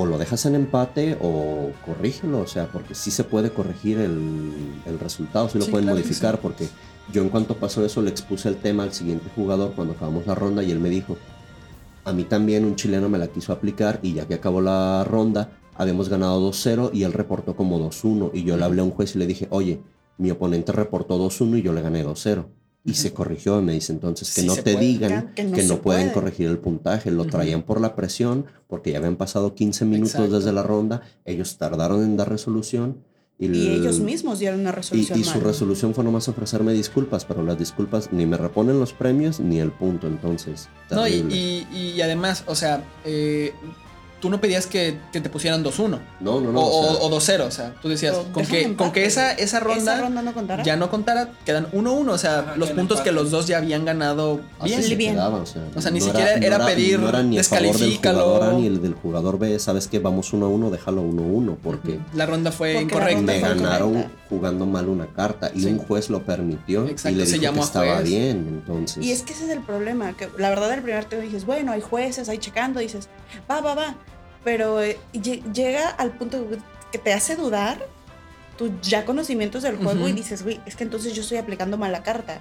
O 0.01 0.07
lo 0.07 0.19
dejas 0.19 0.47
en 0.47 0.55
empate 0.55 1.17
o 1.21 1.73
corrígelo, 1.85 2.41
o 2.41 2.47
sea, 2.47 2.71
porque 2.73 2.95
sí 2.95 3.11
se 3.11 3.25
puede 3.25 3.53
corregir 3.53 3.99
el, 3.99 4.83
el 4.87 4.99
resultado, 4.99 5.49
sí 5.49 5.59
lo 5.59 5.67
Sí, 5.67 5.71
pueden 5.71 5.87
claro 5.87 5.97
modificar, 5.97 6.37
sí. 6.37 6.41
porque 6.43 6.69
yo 7.07 7.23
en 7.23 7.29
cuanto 7.31 7.59
pasó 7.59 7.85
eso 7.85 8.03
le 8.03 8.11
expuse 8.11 8.49
el 8.49 8.57
tema 8.61 8.83
al 8.85 8.93
siguiente 8.93 9.31
jugador 9.35 9.75
cuando 9.75 9.95
acabamos 9.95 10.27
la 10.27 10.35
ronda 10.35 10.63
y 10.63 10.71
él 10.71 10.81
me 10.81 10.91
dijo, 10.91 11.19
a 12.05 12.13
mí 12.13 12.25
también 12.25 12.65
un 12.65 12.77
chileno 12.77 13.09
me 13.09 13.19
la 13.19 13.29
quiso 13.29 13.53
aplicar 13.53 14.01
y 14.03 14.15
ya 14.15 14.27
que 14.27 14.35
acabó 14.35 14.61
la 14.61 15.05
ronda, 15.05 15.51
habíamos 15.75 16.09
ganado 16.09 16.41
2-0 16.51 16.91
y 16.93 17.05
él 17.05 17.13
reportó 17.13 17.57
como 17.57 17.79
2-1 17.81 18.31
y 18.35 18.45
yo 18.45 18.57
le 18.57 18.65
hablé 18.65 18.81
a 18.81 18.85
un 18.85 18.91
juez 18.93 19.15
y 19.17 19.19
le 19.19 19.27
dije, 19.27 19.49
oye, 19.51 19.83
mi 20.19 20.31
oponente 20.31 20.73
reportó 20.73 21.19
2-1 21.19 21.59
y 21.59 21.63
yo 21.63 21.73
le 21.73 21.83
gané 21.83 22.05
2-0. 22.05 22.47
Y 22.85 22.95
se 22.95 23.13
corrigió 23.13 23.59
y 23.61 23.63
me 23.63 23.73
dice 23.73 23.93
entonces 23.93 24.35
que 24.35 24.41
Sí 24.41 24.47
no 24.47 24.55
te 24.55 24.63
puede. 24.73 24.79
digan 24.87 25.33
Que 25.35 25.51
que 25.51 25.63
no 25.65 25.83
pueden 25.83 26.05
puede. 26.09 26.13
corregir 26.13 26.49
el 26.49 26.59
puntaje, 26.59 27.11
lo 27.11 27.27
traían 27.27 27.63
por 27.63 27.79
la 27.81 27.95
presión 27.95 28.47
porque 28.69 28.93
ya 28.93 28.99
habían 28.99 29.17
pasado 29.17 29.55
15 29.55 29.85
minutos 29.85 30.15
Exacto. 30.15 30.37
desde 30.39 30.53
la 30.53 30.63
ronda, 30.63 31.03
ellos 31.27 31.59
tardaron 31.59 32.03
en 32.03 32.17
dar 32.17 32.31
resolución 32.31 32.97
y, 33.39 33.47
Y 33.47 33.49
el- 33.69 33.81
ellos 33.83 34.01
mismos 34.01 34.39
dieron 34.39 34.61
una 34.61 34.73
resolución 34.73 35.19
y 35.19 35.25
su 35.25 35.41
resolución 35.41 35.95
fue 35.95 36.05
nomás 36.05 36.29
ofrecerme 36.29 36.73
disculpas, 36.73 37.25
pero 37.27 37.43
las 37.43 37.59
disculpas 37.59 38.13
ni 38.13 38.25
me 38.27 38.37
reponen 38.39 38.79
los 38.81 38.93
premios 38.95 39.41
ni 39.41 39.61
el 39.61 39.73
punto, 39.73 40.07
entonces. 40.07 40.69
No, 40.91 41.07
y- 41.09 41.67
y 41.73 42.01
además, 42.03 42.45
o 42.47 42.55
sea, 42.55 42.83
eh, 43.05 43.53
tú 44.21 44.31
no 44.31 44.41
pedías 44.41 44.67
que, 44.67 44.99
que 45.13 45.21
te 45.21 45.29
pusieran 45.31 45.65
2-1 45.65 45.99
no, 46.21 46.41
no, 46.41 46.53
no. 46.53 46.61
o, 46.61 46.81
o 46.81 46.83
sea, 46.83 46.93
o- 47.03 47.07
o 47.07 47.11
2-0. 47.11 47.47
O 47.47 47.51
sea, 47.51 47.75
tú 47.81 47.89
decías, 47.89 48.15
O 48.17 48.25
con 48.33 48.45
que, 48.47 48.77
con 48.77 48.93
que 48.93 49.05
esa, 49.07 49.33
esa 49.33 49.61
ronda 49.61 49.95
¿Esa 49.95 50.03
ronda 50.03 50.23
no 50.23 50.35
contará? 50.35 50.63
ya 50.63 50.77
no 50.77 50.91
contara, 50.91 51.31
quedan 51.45 51.71
1-1. 51.73 52.09
O 52.11 52.19
sea, 52.19 52.39
Ajá, 52.41 52.57
los 52.57 52.71
puntos 52.71 53.01
que 53.01 53.13
los 53.13 53.31
dos 53.31 53.47
ya 53.47 53.59
habían 53.59 53.85
ganado 53.85 54.41
así 54.59 54.69
bien. 54.71 54.83
se 54.83 54.95
bien. 54.97 55.15
quedaba, 55.15 55.39
o 55.39 55.47
sea, 55.47 55.63
O 55.75 55.81
sea, 55.81 55.91
ni 55.91 56.01
no 56.01 56.05
siquiera 56.07 56.35
era 56.35 56.65
pedir, 56.67 57.01
no 57.01 57.09
era 57.09 57.23
ni 57.23 57.31
del 57.31 57.37
descalifícalo. 57.39 58.25
jugador 58.25 58.43
A 58.51 58.53
ni 58.59 58.67
el 58.67 58.83
del 58.83 58.95
jugador 58.95 59.39
B, 59.39 59.59
sabes 59.59 59.89
que 59.89 59.99
vamos 59.99 60.33
uno 60.33 60.47
a 60.47 60.49
uno, 60.49 60.71
déjalo 60.71 61.03
uno 61.03 61.23
a 61.23 61.27
uno, 61.27 61.59
porque 61.63 61.99
La 62.15 62.27
ronda 62.27 62.53
fue 62.53 62.73
Porque 62.75 62.85
incorrecta. 62.85 63.21
me 63.23 63.41
ganaron 63.41 63.91
incorrecta. 63.91 64.19
jugando 64.29 64.67
mal 64.67 64.89
una 64.89 65.07
carta 65.07 65.51
y 65.55 65.61
Sí. 65.63 65.67
un 65.67 65.79
juez 65.79 66.11
lo 66.11 66.23
permitió 66.23 66.87
Exacto, 66.87 67.17
y 67.17 67.21
le 67.21 67.27
se 67.27 67.33
dijo 67.33 67.43
llamó 67.45 67.61
que 67.63 67.67
estaba 67.67 67.95
juez. 67.97 68.05
bien, 68.09 68.47
entonces. 68.49 69.05
Y 69.05 69.13
es 69.13 69.23
que 69.23 69.33
ese 69.33 69.45
es 69.45 69.51
el 69.51 69.61
problema, 69.61 70.13
que 70.17 70.29
la 70.39 70.51
verdad 70.51 70.73
el 70.75 70.83
primer 70.83 71.05
turno 71.07 71.25
dices, 71.25 71.47
bueno, 71.47 71.73
hay 71.73 71.81
jueces 71.81 72.29
ahí 72.29 72.39
checando, 72.39 72.81
dices, 72.81 73.09
va, 73.51 73.61
va, 73.61 73.75
va, 73.75 73.95
pero 74.45 74.83
eh, 74.83 74.99
lle- 75.13 75.43
llega 75.53 75.89
al 75.89 76.13
punto 76.13 76.47
que 76.93 76.99
te 76.99 77.13
hace 77.13 77.37
dudar 77.37 77.87
tus 78.59 78.71
ya 78.83 79.05
conocimientos 79.05 79.63
del 79.63 79.77
juego 79.77 80.07
y 80.09 80.13
dices, 80.13 80.43
güey, 80.43 80.61
es 80.67 80.77
que 80.77 80.85
entonces 80.85 81.15
yo 81.15 81.23
estoy 81.23 81.39
aplicando 81.39 81.79
mal 81.79 81.93
la 81.93 82.03
carta, 82.03 82.41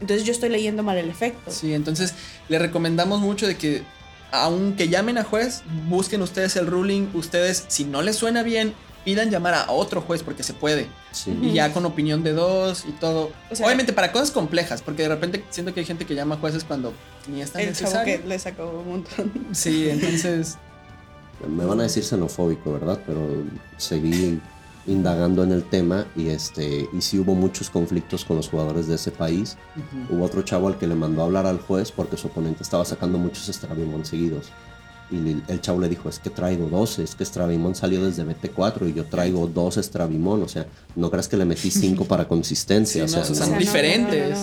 entonces 0.00 0.26
yo 0.26 0.32
estoy 0.32 0.50
leyendo 0.50 0.82
mal 0.82 0.98
el 0.98 1.08
efecto. 1.08 1.50
Sí, 1.50 1.72
entonces 1.72 2.14
le 2.48 2.58
recomendamos 2.58 3.20
mucho 3.20 3.46
de 3.46 3.56
que 3.56 3.82
aunque 4.30 4.88
llamen 4.88 5.16
a 5.16 5.24
juez, 5.24 5.62
busquen 5.88 6.20
ustedes 6.20 6.56
el 6.56 6.66
ruling, 6.66 7.06
ustedes 7.14 7.64
si 7.68 7.84
no 7.84 8.02
les 8.02 8.16
suena 8.16 8.42
bien, 8.42 8.74
pidan 9.04 9.30
llamar 9.30 9.54
a 9.54 9.70
otro 9.70 10.00
juez 10.00 10.22
porque 10.22 10.42
se 10.42 10.54
puede. 10.54 10.86
Sí. 11.12 11.38
Y 11.40 11.52
ya 11.52 11.72
con 11.72 11.86
opinión 11.86 12.22
de 12.24 12.32
dos 12.32 12.84
y 12.88 12.92
todo. 12.92 13.30
O 13.50 13.54
sea- 13.54 13.66
Obviamente 13.66 13.92
para 13.92 14.10
cosas 14.12 14.30
complejas, 14.32 14.82
porque 14.82 15.02
de 15.04 15.08
repente 15.10 15.44
siento 15.50 15.72
que 15.72 15.80
hay 15.80 15.86
gente 15.86 16.04
que 16.04 16.14
llama 16.14 16.34
a 16.34 16.38
jueces 16.38 16.64
cuando 16.64 16.92
ni 17.28 17.40
es 17.42 17.52
tan 17.52 17.62
El 17.62 17.74
chavo 17.76 18.04
que 18.04 18.18
le 18.26 18.38
sacó 18.38 18.66
un 18.84 18.88
montón. 18.88 19.32
Sí, 19.52 19.88
entonces 19.88 20.56
Me 21.46 21.64
van 21.64 21.80
a 21.80 21.84
decir 21.84 22.04
xenofóbico, 22.04 22.72
¿verdad? 22.72 23.00
Pero 23.06 23.20
seguí 23.76 24.40
indagando 24.86 25.42
en 25.42 25.52
el 25.52 25.64
tema 25.64 26.06
y 26.14 26.28
este 26.28 26.88
y 26.92 27.00
sí 27.00 27.18
hubo 27.18 27.34
muchos 27.34 27.70
conflictos 27.70 28.24
con 28.24 28.36
los 28.36 28.48
jugadores 28.48 28.86
de 28.86 28.96
ese 28.96 29.10
país. 29.10 29.56
Hubo 30.10 30.24
otro 30.24 30.42
chavo 30.42 30.68
al 30.68 30.78
que 30.78 30.86
le 30.86 30.94
mandó 30.94 31.22
a 31.22 31.24
hablar 31.24 31.46
al 31.46 31.58
juez 31.58 31.90
porque 31.90 32.16
su 32.16 32.28
oponente 32.28 32.62
estaba 32.62 32.84
sacando 32.84 33.18
muchos 33.18 33.46
Stravimon 33.46 34.04
seguidos. 34.04 34.50
Y 35.10 35.42
el 35.48 35.60
chavo 35.60 35.80
le 35.80 35.88
dijo, 35.88 36.08
es 36.08 36.18
que 36.18 36.30
traigo 36.30 36.66
12, 36.66 37.02
es 37.04 37.14
que 37.14 37.24
Stravimon 37.24 37.74
salió 37.74 38.02
desde 38.04 38.24
BT4 38.24 38.88
y 38.88 38.94
yo 38.94 39.04
traigo 39.04 39.46
dos 39.46 39.74
Stravimon, 39.74 40.42
o 40.42 40.48
sea, 40.48 40.66
no 40.96 41.10
creas 41.10 41.28
que 41.28 41.36
le 41.36 41.44
metí 41.44 41.70
5 41.70 42.06
para 42.06 42.26
consistencia. 42.28 43.06
Sí, 43.06 43.14
o 43.14 43.18
no, 43.18 43.24
sea, 43.24 43.32
o 43.32 43.34
sea, 43.36 43.46
no. 43.46 43.52
son 43.52 43.58
diferentes. 43.58 44.38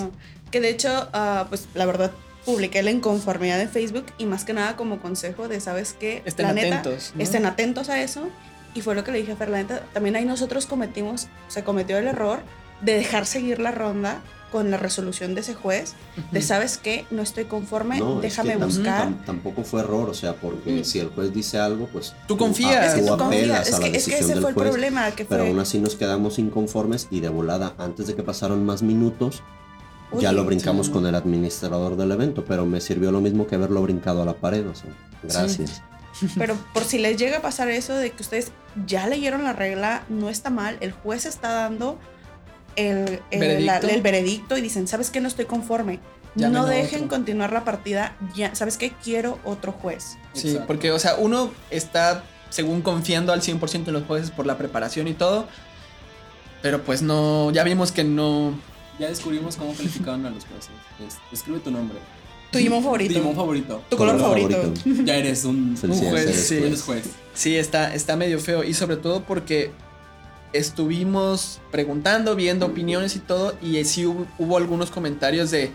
Que 0.52 0.62
de 0.62 0.70
hecho, 0.70 0.90
ah, 1.14 1.48
pues 1.50 1.68
la 1.74 1.86
verdad, 1.86 2.12
publiqué 2.46 2.82
la 2.84 2.92
inconformidad 2.92 3.60
en 3.62 3.70
Facebook 3.70 4.06
y 4.18 4.26
más 4.26 4.46
que 4.46 4.54
nada 4.54 4.76
como 4.76 5.00
consejo 5.00 5.48
de, 5.48 5.60
¿sabes 5.60 5.96
qué? 6.00 6.22
estén 6.26 6.48
La 6.48 6.54
neta, 6.54 6.80
atentos. 6.80 7.12
¿no? 7.16 7.22
estén 7.24 7.46
atentos 7.46 7.90
a 7.90 8.02
eso. 8.02 8.28
Y 8.74 8.82
fue 8.82 8.96
lo 8.96 9.04
que 9.04 9.12
le 9.12 9.18
dije 9.20 9.34
a 9.34 9.36
Fer, 9.36 9.50
la 9.50 9.58
neta, 9.58 9.84
también 9.94 10.16
ahí 10.16 10.24
nosotros 10.26 10.66
cometimos, 10.66 11.28
se 11.50 11.64
cometió 11.64 11.98
el 11.98 12.08
error 12.08 12.40
de 12.82 12.94
dejar 12.96 13.26
seguir 13.26 13.60
la 13.60 13.72
ronda 13.72 14.22
con 14.50 14.70
la 14.72 14.76
resolución 14.78 15.34
de 15.36 15.42
ese 15.42 15.54
juez, 15.54 15.94
de 16.32 16.42
sabes 16.42 16.78
qué, 16.78 17.06
no 17.10 17.22
estoy 17.22 17.46
conforme, 17.46 18.00
No, 18.00 18.16
es 18.18 18.22
déjame 18.24 18.54
que 18.54 18.60
tam- 18.60 18.66
buscar. 18.66 19.08
tam- 19.08 19.26
tampoco 19.26 19.64
fue 19.64 19.80
error, 19.82 20.10
o 20.10 20.14
sea, 20.14 20.36
porque 20.36 20.82
Mm. 20.82 20.84
si 20.84 21.00
el 21.00 21.08
juez 21.10 21.34
dice 21.34 21.58
algo, 21.58 21.88
pues 21.88 22.14
Tú 22.28 22.38
confías. 22.38 22.88
es 22.88 22.94
que 23.02 23.08
tú 23.08 23.14
apelas 23.14 23.28
confías, 23.30 23.60
a 23.60 23.62
es 23.64 23.72
la 23.72 23.80
que, 23.80 23.86
es 23.86 23.92
que 23.92 23.92
decisión 24.12 24.20
ese 24.20 24.34
del 24.34 24.42
fue 24.42 24.50
el 24.50 24.56
juez. 24.56 24.70
problema, 24.70 25.12
que 25.12 25.24
Pero 25.26 25.44
fue, 25.44 25.50
aún 25.52 25.60
así 25.60 25.80
nos 25.80 25.96
quedamos 25.96 26.38
inconformes 26.40 27.08
y 27.12 27.22
de 27.22 27.30
volada, 27.30 27.76
antes 27.78 28.08
de 28.08 28.16
que 28.16 28.24
pasaran 28.24 28.66
más 28.66 28.82
minutos, 28.84 29.42
ya 30.20 30.32
lo 30.32 30.44
brincamos 30.46 30.88
sí. 30.88 30.92
con 30.92 31.06
el 31.06 31.16
administrador 31.16 31.96
del 31.96 32.12
evento, 32.12 32.44
pero 32.46 32.66
me 32.66 32.82
sirvió 32.82 33.12
lo 33.12 33.22
mismo 33.22 33.48
que 33.48 33.56
haberlo 33.56 33.82
brincado 33.82 34.22
a 34.22 34.26
la 34.26 34.34
pared, 34.34 34.68
o 34.68 34.76
sea, 34.76 34.90
gracias. 35.24 35.82
Pero 36.38 36.56
por 36.74 36.84
si 36.84 36.98
les 37.00 37.18
llega 37.18 37.38
a 37.38 37.42
pasar 37.42 37.70
eso 37.70 37.96
de 37.96 38.12
que 38.12 38.22
ustedes 38.22 38.52
ya 38.86 39.08
leyeron 39.08 39.44
la 39.44 39.54
regla, 39.54 40.04
no 40.10 40.30
está 40.30 40.50
mal, 40.50 40.78
el 40.82 40.92
juez 40.92 41.26
está 41.26 41.50
dando 41.54 41.98
el, 42.76 43.22
el- 43.32 43.40
Veredicto. 43.40 43.88
la- 43.88 43.94
el 43.94 44.02
veredicto 44.02 44.58
y 44.58 44.62
dicen, 44.62 44.88
¿sabes 44.88 45.10
qué? 45.10 45.22
No 45.22 45.28
estoy 45.28 45.46
conforme. 45.46 46.00
Llamen 46.36 46.54
no 46.54 46.66
dejen 46.66 47.04
otro". 47.06 47.10
continuar 47.18 47.52
la 47.54 47.64
partida, 47.64 48.16
ya, 48.36 48.54
¿sabes 48.56 48.78
qué? 48.78 48.92
Quiero 49.04 49.40
otro 49.44 49.72
juez. 49.74 50.18
Sí, 50.34 50.50
Exacto. 50.50 50.68
porque, 50.68 50.92
o 50.92 51.00
sea, 51.00 51.16
uno 51.16 51.52
está, 51.70 52.24
según 52.50 52.82
confiando 52.82 53.34
al 53.34 53.42
100% 53.42 53.88
en 53.88 53.94
los 53.94 54.04
jueces 54.06 54.32
por 54.32 54.46
la 54.46 54.58
preparación 54.58 55.08
y 55.10 55.14
todo, 55.14 55.48
pero 56.62 56.84
pues 56.84 57.02
no, 57.02 57.52
ya 57.52 57.64
vimos 57.64 57.92
que 57.92 58.04
no... 58.04 58.54
Ya 59.00 59.08
descubrimos 59.08 59.56
cómo 59.56 59.74
calificaban 59.74 60.26
a 60.26 60.30
los 60.30 60.46
jueces. 60.46 60.70
Es- 61.06 61.18
escribe 61.32 61.60
tu 61.60 61.72
nombre. 61.72 61.98
Tu 62.52 62.58
Digimon 62.58 62.84
favorito. 62.84 63.10
Tu 63.14 63.14
Digimon 63.20 63.36
favorito. 63.36 63.82
Tu 63.90 63.98
color, 63.98 64.18
Color 64.18 64.52
favorito. 64.52 64.74
Ya 65.06 65.16
eres 65.16 65.46
un, 65.46 65.76
juez, 65.78 66.24
eres 66.26 66.48
sí. 66.48 66.82
juez. 66.86 67.04
Sí, 67.34 67.56
está, 67.56 67.94
está 67.96 68.16
medio 68.18 68.40
feo 68.40 68.64
y 68.64 68.74
sobre 68.74 68.98
todo 68.98 69.24
porque 69.24 69.72
estuvimos 70.54 71.62
preguntando, 71.72 72.36
viendo 72.36 72.66
opiniones 72.66 73.16
y 73.16 73.20
todo 73.20 73.56
y 73.62 73.84
sí 73.86 74.06
hubo, 74.06 74.28
hubo 74.38 74.58
algunos 74.58 74.92
comentarios 74.92 75.50
de 75.52 75.72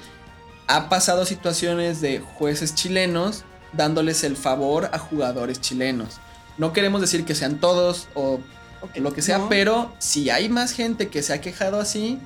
ha 0.69 0.89
pasado 0.89 1.25
situaciones 1.25 2.01
de 2.01 2.21
jueces 2.21 2.75
chilenos 2.75 3.45
dándoles 3.73 4.23
el 4.25 4.37
favor 4.37 4.91
a 4.93 4.99
jugadores 4.99 5.61
chilenos. 5.61 6.19
No 6.59 6.73
queremos 6.73 7.01
decir 7.01 7.25
que 7.25 7.35
sean 7.35 7.59
todos 7.61 8.09
o 8.15 8.41
Ok, 8.83 8.99
lo 8.99 9.15
que 9.15 9.23
sea, 9.23 9.39
no. 9.39 9.49
pero 9.49 9.93
si 9.99 10.29
hay 10.29 10.51
más 10.51 10.73
gente 10.73 11.09
que 11.09 11.23
se 11.23 11.33
ha 11.33 11.41
quejado 11.41 11.81
así, 11.81 12.19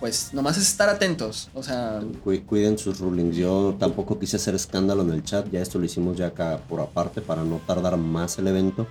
pues 0.00 0.30
nomás 0.32 0.56
es 0.58 0.68
estar 0.68 0.88
atentos. 0.88 1.48
O 1.54 1.62
sea, 1.62 2.00
Cu- 2.22 2.42
Cuiden 2.46 2.78
sus 2.78 2.98
rulings. 3.00 3.36
Yo 3.36 3.76
tampoco 3.78 4.18
quise 4.18 4.36
hacer 4.36 4.54
escándalo 4.54 5.02
en 5.02 5.10
el 5.12 5.22
chat, 5.24 5.46
ya 5.50 5.60
esto 5.60 5.78
lo 5.78 5.84
hicimos 5.86 6.16
ya 6.16 6.26
acá 6.28 6.60
por 6.68 6.80
aparte 6.80 7.20
para 7.20 7.42
no 7.44 7.60
tardar 7.66 7.96
más 7.96 8.38
el 8.38 8.48
evento. 8.48 8.86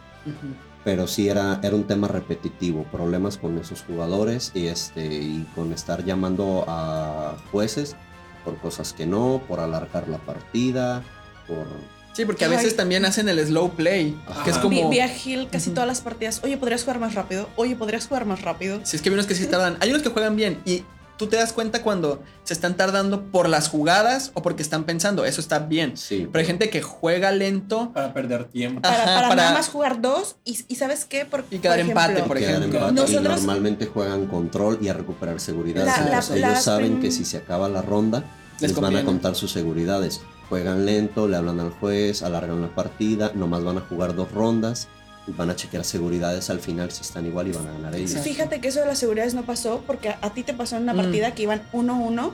pero 0.84 1.08
sí 1.08 1.30
era, 1.30 1.60
era 1.64 1.76
un 1.76 1.86
tema 1.86 2.08
repetitivo, 2.08 2.84
problemas 2.92 3.38
con 3.38 3.58
esos 3.58 3.82
jugadores 3.82 4.52
y, 4.54 4.68
este, 4.68 5.04
y 5.06 5.48
con 5.56 5.74
estar 5.74 6.06
llamando 6.06 6.64
a 6.68 7.36
jueces 7.52 7.96
por 8.44 8.58
cosas 8.60 8.94
que 8.94 9.08
no, 9.08 9.42
por 9.48 9.60
alargar 9.60 10.08
la 10.08 10.20
partida, 10.20 11.02
por... 11.48 11.66
sí, 12.14 12.24
porque 12.26 12.46
a 12.46 12.50
Ay. 12.50 12.58
veces 12.58 12.76
también 12.76 13.04
hacen 13.06 13.28
el 13.30 13.40
slow 13.44 13.72
play, 13.72 14.16
que 14.44 14.52
es 14.52 14.58
Ajá. 14.58 14.68
Vi, 14.68 14.78
como... 14.78 14.90
vi 14.92 15.00
a 15.00 15.08
Gil 15.08 15.48
casi 15.52 15.72
todas 15.72 15.88
las 15.88 16.02
partidas. 16.02 16.40
Oye, 16.44 16.56
¿podrías 16.58 16.82
jugar 16.84 17.00
más 17.00 17.16
rápido? 17.16 17.50
Oye, 17.56 17.76
¿podrías 17.76 18.08
jugar 18.08 18.26
más 18.28 18.44
rápido? 18.44 18.80
Si 18.84 18.96
es 18.96 19.02
que 19.02 19.10
hay 19.10 19.14
unos 19.16 19.26
que 19.26 19.34
sí 19.34 19.48
tardan. 19.48 19.78
Hay 19.80 19.90
unos 19.90 20.04
que 20.04 20.10
juegan 20.10 20.36
bien 20.36 20.60
y 20.66 20.84
tú 21.18 21.28
te 21.28 21.38
das 21.38 21.54
cuenta 21.54 21.82
cuando 21.82 22.22
se 22.44 22.54
están 22.54 22.76
tardando 22.78 23.24
por 23.24 23.48
las 23.50 23.70
jugadas 23.70 24.32
o 24.34 24.42
porque 24.42 24.62
están 24.62 24.84
pensando. 24.84 25.26
Eso 25.26 25.40
está 25.42 25.60
bien. 25.60 25.96
Sí, 25.98 26.28
Pero 26.32 26.40
hay 26.42 26.46
gente 26.46 26.70
que 26.70 26.82
juega 26.82 27.32
lento 27.32 27.92
Para 27.94 28.14
perder 28.14 28.46
tiempo. 28.46 28.82
Para, 28.82 28.96
Ajá, 28.96 29.06
para 29.16 29.30
para- 29.30 29.36
nada 29.44 29.54
más 29.54 29.70
jugar 29.70 30.02
dos 30.02 30.36
y, 30.46 30.58
y 30.68 30.76
¿sabes 30.76 31.06
qué? 31.06 31.26
Por, 31.26 31.46
Y 31.52 31.60
quedar 31.60 31.80
por 31.80 31.88
empate, 31.90 32.12
ejemplo, 32.14 32.28
por 32.28 32.38
empate 32.38 32.90
y 32.90 32.94
Nosotros- 32.94 33.24
normalmente 33.24 33.86
juegan 33.88 34.28
control 34.28 34.78
y 34.82 34.88
a 34.90 34.94
recuperar 34.94 35.40
seguridad. 35.40 35.86
La- 35.86 36.22
la- 36.22 36.36
Ellos 36.36 36.64
saben 36.64 37.00
que 37.00 37.12
si 37.12 37.26
se 37.26 37.38
acaba 37.38 37.70
la 37.70 37.82
ronda, 37.82 38.24
Les 38.60 38.72
les, 38.72 38.80
van 38.80 38.96
a 38.96 39.04
contar 39.06 39.36
sus 39.36 39.52
seguridades. 39.52 40.22
Juegan 40.50 40.86
lento, 40.86 41.28
le 41.28 41.38
hablan 41.38 41.60
al 41.60 41.72
juez, 41.72 42.22
alargan 42.24 42.62
la 42.62 42.74
partida, 42.76 43.32
nomás 43.34 43.64
van 43.64 43.78
a 43.80 43.82
jugar 43.82 44.16
dos 44.16 44.32
rondas 44.32 44.88
y 44.88 45.05
van 45.28 45.50
a 45.50 45.56
chequear 45.56 45.84
seguridades 45.84 46.50
al 46.50 46.60
final 46.60 46.92
si 46.92 47.02
están 47.02 47.26
igual 47.26 47.48
y 47.48 47.52
van 47.52 47.68
a 47.68 47.72
ganar 47.72 47.96
ellos. 47.96 48.12
Fíjate 48.22 48.62
que 48.62 48.68
eso 48.68 48.80
de 48.82 48.86
las 48.86 49.00
seguridades 49.00 49.34
no 49.34 49.44
pasó 49.44 49.84
porque 49.88 50.10
a, 50.10 50.20
a 50.22 50.34
ti 50.34 50.44
te 50.44 50.54
pasó 50.54 50.76
en 50.78 50.84
una 50.84 50.94
Mm. 50.94 50.98
partida 50.98 51.34
que 51.34 51.44
iban 51.44 51.62
1-1 51.74 52.32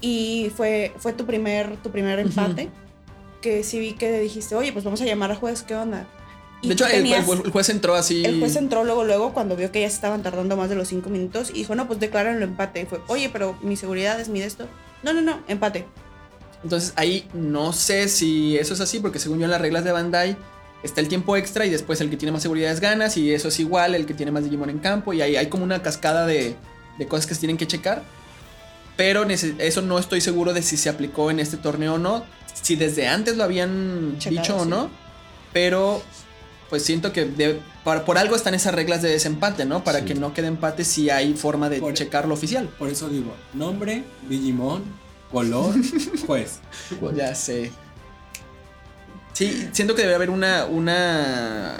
y 0.00 0.50
fue, 0.56 0.92
fue 0.98 1.12
tu 1.12 1.26
primer, 1.26 1.76
tu 1.78 1.90
primer 1.90 2.18
empate. 2.18 2.68
Que 3.40 3.62
sí 3.62 3.78
vi 3.78 3.92
que 3.92 4.20
dijiste, 4.20 4.54
oye, 4.54 4.72
pues 4.72 4.84
vamos 4.84 5.00
a 5.00 5.04
llamar 5.04 5.30
al 5.30 5.36
juez, 5.36 5.62
¿qué 5.62 5.74
onda? 5.76 6.06
Y 6.62 6.68
De 6.68 6.74
hecho, 6.74 6.86
el, 6.86 6.92
tenías- 6.92 7.28
el- 7.28 7.42
el 7.44 7.50
juez 7.52 7.68
entró 7.68 7.94
así. 7.94 8.24
el 8.24 8.40
juez 8.40 8.56
entró 8.56 8.84
luego, 8.84 9.04
luego, 9.04 9.34
cuando 9.34 9.54
vio 9.54 9.70
que 9.70 9.82
ya 9.82 9.88
se 9.90 9.96
estaban 9.96 10.22
tardando 10.22 10.56
más 10.56 10.70
de 10.70 10.76
los 10.76 10.88
5 10.88 11.10
minutos 11.10 11.50
y 11.50 11.54
dijo, 11.58 11.74
no, 11.74 11.86
pues 11.86 12.00
declaran 12.00 12.36
el 12.36 12.42
empate. 12.42 12.80
Y 12.82 12.86
fue, 12.86 13.00
oye, 13.06 13.28
pero 13.30 13.56
mi 13.62 13.76
seguridad 13.76 14.18
es 14.18 14.28
mi 14.30 14.40
de 14.40 14.46
esto. 14.46 14.66
No, 15.02 15.12
no, 15.12 15.20
no, 15.20 15.40
empate. 15.46 15.84
Entonces 16.62 16.94
ahí 16.96 17.28
no 17.34 17.74
sé 17.74 18.08
si 18.08 18.56
eso 18.56 18.72
es 18.72 18.80
así, 18.80 18.98
porque 19.00 19.18
según 19.18 19.38
yo 19.40 19.44
en 19.44 19.50
las 19.50 19.60
reglas 19.60 19.84
de 19.84 19.92
Bandai 19.92 20.36
está 20.84 21.00
el 21.00 21.08
tiempo 21.08 21.36
extra 21.36 21.66
y 21.66 21.70
después 21.70 22.00
el 22.00 22.10
que 22.10 22.16
tiene 22.16 22.30
más 22.30 22.42
seguridades 22.42 22.78
ganas 22.78 23.16
y 23.16 23.32
eso 23.32 23.48
es 23.48 23.58
igual, 23.58 23.94
el 23.96 24.06
que 24.06 24.14
tiene 24.14 24.30
más 24.30 24.44
Digimon 24.44 24.70
en 24.70 24.78
campo 24.78 25.12
y 25.12 25.22
ahí 25.22 25.34
hay 25.34 25.48
como 25.48 25.64
una 25.64 25.82
cascada 25.82 26.26
de, 26.26 26.54
de 26.98 27.06
cosas 27.08 27.26
que 27.26 27.34
se 27.34 27.40
tienen 27.40 27.56
que 27.56 27.66
checar. 27.66 28.04
Pero 28.96 29.24
eso 29.24 29.82
no 29.82 29.98
estoy 29.98 30.20
seguro 30.20 30.52
de 30.52 30.62
si 30.62 30.76
se 30.76 30.88
aplicó 30.88 31.30
en 31.32 31.40
este 31.40 31.56
torneo 31.56 31.94
o 31.94 31.98
no, 31.98 32.24
si 32.62 32.76
desde 32.76 33.08
antes 33.08 33.36
lo 33.36 33.42
habían 33.42 34.16
Checado, 34.18 34.40
dicho 34.42 34.56
o 34.58 34.62
sí. 34.64 34.70
no, 34.70 34.90
pero 35.52 36.00
pues 36.70 36.84
siento 36.84 37.12
que 37.12 37.24
de- 37.24 37.58
por, 37.82 38.04
por 38.04 38.18
algo 38.18 38.36
están 38.36 38.54
esas 38.54 38.72
reglas 38.74 39.02
de 39.02 39.10
desempate, 39.10 39.64
¿no? 39.64 39.82
Para 39.84 39.98
Sí. 40.00 40.04
que 40.06 40.14
no 40.14 40.32
quede 40.32 40.46
empate 40.46 40.84
si 40.84 41.10
hay 41.10 41.34
forma 41.34 41.68
de 41.68 41.78
Por- 41.80 41.94
checar 41.94 42.26
lo 42.28 42.34
oficial. 42.34 42.68
Por 42.78 42.88
eso 42.88 43.08
digo, 43.08 43.34
nombre, 43.52 44.04
Digimon, 44.28 44.82
color, 45.30 45.74
juez. 46.26 46.60
Pues, 47.00 47.16
Ya 47.16 47.34
sé. 47.34 47.72
Sí, 49.34 49.68
siento 49.72 49.94
que 49.94 50.02
debe 50.02 50.14
haber 50.14 50.30
una. 50.30 50.64
una. 50.64 51.74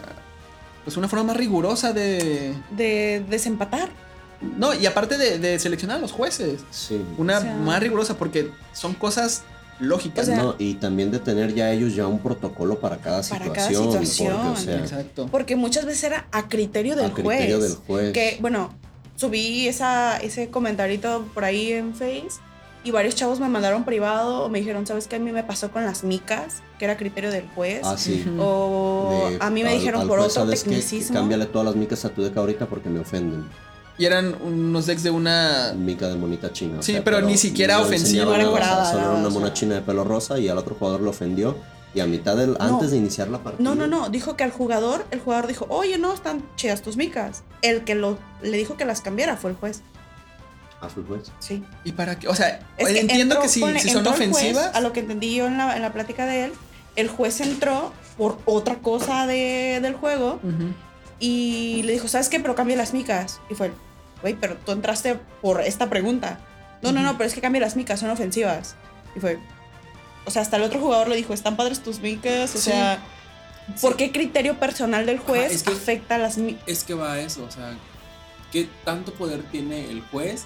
Pues 0.85 0.97
una 0.99 1.09
forma 1.09 1.25
más 1.29 1.37
rigurosa 1.39 1.93
de. 1.95 2.53
De 2.71 3.25
desempatar. 3.31 3.89
No, 4.59 4.75
y 4.75 4.85
aparte 4.85 5.17
de, 5.17 5.39
de 5.39 5.59
seleccionar 5.59 5.97
a 5.97 6.01
los 6.01 6.13
jueces. 6.13 6.61
sí. 6.71 7.01
Una 7.17 7.39
O 7.39 7.41
sea- 7.41 7.55
más 7.55 7.81
rigurosa 7.81 8.19
porque 8.19 8.51
son 8.75 8.93
cosas 8.93 9.43
lógicas. 9.81 10.29
O 10.29 10.33
sea, 10.33 10.43
No, 10.43 10.55
y 10.59 10.75
también 10.75 11.11
de 11.11 11.19
tener 11.21 11.55
ya 11.55 11.71
ellos 11.73 11.95
ya 11.95 12.07
un 12.07 12.19
protocolo 12.19 12.79
para 12.79 12.99
cada 12.99 13.23
Para 13.23 13.47
cada 13.53 13.69
situación. 13.69 13.93
situación. 14.05 14.37
Porque, 14.37 14.51
o 14.51 14.57
sea, 14.57 14.79
Exacto. 14.81 15.29
Porque 15.31 15.57
muchas 15.57 15.87
veces 15.87 16.05
era 16.05 16.27
a 16.33 16.49
criterio 16.49 16.95
del 16.97 17.07
a 17.07 17.15
criterio 17.15 17.59
juez. 17.59 17.71
del 17.71 17.79
juez. 17.87 18.13
Que, 18.13 18.37
bueno, 18.41 18.75
subí 19.17 19.67
esa, 19.67 20.19
ese 20.19 20.51
comentarito 20.51 21.27
por 21.33 21.45
ahí 21.45 21.73
en 21.73 21.95
Face 21.95 22.29
y 22.85 22.91
varios 22.91 23.15
chavos 23.17 23.41
me 23.41 23.49
mandaron 23.49 23.85
privado 23.85 24.45
o 24.45 24.49
me 24.49 24.59
dijeron, 24.61 24.87
¿sabes 24.87 25.09
qué? 25.09 25.17
A 25.17 25.19
mí 25.19 25.33
me 25.33 25.43
pasó 25.43 25.71
con 25.71 25.85
las 25.85 26.05
micas, 26.05 26.63
que 26.79 26.85
era 26.85 26.97
criterio 26.97 27.31
del 27.31 27.49
juez. 27.55 27.81
Ah, 27.85 27.97
sí. 27.99 28.25
O 28.39 29.29
De- 29.31 29.39
a 29.41 29.51
mí 29.51 29.63
me 29.65 29.71
al- 29.71 29.79
dijeron 29.79 30.03
al 30.03 30.07
por 30.09 30.19
juez, 30.21 30.33
otro 30.33 30.45
¿sabes 30.45 30.63
qué? 30.65 30.71
tecnicismo. 30.71 31.15
Cámbiale 31.17 31.47
todas 31.47 31.65
las 31.67 31.77
micas 31.77 32.05
a 32.05 32.11
tu 32.11 32.23
deck 32.23 32.37
ahorita 32.37 32.67
porque 32.67 32.89
me 32.89 33.01
ofenden. 33.01 33.45
Y 33.97 34.05
eran 34.07 34.35
unos 34.43 34.87
decks 34.87 35.03
de 35.05 35.11
una. 35.11 35.73
Mica 35.77 36.09
de 36.09 36.17
monita 36.17 36.53
china. 36.53 36.81
o 36.81 36.83
Sí, 36.83 36.97
pero 37.05 37.21
ni 37.21 37.37
siquiera 37.39 37.77
no 37.77 37.85
ofensiva. 37.85 38.25
No 38.37 38.57
sea, 38.57 38.85
Solo 38.87 38.99
era 39.01 39.11
una 39.13 39.21
sea. 39.23 39.31
mona 39.31 39.53
china 39.53 39.75
de 39.77 39.83
pelo 39.83 40.03
rosa 40.05 40.39
y 40.39 40.49
al 40.49 40.59
otro 40.59 40.75
jugador 40.79 41.01
lo 41.01 41.11
ofendió. 41.11 41.57
Y 41.95 42.01
a 42.01 42.07
mitad 42.07 42.37
del. 42.37 42.57
Antes 42.59 42.91
de 42.91 42.97
iniciar 42.97 43.29
la 43.29 43.39
partida. 43.39 43.63
No, 43.63 43.77
no, 43.77 43.87
no. 43.87 44.09
Dijo 44.11 44.37
que 44.37 44.43
al 44.43 44.51
jugador, 44.51 45.07
el 45.13 45.21
jugador 45.21 45.47
dijo, 45.47 45.67
oye, 45.69 45.97
no, 45.97 46.13
están 46.13 46.43
chidas 46.57 46.83
tus 46.83 46.97
micas. 46.97 47.45
El 47.63 47.85
que 47.85 47.95
lo, 47.95 48.19
le 48.43 48.57
dijo 48.57 48.77
que 48.77 48.85
las 48.85 49.01
cambiara 49.01 49.37
fue 49.37 49.51
el 49.53 49.57
juez. 49.57 49.81
Juez. 50.93 51.31
Sí. 51.39 51.63
¿Y 51.85 51.93
para 51.93 52.19
qué? 52.19 52.29
O 52.29 52.35
sea, 52.35 52.61
Es 52.77 52.89
que 52.89 53.01
entiendo 53.01 53.37
entró- 53.37 53.43
que 53.43 53.49
si, 53.49 53.61
ponle, 53.61 53.81
si 53.81 53.89
son 53.91 54.05
juez, 54.05 54.15
ofensivas. 54.15 54.75
a 54.75 54.81
lo 54.81 54.93
que 54.93 55.01
entendí 55.01 55.35
yo 55.35 55.47
en 55.47 55.57
la, 55.59 55.75
en 55.77 55.83
la 55.83 55.93
plática 55.93 56.27
de 56.27 56.45
él, 56.47 56.53
el 56.97 57.09
juez 57.09 57.41
entró 57.41 57.93
por 58.17 58.39
otra 58.45 58.77
cosa 58.77 59.27
de- 59.27 59.81
del 59.83 59.95
juego 59.95 60.41
y 61.21 61.83
le 61.85 61.93
dijo, 61.93 62.09
¿sabes 62.09 62.29
qué? 62.29 62.41
Pero 62.41 62.55
cambia 62.55 62.77
las 62.77 62.93
micas. 62.93 63.41
Y 63.51 63.55
fue, 63.55 63.73
güey, 64.21 64.35
pero 64.35 64.57
tú 64.57 64.73
entraste 64.73 65.19
por 65.41 65.61
esta 65.61 65.89
pregunta. 65.89 66.39
No, 66.83 66.93
no, 66.93 67.01
no, 67.03 67.17
pero 67.17 67.27
es 67.27 67.35
que 67.35 67.41
cambia 67.41 67.61
las 67.63 67.77
micas, 67.77 68.01
son 68.01 68.11
ofensivas. 68.11 68.77
Y 69.17 69.21
fue, 69.21 69.39
o 70.27 70.31
sea, 70.31 70.43
hasta 70.43 70.57
el 70.57 70.63
otro 70.65 70.81
jugador 70.81 71.09
le 71.09 71.17
dijo, 71.17 71.33
están 71.33 71.57
padres 71.57 71.83
tus 71.83 72.01
micas, 72.01 72.55
o 72.55 72.59
Sí. 72.59 72.71
sea, 72.71 72.99
¿por 73.81 73.97
qué 73.97 74.13
criterio 74.13 74.59
personal 74.61 75.07
del 75.07 75.19
juez 75.19 75.47
Ajá, 75.47 75.55
es 75.55 75.63
que- 75.63 75.73
afecta 75.73 76.19
las 76.19 76.37
micas? 76.37 76.63
Es 76.67 76.85
que 76.85 76.95
va 76.95 77.15
a 77.15 77.21
eso, 77.21 77.45
o 77.45 77.51
sea, 77.51 77.75
¿qué 78.53 78.69
tanto 78.85 79.15
poder 79.15 79.43
tiene 79.45 79.91
el 79.91 80.03
juez 80.03 80.45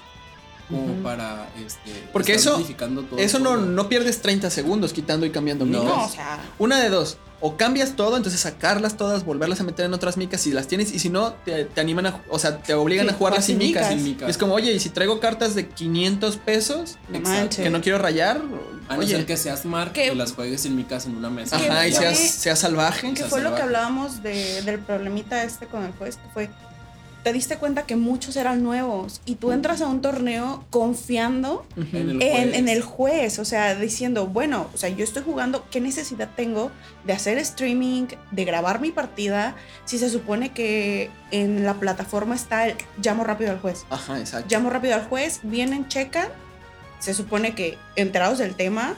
como 0.69 0.95
para 1.03 1.49
este 1.65 2.09
Porque 2.13 2.35
eso- 2.35 2.53
modificando 2.59 3.03
todo 3.03 3.19
Eso 3.19 3.39
no, 3.39 3.57
no 3.57 3.89
pierdes 3.89 4.21
30 4.23 4.51
segundos 4.51 4.93
quitando 4.93 5.25
y 5.27 5.31
cambiando 5.31 5.65
No. 5.65 5.83
micas. 5.83 5.97
No, 5.97 6.05
o 6.05 6.09
sea, 6.09 6.41
Una 6.59 6.81
de 6.81 6.89
dos. 6.91 7.19
O 7.41 7.57
cambias 7.57 7.95
todo, 7.95 8.17
entonces 8.17 8.41
sacarlas 8.41 8.97
todas, 8.97 9.25
volverlas 9.25 9.61
a 9.61 9.63
meter 9.63 9.87
en 9.87 9.95
otras 9.95 10.17
micas 10.17 10.41
si 10.41 10.51
las 10.51 10.67
tienes. 10.67 10.93
Y 10.93 10.99
si 10.99 11.09
no, 11.09 11.35
te, 11.45 11.67
te 11.67 11.81
animan 11.81 12.07
a. 12.07 12.21
O 12.31 12.39
sea, 12.41 12.59
te 12.59 12.75
obligan 12.75 13.07
Sí, 13.07 13.15
a 13.15 13.17
jugarlas 13.17 13.45
jugar 13.45 13.47
sin 13.47 13.59
sin 13.61 13.69
micas. 13.69 13.83
micas. 13.85 13.95
Sin 13.95 14.05
micas. 14.13 14.29
Y 14.29 14.31
es 14.33 14.39
como, 14.39 14.55
oye, 14.55 14.73
y 14.73 14.81
si 14.81 14.89
traigo 14.91 15.21
cartas 15.21 15.55
de 15.55 15.69
500 15.69 16.37
pesos 16.39 16.97
que 17.55 17.71
no 17.71 17.81
quiero 17.81 17.99
rayar. 17.99 18.41
A 18.89 18.95
no 18.95 19.01
oye, 19.01 19.17
ser 19.17 19.27
que 19.27 19.37
seas 19.37 19.65
Mark 19.67 19.93
¿Qué? 19.93 20.13
y 20.13 20.17
las 20.17 20.33
juegues 20.33 20.65
en 20.65 20.75
mi 20.75 20.83
casa 20.83 21.09
en 21.11 21.17
una 21.17 21.31
mesa. 21.31 21.57
Ajá, 21.57 21.87
y 21.87 21.93
seas, 21.93 22.19
seas 22.19 22.59
salvaje. 22.59 23.13
que 23.15 23.23
fue 23.25 23.41
lo 23.43 23.55
que 23.55 23.63
hablábamos 23.63 24.23
de- 24.23 24.63
del 24.63 24.81
problemita 24.81 25.45
este 25.45 25.67
con 25.67 25.85
el 25.85 25.93
juez, 25.93 26.17
que 26.17 26.29
fue, 26.35 26.51
te 27.29 27.35
diste 27.35 27.59
cuenta 27.59 27.83
que 27.83 27.95
muchos 27.95 28.37
eran 28.37 28.63
nuevos 28.63 29.21
y 29.27 29.35
tú 29.35 29.53
entras 29.53 29.83
a 29.83 29.87
un 29.87 30.01
torneo 30.01 30.65
confiando 30.71 31.67
Ujú. 31.77 31.95
En 31.95 32.09
el 32.09 32.23
en, 32.23 32.31
juez. 32.33 32.55
en 32.57 32.69
el 32.71 32.81
juez, 32.83 33.39
o 33.39 33.45
sea, 33.45 33.75
diciendo, 33.75 34.27
bueno, 34.27 34.71
o 34.73 34.79
sea, 34.79 34.89
yo 34.89 35.05
estoy 35.05 35.23
jugando, 35.25 35.67
¿qué 35.71 35.79
necesidad 35.79 36.31
tengo 36.35 36.71
de 37.05 37.13
hacer 37.13 37.37
streaming, 37.37 38.07
de 38.31 38.45
grabar 38.47 38.81
mi 38.81 38.93
partida, 38.93 39.57
si 39.85 39.99
se 39.99 40.09
supone 40.09 40.53
que 40.55 41.11
en 41.31 41.67
la 41.67 41.75
plataforma 41.75 42.35
está 42.35 42.67
el 42.67 42.77
llamo 43.03 43.25
rápido 43.25 43.51
al 43.51 43.61
juez? 43.61 43.85
Ajá, 43.91 44.19
exacto. 44.19 44.49
Llamo 44.51 44.71
rápido 44.71 44.95
al 44.95 45.05
juez, 45.05 45.41
vienen, 45.43 45.87
checan, 45.87 46.29
se 46.99 47.13
supone 47.13 47.55
que 47.55 47.77
enterados 47.97 48.39
del 48.39 48.55
tema, 48.55 48.95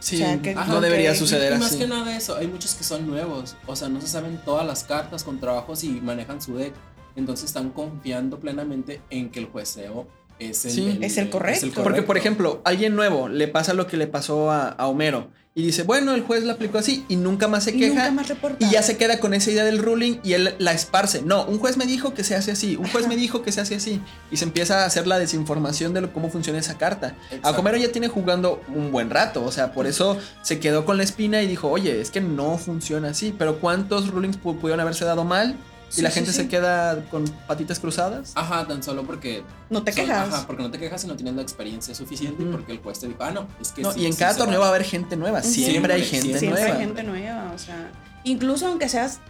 Sí, 0.00 0.16
o 0.16 0.18
sea, 0.18 0.42
que- 0.42 0.54
no 0.54 0.80
debería 0.80 1.12
que- 1.12 1.18
suceder 1.18 1.54
Y 1.54 1.58
más 1.58 1.70
así. 1.70 1.78
que 1.78 1.86
nada 1.86 2.16
eso, 2.16 2.36
hay 2.36 2.46
muchos 2.46 2.74
que 2.74 2.84
son 2.84 3.06
nuevos, 3.06 3.56
o 3.66 3.74
sea, 3.76 3.88
no 3.88 4.00
se 4.00 4.08
saben 4.08 4.38
todas 4.44 4.66
las 4.66 4.84
cartas 4.84 5.24
con 5.24 5.40
trabajos 5.40 5.82
y 5.84 5.88
manejan 6.00 6.42
su 6.42 6.56
deck, 6.56 6.74
entonces 7.16 7.46
están 7.46 7.70
confiando 7.70 8.38
plenamente 8.40 9.00
en 9.10 9.30
que 9.30 9.38
el 9.40 9.46
jueceo 9.46 10.06
es 10.38 10.64
el, 10.64 10.70
Sí. 10.72 10.98
Es 11.00 11.16
el 11.16 11.30
correcto. 11.30 11.82
Porque, 11.82 12.02
por 12.02 12.16
ejemplo, 12.18 12.60
alguien 12.64 12.96
nuevo 12.96 13.28
le 13.28 13.48
pasa 13.48 13.72
lo 13.72 13.86
que 13.86 13.96
le 13.96 14.06
pasó 14.08 14.50
a, 14.50 14.68
a 14.68 14.88
Homero 14.88 15.28
y 15.56 15.62
dice, 15.62 15.84
bueno, 15.84 16.14
el 16.16 16.22
juez 16.22 16.42
la 16.42 16.54
aplicó 16.54 16.78
así 16.78 17.04
y 17.08 17.14
nunca 17.14 17.46
más 17.46 17.62
se 17.62 17.70
y 17.70 17.78
queja 17.78 17.94
nunca 17.94 18.10
más 18.10 18.28
reporta. 18.28 18.66
y 18.66 18.70
ya 18.72 18.82
se 18.82 18.96
queda 18.96 19.20
con 19.20 19.34
esa 19.34 19.52
idea 19.52 19.64
del 19.64 19.78
ruling 19.78 20.16
y 20.24 20.32
él 20.32 20.56
la 20.58 20.72
esparce. 20.72 21.22
No, 21.22 21.44
un 21.44 21.60
juez 21.60 21.76
me 21.76 21.86
dijo 21.86 22.12
que 22.12 22.24
se 22.24 22.34
hace 22.34 22.50
así, 22.50 22.74
un 22.74 22.88
juez 22.88 23.04
Ajá. 23.04 23.08
me 23.14 23.16
dijo 23.16 23.42
que 23.42 23.52
se 23.52 23.60
hace 23.60 23.76
así 23.76 24.00
y 24.32 24.36
se 24.36 24.44
empieza 24.46 24.82
a 24.82 24.86
hacer 24.86 25.06
la 25.06 25.16
desinformación 25.18 25.94
de 25.94 26.00
lo- 26.00 26.12
cómo 26.12 26.28
funciona 26.28 26.58
esa 26.58 26.76
carta. 26.76 27.14
A 27.30 27.34
Exacto. 27.36 27.60
Homero 27.60 27.76
ya 27.76 27.92
tiene 27.92 28.08
jugando 28.08 28.62
un 28.74 28.90
buen 28.90 29.10
rato, 29.10 29.44
o 29.44 29.52
sea, 29.52 29.72
por 29.72 29.86
eso 29.86 30.18
se 30.42 30.58
quedó 30.58 30.84
con 30.84 30.96
la 30.96 31.04
espina 31.04 31.40
y 31.40 31.46
dijo, 31.46 31.70
oye, 31.70 32.00
es 32.00 32.10
que 32.10 32.20
no 32.20 32.58
funciona 32.58 33.10
así, 33.10 33.32
pero 33.38 33.60
¿cuántos 33.60 34.08
rulings 34.08 34.40
pu- 34.40 34.58
pudieron 34.58 34.80
haberse 34.80 35.04
dado 35.04 35.22
mal? 35.24 35.56
Y 35.96 36.02
la 36.02 36.10
sí, 36.10 36.14
gente 36.16 36.32
sí. 36.32 36.36
se 36.38 36.48
queda 36.48 37.04
con 37.10 37.24
patitas 37.46 37.78
cruzadas. 37.80 38.32
Ajá, 38.34 38.66
tan 38.66 38.82
solo 38.82 39.04
porque 39.04 39.42
No 39.70 39.82
te 39.82 39.92
son- 39.92 40.04
quejas. 40.06 40.28
Ajá, 40.32 40.46
porque 40.46 40.62
no 40.62 40.70
te 40.70 40.78
quejas 40.78 41.04
y 41.04 41.06
no 41.06 41.14
tienes 41.16 41.34
la 41.34 41.42
experiencia 41.42 41.94
suficiente 41.94 42.42
Ujú. 42.42 42.52
porque 42.52 42.72
el 42.72 42.78
juez 42.78 42.98
te 42.98 43.06
dijo, 43.08 43.18
ah, 43.22 43.30
no, 43.30 43.46
es 43.60 43.72
que 43.72 43.82
No, 43.82 43.92
sí, 43.92 44.00
y 44.00 44.06
en 44.06 44.12
sí 44.12 44.18
cada 44.18 44.36
torneo 44.36 44.60
va 44.60 44.66
a 44.66 44.70
vale". 44.70 44.80
haber 44.80 44.90
gente 44.90 45.16
nueva, 45.16 45.42
siempre, 45.42 45.94
hay 45.94 46.04
Siempre, 46.04 46.20
gente 46.32 46.38
Siempre 46.38 46.62
nueva. 46.62 46.76
hay 46.78 46.84
gente 46.84 47.02
nueva, 47.02 47.52
o 47.54 47.58
sea, 47.58 47.90
incluso 48.24 48.66
aunque 48.66 48.88
seas, 48.88 49.20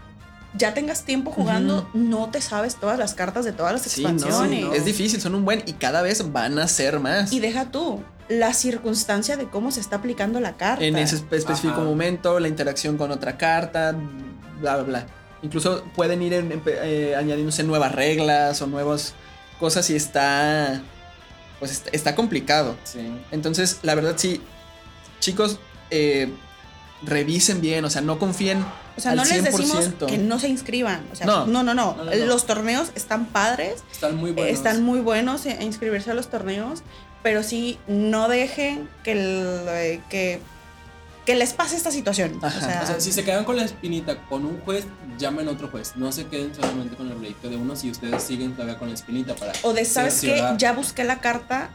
ya 0.57 0.73
tengas 0.73 1.03
tiempo 1.03 1.33
jugando, 1.33 1.89
no 1.95 2.31
te 2.31 2.41
sabes 2.41 2.77
todas 2.77 2.97
las 2.99 3.15
cartas 3.15 3.45
de 3.45 3.53
todas 3.53 3.73
las 3.73 3.83
Sí, 3.83 4.03
no, 4.03 4.11
expansiones. 4.11 4.65
no. 4.65 4.73
es 4.73 4.85
difícil, 4.85 5.21
son 5.21 5.35
un 5.35 5.45
buen 5.45 5.63
y 5.67 5.73
cada 5.73 6.01
vez 6.03 6.33
van 6.33 6.59
a 6.61 6.69
ser 6.69 7.01
más. 7.01 7.33
Y 7.33 7.41
deja 7.41 7.73
tú, 7.73 8.03
la 8.29 8.55
circunstancia 8.55 9.37
de 9.37 9.49
cómo 9.51 9.71
se 9.73 9.81
está 9.81 9.97
aplicando 9.97 10.39
la 10.41 10.57
carta. 10.57 10.85
en 10.85 10.97
ese 10.97 11.17
espe- 11.17 11.37
específico 11.37 11.75
Ajá. 11.75 11.83
momento, 11.85 12.39
la 12.39 12.47
interacción 12.49 12.97
con 12.97 13.11
otra 13.11 13.37
carta, 13.37 13.97
bla, 14.61 14.77
bla, 14.77 14.83
bla. 14.85 15.07
Incluso 15.45 15.85
pueden 15.95 16.23
ir 16.23 16.33
en- 16.33 16.51
en- 16.53 16.63
eh, 16.67 17.15
añadiéndose 17.17 17.63
nuevas 17.63 17.93
reglas 17.93 18.61
o 18.63 18.67
nuevas 18.67 19.15
cosas 19.61 19.89
y 19.91 19.95
está, 19.97 20.81
pues 21.61 21.71
está, 21.71 21.91
está 21.93 22.15
complicado. 22.17 22.75
Sí. 22.85 23.01
Entonces, 23.31 23.79
la 23.83 23.95
verdad 23.95 24.15
sí, 24.17 24.41
chicos, 25.21 25.59
eh, 25.91 26.33
revisen 27.03 27.61
bien, 27.61 27.85
o 27.85 27.91
sea, 27.91 28.01
no 28.01 28.19
confíen. 28.19 28.65
o 28.97 29.01
sea, 29.01 29.11
al 29.11 29.17
no 29.19 29.25
les 29.25 29.43
decimos 29.45 29.77
100%. 29.99 30.07
que 30.07 30.19
no 30.19 30.39
se 30.39 30.49
inscriban. 30.49 31.05
O 31.13 31.17
sea, 31.17 31.27
No. 31.27 31.47
no, 31.47 31.63
no, 31.63 31.75
no. 31.75 31.95
No, 31.97 32.05
no, 32.05 32.11
no. 32.11 32.25
Los 32.27 32.47
torneos 32.47 32.91
están 32.95 33.27
padres, 33.27 33.83
Están 33.93 34.17
muy 34.17 34.31
eh, 34.31 34.35
buenos. 34.35 34.53
están 34.55 34.83
muy 34.83 35.01
buenos 35.01 35.45
en, 35.47 35.53
en 35.61 35.63
inscribirse 35.63 36.11
a 36.11 36.15
los 36.15 36.31
torneos, 36.31 36.83
pero 37.23 37.43
sí 37.43 37.79
no 37.89 38.29
dejen 38.29 38.89
que, 39.03 39.13
el, 39.13 39.65
eh, 39.69 40.01
que, 40.09 40.41
que 41.25 41.35
les 41.35 41.53
pase 41.55 41.77
esta 41.77 41.91
situación. 41.91 42.39
O 42.43 42.51
sea, 42.51 42.81
O 42.83 42.87
sea, 42.87 43.01
si 43.01 43.13
se 43.13 43.25
quedan 43.25 43.45
con 43.45 43.57
la 43.57 43.65
espinita 43.65 44.19
con 44.29 44.45
un 44.45 44.61
juez, 44.61 44.85
llamen 45.19 45.49
a 45.49 45.53
otro 45.53 45.69
juez. 45.69 45.93
No 45.97 46.13
se 46.13 46.27
queden 46.27 46.55
solamente 46.55 46.97
con 46.97 47.09
el 47.09 47.15
proyecto 47.15 47.49
de 47.49 47.57
uno 47.57 47.77
si 47.77 47.91
ustedes 47.91 48.23
siguen 48.23 48.53
todavía 48.53 48.79
con 48.79 48.89
la 48.89 48.95
espinita 48.95 49.35
para. 49.35 49.53
o 49.63 49.73
de, 49.73 49.85
¿sabes 49.85 50.15
qué? 50.21 50.27
cerciorar. 50.29 50.57
Ya 50.59 50.73
busqué 50.73 51.05
la 51.05 51.21
carta 51.21 51.71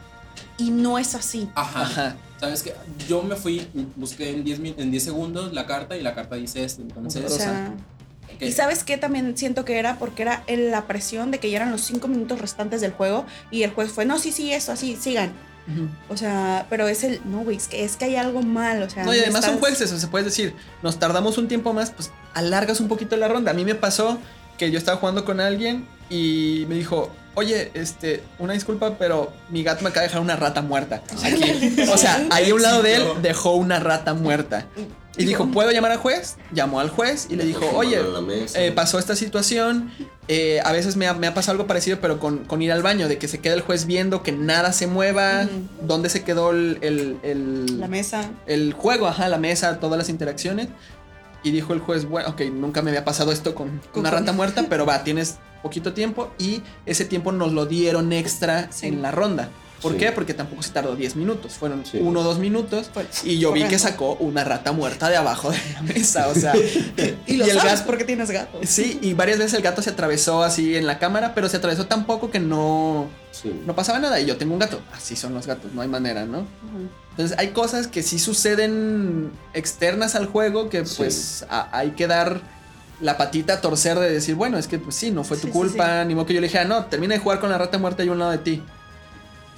y 0.56 0.70
no 0.70 0.98
es 0.98 1.14
así. 1.14 1.48
Ajá. 1.54 1.82
Ajá. 1.82 2.16
Sabes 2.38 2.62
que 2.62 2.74
yo 3.08 3.22
me 3.22 3.36
fui, 3.36 3.68
busqué 3.96 4.30
en 4.30 4.44
10 4.44 4.60
min- 4.60 4.74
en 4.78 4.90
10 4.90 5.02
segundos 5.04 5.52
la 5.52 5.66
carta 5.66 5.96
y 5.96 6.02
la 6.02 6.14
carta 6.14 6.36
dice 6.36 6.64
esto. 6.64 6.82
Entonces, 6.82 7.24
O 7.26 7.28
sea. 7.36 7.74
Y 8.38 8.52
sabes 8.52 8.84
qué 8.84 8.96
también 8.96 9.36
siento 9.36 9.64
que 9.66 9.78
era 9.78 9.98
porque 9.98 10.22
era 10.22 10.44
en 10.46 10.70
la 10.70 10.86
presión 10.86 11.30
de 11.30 11.38
que 11.40 11.50
ya 11.50 11.56
eran 11.56 11.72
los 11.72 11.82
cinco 11.82 12.08
minutos 12.08 12.40
restantes 12.40 12.80
del 12.80 12.92
juego 12.92 13.26
y 13.50 13.64
el 13.64 13.72
juez 13.72 13.90
fue, 13.92 14.06
no, 14.06 14.18
sí, 14.18 14.32
sí, 14.32 14.52
eso, 14.52 14.72
así, 14.72 14.96
sigan. 14.96 15.32
O 16.08 16.16
sea, 16.16 16.66
pero 16.70 16.88
es 16.88 17.04
el, 17.04 17.20
no, 17.24 17.40
güey, 17.40 17.56
es 17.56 17.68
que, 17.68 17.84
es 17.84 17.96
que 17.96 18.04
hay 18.06 18.16
algo 18.16 18.42
mal, 18.42 18.82
o 18.82 18.90
sea. 18.90 19.04
No, 19.04 19.14
y 19.14 19.18
además 19.18 19.44
son 19.44 19.54
estás- 19.54 19.60
jueces, 19.68 19.86
o 19.90 19.94
sea, 19.94 19.98
se 20.00 20.08
puede 20.08 20.24
decir, 20.24 20.54
nos 20.82 20.98
tardamos 20.98 21.38
un 21.38 21.48
tiempo 21.48 21.72
más, 21.72 21.90
pues 21.90 22.10
alargas 22.34 22.80
un 22.80 22.88
poquito 22.88 23.16
la 23.16 23.28
ronda. 23.28 23.50
A 23.50 23.54
mí 23.54 23.64
me 23.64 23.74
pasó 23.74 24.18
que 24.58 24.70
yo 24.70 24.78
estaba 24.78 24.98
jugando 24.98 25.24
con 25.24 25.40
alguien 25.40 25.86
y 26.10 26.66
me 26.68 26.74
dijo, 26.74 27.10
oye, 27.34 27.70
este, 27.74 28.22
una 28.38 28.52
disculpa, 28.52 28.96
pero 28.98 29.32
mi 29.48 29.62
gato 29.62 29.82
me 29.82 29.88
acaba 29.90 30.02
de 30.02 30.08
dejar 30.08 30.20
una 30.22 30.36
rata 30.36 30.60
muerta 30.62 31.02
aquí. 31.24 31.80
O 31.90 31.96
sea, 31.96 32.26
ahí 32.30 32.50
a 32.50 32.54
un 32.54 32.62
lado 32.62 32.82
de 32.82 32.96
él 32.96 33.04
dejó 33.22 33.52
una 33.54 33.78
rata 33.80 34.12
muerta. 34.14 34.66
Y 35.16 35.24
dijo, 35.24 35.48
¿puedo 35.48 35.70
llamar 35.72 35.90
al 35.90 35.98
juez? 35.98 36.36
Llamó 36.52 36.78
al 36.80 36.88
juez 36.88 37.26
y 37.28 37.36
le 37.36 37.44
dijo, 37.44 37.68
oye, 37.74 38.00
eh, 38.54 38.72
pasó 38.72 38.98
esta 38.98 39.16
situación. 39.16 39.90
eh, 40.28 40.60
a 40.64 40.70
veces 40.72 40.96
me 40.96 41.08
ha, 41.08 41.14
me 41.14 41.26
ha 41.26 41.34
pasado 41.34 41.52
algo 41.56 41.66
parecido, 41.66 41.98
pero 42.00 42.20
con, 42.20 42.44
con 42.44 42.62
ir 42.62 42.70
al 42.70 42.82
baño, 42.82 43.08
de 43.08 43.18
que 43.18 43.26
se 43.26 43.40
queda 43.40 43.54
el 43.54 43.60
juez 43.60 43.86
viendo 43.86 44.22
que 44.22 44.30
nada 44.32 44.72
se 44.72 44.86
mueva, 44.86 45.42
Ujú. 45.44 45.86
dónde 45.86 46.08
se 46.08 46.22
quedó 46.22 46.52
el, 46.52 46.78
el- 46.80 47.16
el- 47.24 47.80
La 47.80 47.88
mesa. 47.88 48.30
el 48.46 48.72
juego, 48.72 49.08
ajá, 49.08 49.28
la 49.28 49.38
mesa, 49.38 49.80
todas 49.80 49.98
las 49.98 50.08
interacciones. 50.08 50.68
Y 51.42 51.50
dijo 51.50 51.72
el 51.72 51.80
juez, 51.80 52.04
bueno, 52.04 52.28
ok, 52.30 52.42
nunca 52.52 52.80
me 52.82 52.90
había 52.90 53.04
pasado 53.04 53.32
esto 53.32 53.54
con 53.54 53.80
Con- 53.92 54.00
una 54.02 54.10
rata 54.12 54.32
muerta, 54.32 54.64
pero 54.70 54.86
va, 54.86 55.02
tienes 55.02 55.36
poquito 55.62 55.92
tiempo 55.92 56.30
y 56.38 56.62
ese 56.86 57.04
tiempo 57.04 57.32
nos 57.32 57.52
lo 57.52 57.66
dieron 57.66 58.12
extra 58.12 58.68
Sí. 58.70 58.86
en 58.86 59.02
la 59.02 59.10
ronda. 59.10 59.48
¿Por 59.82 59.92
Sí. 59.92 59.98
qué? 59.98 60.12
Porque 60.12 60.34
tampoco 60.34 60.62
se 60.62 60.70
tardó 60.70 60.94
10 60.94 61.16
minutos, 61.16 61.54
fueron 61.54 61.84
Sí. 61.86 61.98
uno 62.00 62.20
o 62.20 62.22
dos 62.22 62.38
minutos. 62.38 62.90
Fue- 62.92 63.06
Y 63.24 63.38
yo 63.38 63.50
vi 63.52 63.64
que 63.64 63.78
sacó 63.78 64.14
una 64.20 64.44
rata 64.44 64.72
muerta 64.72 65.08
de 65.08 65.16
abajo 65.16 65.50
de 65.50 65.58
la 65.74 65.82
mesa, 65.82 66.28
o 66.28 66.34
sea. 66.34 66.52
Y 67.26 67.36
lo 67.36 67.46
y 67.46 67.50
el 67.50 67.56
sabes 67.56 67.72
gato- 67.72 67.86
porque 67.86 68.04
tienes 68.04 68.30
gato. 68.30 68.58
Sí, 68.62 68.98
y 69.02 69.14
varias 69.14 69.38
veces 69.38 69.54
el 69.54 69.62
gato 69.62 69.80
se 69.82 69.90
atravesó 69.90 70.42
así 70.42 70.76
en 70.76 70.86
la 70.86 70.98
cámara, 70.98 71.34
pero 71.34 71.48
se 71.48 71.56
atravesó 71.56 71.86
tan 71.86 72.04
poco 72.06 72.30
que 72.30 72.40
no, 72.40 73.08
Sí. 73.32 73.52
no 73.66 73.74
pasaba 73.74 73.98
nada. 73.98 74.20
Y 74.20 74.26
yo 74.26 74.36
tengo 74.36 74.52
un 74.52 74.58
gato. 74.58 74.80
Así 74.92 75.16
son 75.16 75.32
los 75.34 75.46
gatos, 75.46 75.72
no 75.72 75.80
hay 75.80 75.88
manera, 75.88 76.24
¿no? 76.26 76.46
Entonces 77.10 77.38
hay 77.38 77.48
cosas 77.48 77.86
que 77.86 78.02
sí 78.02 78.18
suceden 78.18 79.30
externas 79.54 80.14
al 80.14 80.26
juego 80.26 80.68
que 80.68 80.84
Sí. 80.86 80.94
pues 80.98 81.46
a- 81.48 81.68
hay 81.76 81.90
que 81.92 82.06
dar 82.06 82.40
la 83.00 83.16
patita 83.16 83.54
a 83.54 83.60
torcer 83.62 83.98
de 83.98 84.10
decir, 84.10 84.34
bueno, 84.34 84.58
es 84.58 84.66
que 84.66 84.78
pues 84.78 84.94
sí, 84.94 85.10
no 85.10 85.24
fue 85.24 85.36
tu 85.38 85.46
Sí, 85.46 85.46
sí, 85.48 85.52
culpa, 85.52 86.04
ni 86.04 86.14
modo 86.14 86.26
que 86.26 86.34
yo 86.34 86.40
le 86.42 86.48
dije, 86.48 86.58
ah, 86.58 86.64
no, 86.64 86.84
termina 86.86 87.14
de 87.14 87.20
jugar 87.20 87.40
con 87.40 87.48
la 87.50 87.56
rata 87.56 87.78
muerta 87.78 88.04
y 88.04 88.10
un 88.10 88.18
lado 88.18 88.30
de 88.32 88.38
ti. 88.38 88.62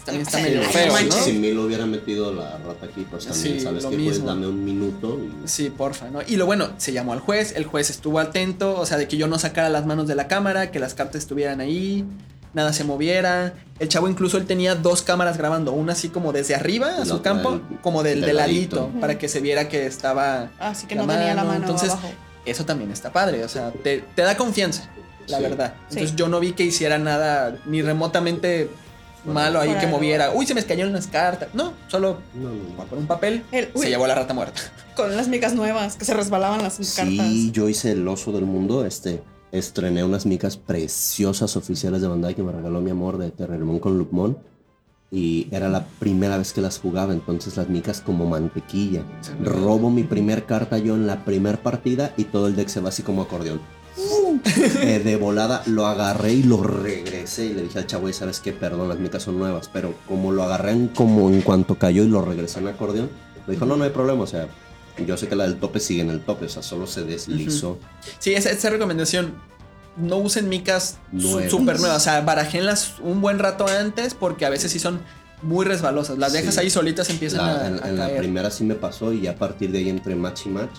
También 0.05 0.26
está 0.26 0.38
Sí, 0.38 0.44
medio 0.44 0.62
feo, 0.62 0.92
no. 1.00 1.12
Si 1.12 1.32
Milo 1.34 1.62
hubiera 1.64 1.86
metido 1.86 2.32
la 2.32 2.59
rata 2.59 2.86
aquí, 2.86 3.07
pues 3.09 3.26
también 3.26 3.55
Sí, 3.59 3.61
sabes 3.61 3.84
lo 3.84 3.90
que 3.90 3.96
puedes 3.98 4.24
dame 4.24 4.46
un 4.48 4.64
minuto. 4.64 5.20
y- 5.44 5.48
Sí, 5.48 5.70
porfa, 5.70 6.11
¿no? 6.11 6.20
Y 6.26 6.36
lo 6.36 6.46
bueno, 6.46 6.70
se 6.78 6.92
llamó 6.92 7.12
al 7.12 7.20
juez, 7.20 7.53
el 7.57 7.64
juez 7.66 7.88
estuvo 7.90 8.18
atento, 8.18 8.78
o 8.78 8.84
sea, 8.84 8.96
de 8.98 9.07
que 9.07 9.16
yo 9.16 9.28
no 9.28 9.38
sacara 9.38 9.68
las 9.68 9.86
manos 9.86 10.09
de 10.09 10.14
la 10.16 10.26
cámara, 10.26 10.70
que 10.72 10.80
las 10.80 10.94
cartas 10.94 11.22
estuvieran 11.22 11.61
ahí, 11.61 12.05
nada 12.53 12.72
se 12.72 12.82
moviera. 12.82 13.55
El 13.78 13.88
chavo 13.88 14.09
incluso 14.09 14.38
él 14.38 14.44
tenía 14.46 14.74
dos 14.74 15.03
cámaras 15.03 15.38
grabando, 15.38 15.70
una 15.72 15.92
así 15.92 16.09
como 16.09 16.32
desde 16.32 16.55
arriba 16.57 16.96
a 17.00 17.05
su 17.05 17.22
campo, 17.22 17.61
como 17.82 18.03
del, 18.03 18.20
del 18.20 18.26
de 18.30 18.32
ladito, 18.34 18.76
ladito. 18.80 19.00
para 19.00 19.18
que 19.18 19.28
se 19.28 19.40
viera 19.40 19.68
que 19.68 19.86
estaba 19.86 20.50
Así 20.59 20.86
que 20.88 20.96
La 20.96 21.03
no 21.03 21.12
tenía 21.12 21.28
la 21.28 21.44
mano, 21.44 21.48
mano 21.50 21.61
entonces, 21.64 21.90
abajo. 21.90 22.11
eso 22.44 22.64
también 22.64 22.90
está 22.90 23.12
padre, 23.12 23.44
o 23.44 23.48
sea, 23.48 23.70
te, 23.70 24.05
te 24.16 24.22
da 24.22 24.36
confianza, 24.36 24.88
la 25.28 25.36
Sí. 25.38 25.42
verdad. 25.44 25.74
Entonces 25.90 26.11
Sí. 26.11 26.16
yo 26.16 26.28
no 26.28 26.40
vi 26.40 26.53
que 26.53 26.64
hiciera 26.64 26.98
nada 26.98 27.57
ni 27.66 27.80
remotamente 27.82 28.68
malo 29.24 29.60
ahí 29.60 29.74
que 29.80 29.86
moviera. 29.86 30.32
Uy, 30.32 30.46
se 30.46 30.54
me 30.54 30.64
cayeron 30.64 30.92
las 30.92 31.06
cartas. 31.06 31.48
No, 31.54 31.72
solo 31.88 32.18
No, 32.34 32.50
no, 32.50 32.84
por 32.84 32.98
un 32.98 33.06
papel 33.06 33.42
El- 33.52 33.70
uy. 33.74 33.82
se 33.82 33.88
llevó 33.88 34.06
la 34.06 34.14
rata 34.14 34.34
muerta. 34.34 34.60
Con 34.96 35.16
las 35.16 35.28
micas 35.28 35.54
nuevas 35.54 35.96
que 35.96 36.04
se 36.04 36.14
resbalaban 36.14 36.62
las 36.62 36.74
cartas. 36.76 37.04
Sí, 37.06 37.50
yo 37.52 37.68
hice 37.68 37.92
el 37.92 38.06
oso 38.08 38.32
del 38.32 38.44
mundo, 38.44 38.84
este, 38.84 39.22
estrené 39.52 40.04
unas 40.04 40.26
micas 40.26 40.56
preciosas 40.56 41.56
oficiales 41.56 42.00
de 42.02 42.08
Bandai 42.08 42.34
que 42.34 42.42
me 42.42 42.52
regaló 42.52 42.80
mi 42.80 42.90
amor 42.90 43.18
de 43.18 43.30
Terremon 43.30 43.78
con 43.78 43.98
Lupmon. 43.98 44.36
Y 45.14 45.46
era 45.50 45.68
la 45.68 45.84
primera 45.98 46.38
vez 46.38 46.54
que 46.54 46.62
las 46.62 46.78
jugaba, 46.78 47.12
entonces 47.12 47.58
las 47.58 47.68
micas 47.68 48.00
como 48.00 48.24
mantequilla. 48.24 49.02
Robo 49.44 49.90
mi 49.90 50.04
primer 50.04 50.44
carta 50.46 50.78
yo 50.78 50.94
en 50.94 51.06
la 51.06 51.22
primer 51.26 51.58
partida 51.60 52.14
y 52.16 52.24
todo 52.24 52.46
el 52.46 52.56
deck 52.56 52.68
se 52.68 52.80
va 52.80 52.88
así 52.88 53.02
como 53.02 53.20
acordeón. 53.20 53.60
Eh, 53.97 55.01
de 55.05 55.16
volada 55.16 55.62
lo 55.66 55.86
agarré 55.86 56.32
y 56.32 56.43
lo 56.43 56.62
regresé 56.62 57.47
y 57.47 57.53
le 57.55 57.62
dije 57.62 57.78
al 57.78 57.86
chavo, 57.86 58.05
"Oye, 58.07 58.14
¿sabes 58.14 58.40
qué? 58.40 58.53
Perdón, 58.53 58.88
las 58.88 58.99
micas 58.99 59.22
son 59.22 59.38
nuevas, 59.38 59.68
pero 59.72 59.95
como 60.09 60.32
lo 60.32 60.43
agarré 60.43 60.72
en, 60.72 60.88
como 60.88 61.28
en 61.28 61.43
cuanto 61.43 61.74
cayó 61.76 62.03
y 62.05 62.09
lo 62.09 62.22
regresé 62.22 62.61
en 62.61 62.68
acordeón, 62.68 63.11
me 63.47 63.55
dijo, 63.55 63.66
no, 63.66 63.76
no 63.76 63.84
hay 63.84 63.90
problema, 63.90 64.22
o 64.22 64.26
sea, 64.26 64.49
yo 65.07 65.16
sé 65.16 65.28
que 65.28 65.36
la 65.36 65.45
del 65.45 65.57
tope 65.57 65.80
sigue 65.80 66.01
en 66.03 66.11
el 66.11 66.20
tope, 66.20 66.47
o 66.47 66.49
sea, 66.49 66.62
solo 66.62 66.86
se 66.86 67.03
deslizó. 67.05 67.78
Sí, 68.18 68.34
esa, 68.34 68.51
esa 68.51 68.70
recomendación. 68.70 69.34
No 69.97 70.16
usen 70.16 70.49
micas 70.49 70.97
su- 71.18 71.32
Nuevas. 71.32 71.51
súper 71.51 71.78
nuevas. 71.80 71.99
O 71.99 72.01
sea, 72.05 72.20
barajenlas 72.22 72.95
un 73.03 73.20
buen 73.20 73.38
rato 73.38 73.66
antes 73.68 74.14
porque 74.14 74.47
a 74.47 74.51
veces 74.51 74.72
sí 74.72 74.78
son 74.78 75.01
muy 75.43 75.66
resbalosas. 75.66 76.16
Las 76.16 76.32
dejas 76.32 76.55
Sí. 76.55 76.61
ahí 76.61 76.70
solitas 76.70 77.11
empiezan 77.11 77.40
La- 77.45 77.61
a, 77.61 77.66
en 77.66 77.74
a 77.84 77.88
en 77.88 77.99
la 77.99 78.16
primera 78.16 78.51
sí 78.51 78.64
me 78.64 78.74
pasó 78.74 79.12
y 79.12 79.26
a 79.26 79.36
partir 79.36 79.70
de 79.70 79.78
ahí 79.80 79.90
entre 79.90 80.14
match 80.16 80.47
y 80.47 80.49
match 80.49 80.70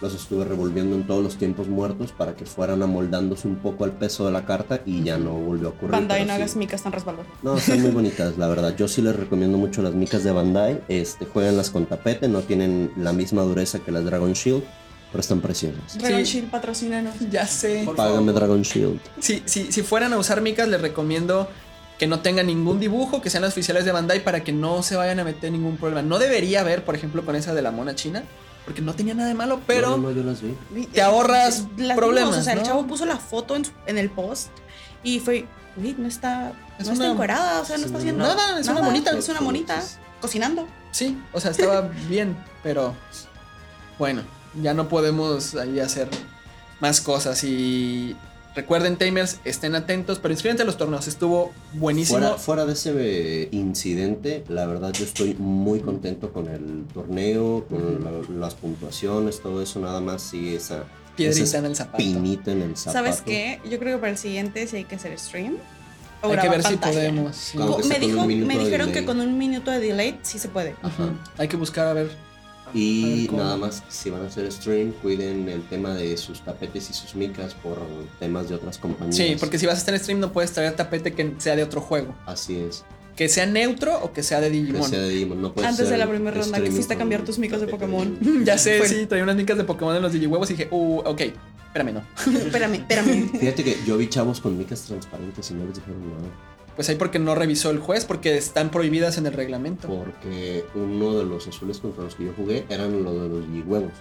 los 0.00 0.14
estuve 0.14 0.44
revolviendo 0.44 0.94
en 0.94 1.06
todos 1.06 1.22
los 1.22 1.36
tiempos 1.36 1.68
muertos 1.68 2.12
para 2.12 2.34
que 2.36 2.44
fueran 2.44 2.82
amoldándose 2.82 3.48
un 3.48 3.56
poco 3.56 3.84
al 3.84 3.92
peso 3.92 4.26
de 4.26 4.32
la 4.32 4.44
carta 4.44 4.82
y 4.84 5.02
ya 5.02 5.16
no 5.16 5.32
volvió 5.32 5.68
a 5.68 5.70
ocurrir. 5.70 5.92
Bandai 5.92 6.20
no 6.22 6.26
sí. 6.26 6.30
hagas 6.32 6.56
micas 6.56 6.82
tan 6.82 6.92
resbalosas. 6.92 7.32
No, 7.42 7.56
están 7.56 7.80
muy 7.80 7.90
bonitas, 7.92 8.36
la 8.36 8.46
verdad. 8.48 8.76
Yo 8.76 8.88
sí 8.88 9.00
les 9.00 9.16
recomiendo 9.16 9.56
mucho 9.56 9.80
las 9.82 9.94
micas 9.94 10.22
de 10.24 10.32
Bandai. 10.32 10.82
Este, 10.88 11.24
jueganlas 11.24 11.70
con 11.70 11.86
tapete, 11.86 12.28
no 12.28 12.42
tienen 12.42 12.92
la 12.96 13.12
misma 13.12 13.42
dureza 13.42 13.78
que 13.78 13.90
las 13.90 14.04
Dragon 14.04 14.32
Shield, 14.34 14.64
pero 15.12 15.20
están 15.20 15.40
preciosas. 15.40 15.96
Dragon 15.98 16.24
Sí. 16.26 16.32
Shield, 16.32 16.50
patrocínanos. 16.50 17.14
Ya 17.30 17.46
sé. 17.46 17.82
Por 17.86 17.96
Págame. 17.96 18.32
Dragon 18.32 18.60
Shield. 18.62 19.00
Si, 19.20 19.42
si, 19.46 19.72
si 19.72 19.82
fueran 19.82 20.12
a 20.12 20.18
usar 20.18 20.42
micas, 20.42 20.68
les 20.68 20.80
recomiendo 20.80 21.48
que 21.98 22.06
no 22.06 22.20
tengan 22.20 22.48
ningún 22.48 22.78
dibujo, 22.78 23.22
que 23.22 23.30
sean 23.30 23.42
las 23.42 23.52
oficiales 23.52 23.86
de 23.86 23.92
Bandai 23.92 24.22
para 24.22 24.44
que 24.44 24.52
no 24.52 24.82
se 24.82 24.96
vayan 24.96 25.18
a 25.20 25.24
meter 25.24 25.50
ningún 25.50 25.78
problema. 25.78 26.02
No 26.02 26.18
debería 26.18 26.60
haber, 26.60 26.84
por 26.84 26.94
ejemplo, 26.94 27.24
con 27.24 27.36
esa 27.36 27.54
de 27.54 27.62
la 27.62 27.70
mona 27.70 27.94
china, 27.94 28.24
porque 28.66 28.82
no 28.82 28.92
tenía 28.94 29.14
nada 29.14 29.28
de 29.28 29.34
malo, 29.34 29.60
pero 29.66 29.92
No, 29.92 29.96
no, 29.96 30.02
no, 30.08 30.10
yo 30.12 30.22
las 30.22 30.42
vi. 30.42 30.86
te 30.86 31.00
ahorras 31.00 31.64
Las 31.78 31.96
problemas. 31.96 32.30
vimos, 32.32 32.40
o 32.42 32.44
sea, 32.44 32.54
¿no? 32.56 32.60
el 32.60 32.66
chavo 32.66 32.86
puso 32.86 33.06
la 33.06 33.16
foto 33.16 33.56
en, 33.56 33.64
su- 33.64 33.72
en 33.86 33.96
el 33.96 34.10
post 34.10 34.48
y 35.02 35.20
fue, 35.20 35.46
uy, 35.76 35.94
no 35.96 36.06
está, 36.08 36.52
Es 36.78 36.86
no 36.86 36.92
está 36.92 37.06
encuerada, 37.10 37.60
o 37.62 37.64
sea, 37.64 37.78
no 37.78 37.86
está 37.86 37.96
haciendo 37.98 38.24
Nada, 38.26 38.58
es 38.60 38.68
una 38.68 38.82
monita. 38.82 39.16
Es 39.16 39.28
una 39.30 39.40
monita 39.40 39.82
cocinando. 40.20 40.66
Sí, 40.90 41.16
o 41.32 41.40
sea, 41.40 41.52
estaba 41.52 41.82
bien, 42.08 42.36
pero 42.62 42.94
bueno, 43.98 44.22
ya 44.60 44.74
no 44.74 44.88
podemos 44.88 45.54
ahí 45.54 45.80
hacer 45.80 46.08
más 46.80 47.00
cosas 47.00 47.42
y 47.44 48.16
recuerden 48.56 48.96
Tamers, 48.96 49.38
estén 49.44 49.74
atentos, 49.76 50.18
pero 50.18 50.32
inscríbanse 50.32 50.62
a 50.64 50.66
los 50.66 50.76
torneos, 50.76 51.06
estuvo 51.06 51.52
buenísimo. 51.74 52.18
Fuera, 52.18 52.34
fuera 52.38 52.66
de 52.66 52.72
ese 52.72 52.92
eh, 52.96 53.48
incidente, 53.52 54.42
la 54.48 54.66
verdad 54.66 54.92
yo 54.92 55.04
estoy 55.04 55.34
muy 55.34 55.80
contento 55.80 56.32
con 56.32 56.48
el 56.48 56.84
torneo, 56.92 57.64
con 57.68 58.02
la- 58.02 58.38
las 58.46 58.54
puntuaciones, 58.54 59.40
todo 59.40 59.62
eso, 59.62 59.78
nada 59.78 60.00
más 60.00 60.22
sí 60.22 60.54
esa 60.56 60.84
Piedrita 61.16 61.44
esa 61.44 61.58
en 61.58 61.66
el 61.66 61.76
zapato. 61.76 61.98
pinita 61.98 62.50
en 62.52 62.62
el 62.62 62.76
zapato. 62.76 62.92
¿Sabes 63.06 63.22
qué? 63.22 63.60
Yo 63.70 63.78
creo 63.78 63.96
que 63.96 64.00
para 64.00 64.12
el 64.12 64.18
siguiente 64.18 64.66
sí 64.66 64.76
hay 64.78 64.84
que 64.84 64.96
hacer 64.96 65.18
stream. 65.18 65.56
o 66.22 66.30
Hay 66.32 66.38
que 66.38 66.48
ver 66.48 66.62
si 66.64 66.76
podemos. 66.76 67.36
sí. 67.36 67.58
Me, 67.88 67.98
dijo, 67.98 68.24
me 68.26 68.58
dijeron 68.58 68.88
delay. 68.88 68.92
que 68.92 69.04
con 69.04 69.20
un 69.20 69.36
minuto 69.38 69.70
de 69.70 69.80
delay 69.80 70.18
sí 70.22 70.38
se 70.38 70.48
puede. 70.48 70.74
Ajá. 70.82 71.10
Hay 71.38 71.46
que 71.48 71.56
buscar 71.56 71.86
a 71.86 71.92
ver. 71.92 72.10
Y 72.76 73.28
nada 73.32 73.56
más, 73.56 73.82
si 73.88 74.10
van 74.10 74.22
a 74.22 74.26
hacer 74.26 74.50
stream, 74.52 74.92
cuiden 75.02 75.48
el 75.48 75.62
tema 75.62 75.94
de 75.94 76.16
sus 76.16 76.40
tapetes 76.42 76.90
y 76.90 76.92
sus 76.92 77.14
micas 77.14 77.54
por 77.54 77.78
temas 78.20 78.48
de 78.48 78.54
otras 78.56 78.78
compañías. 78.78 79.16
Sí, 79.16 79.36
porque 79.40 79.58
si 79.58 79.66
vas 79.66 79.76
a 79.76 79.78
estar 79.78 79.94
en 79.94 80.00
stream 80.00 80.20
no 80.20 80.32
puedes 80.32 80.52
traer 80.52 80.76
tapete 80.76 81.12
que 81.14 81.34
sea 81.38 81.56
de 81.56 81.62
otro 81.62 81.80
juego. 81.80 82.14
Así 82.26 82.56
es. 82.58 82.84
Que 83.16 83.30
sea 83.30 83.46
neutro 83.46 83.98
o 84.02 84.12
que 84.12 84.22
sea 84.22 84.40
de 84.40 84.50
Que 84.50 84.56
Digimon. 84.58 84.90
sea 84.90 84.98
de 85.00 85.08
Digimon, 85.08 85.40
no 85.40 85.52
puede 85.54 85.66
Antes 85.66 85.88
de 85.88 85.96
la 85.96 86.06
primera 86.06 86.32
ronda 86.32 86.44
que 86.44 86.64
streaming 86.64 86.70
fuiste 86.76 86.92
a 86.92 86.96
con 86.96 87.00
cambiar 87.00 87.24
tus 87.24 87.38
micas 87.38 87.60
de 87.62 87.66
Pokémon. 87.66 88.18
Ya 88.44 88.58
sé, 88.58 88.78
Fue- 88.78 88.88
sí, 88.88 89.06
traía 89.06 89.24
unas 89.24 89.36
micas 89.36 89.56
de 89.56 89.64
Pokémon 89.64 89.96
en 89.96 90.02
los 90.02 90.12
Digihuevos 90.12 90.50
y 90.50 90.54
dije, 90.54 90.68
uh, 90.70 90.98
ok, 90.98 91.20
espérame, 91.68 91.94
no. 91.94 92.02
espérame, 92.38 92.74
espérame. 92.74 93.30
Fíjate 93.40 93.64
que 93.64 93.78
yo 93.86 93.96
vi 93.96 94.08
chavos 94.08 94.40
con 94.40 94.58
micas 94.58 94.82
transparentes 94.82 95.50
y 95.50 95.54
no 95.54 95.64
les 95.64 95.76
dijeron 95.76 96.00
nada. 96.10 96.55
Pues 96.76 96.88
ahí 96.90 96.96
porque 96.96 97.18
no 97.18 97.34
revisó 97.34 97.70
el 97.70 97.78
juez, 97.78 98.04
porque 98.04 98.36
están 98.36 98.70
prohibidas 98.70 99.16
en 99.16 99.26
el 99.26 99.32
reglamento. 99.32 99.88
Porque 99.88 100.64
uno 100.74 101.14
de 101.18 101.24
los 101.24 101.48
azules 101.48 101.78
contra 101.78 102.04
los 102.04 102.14
que 102.14 102.26
yo 102.26 102.32
jugué 102.36 102.66
eran 102.68 103.02
los 103.02 103.14
de 103.22 103.28
los 103.30 103.66
huevos. 103.66 103.92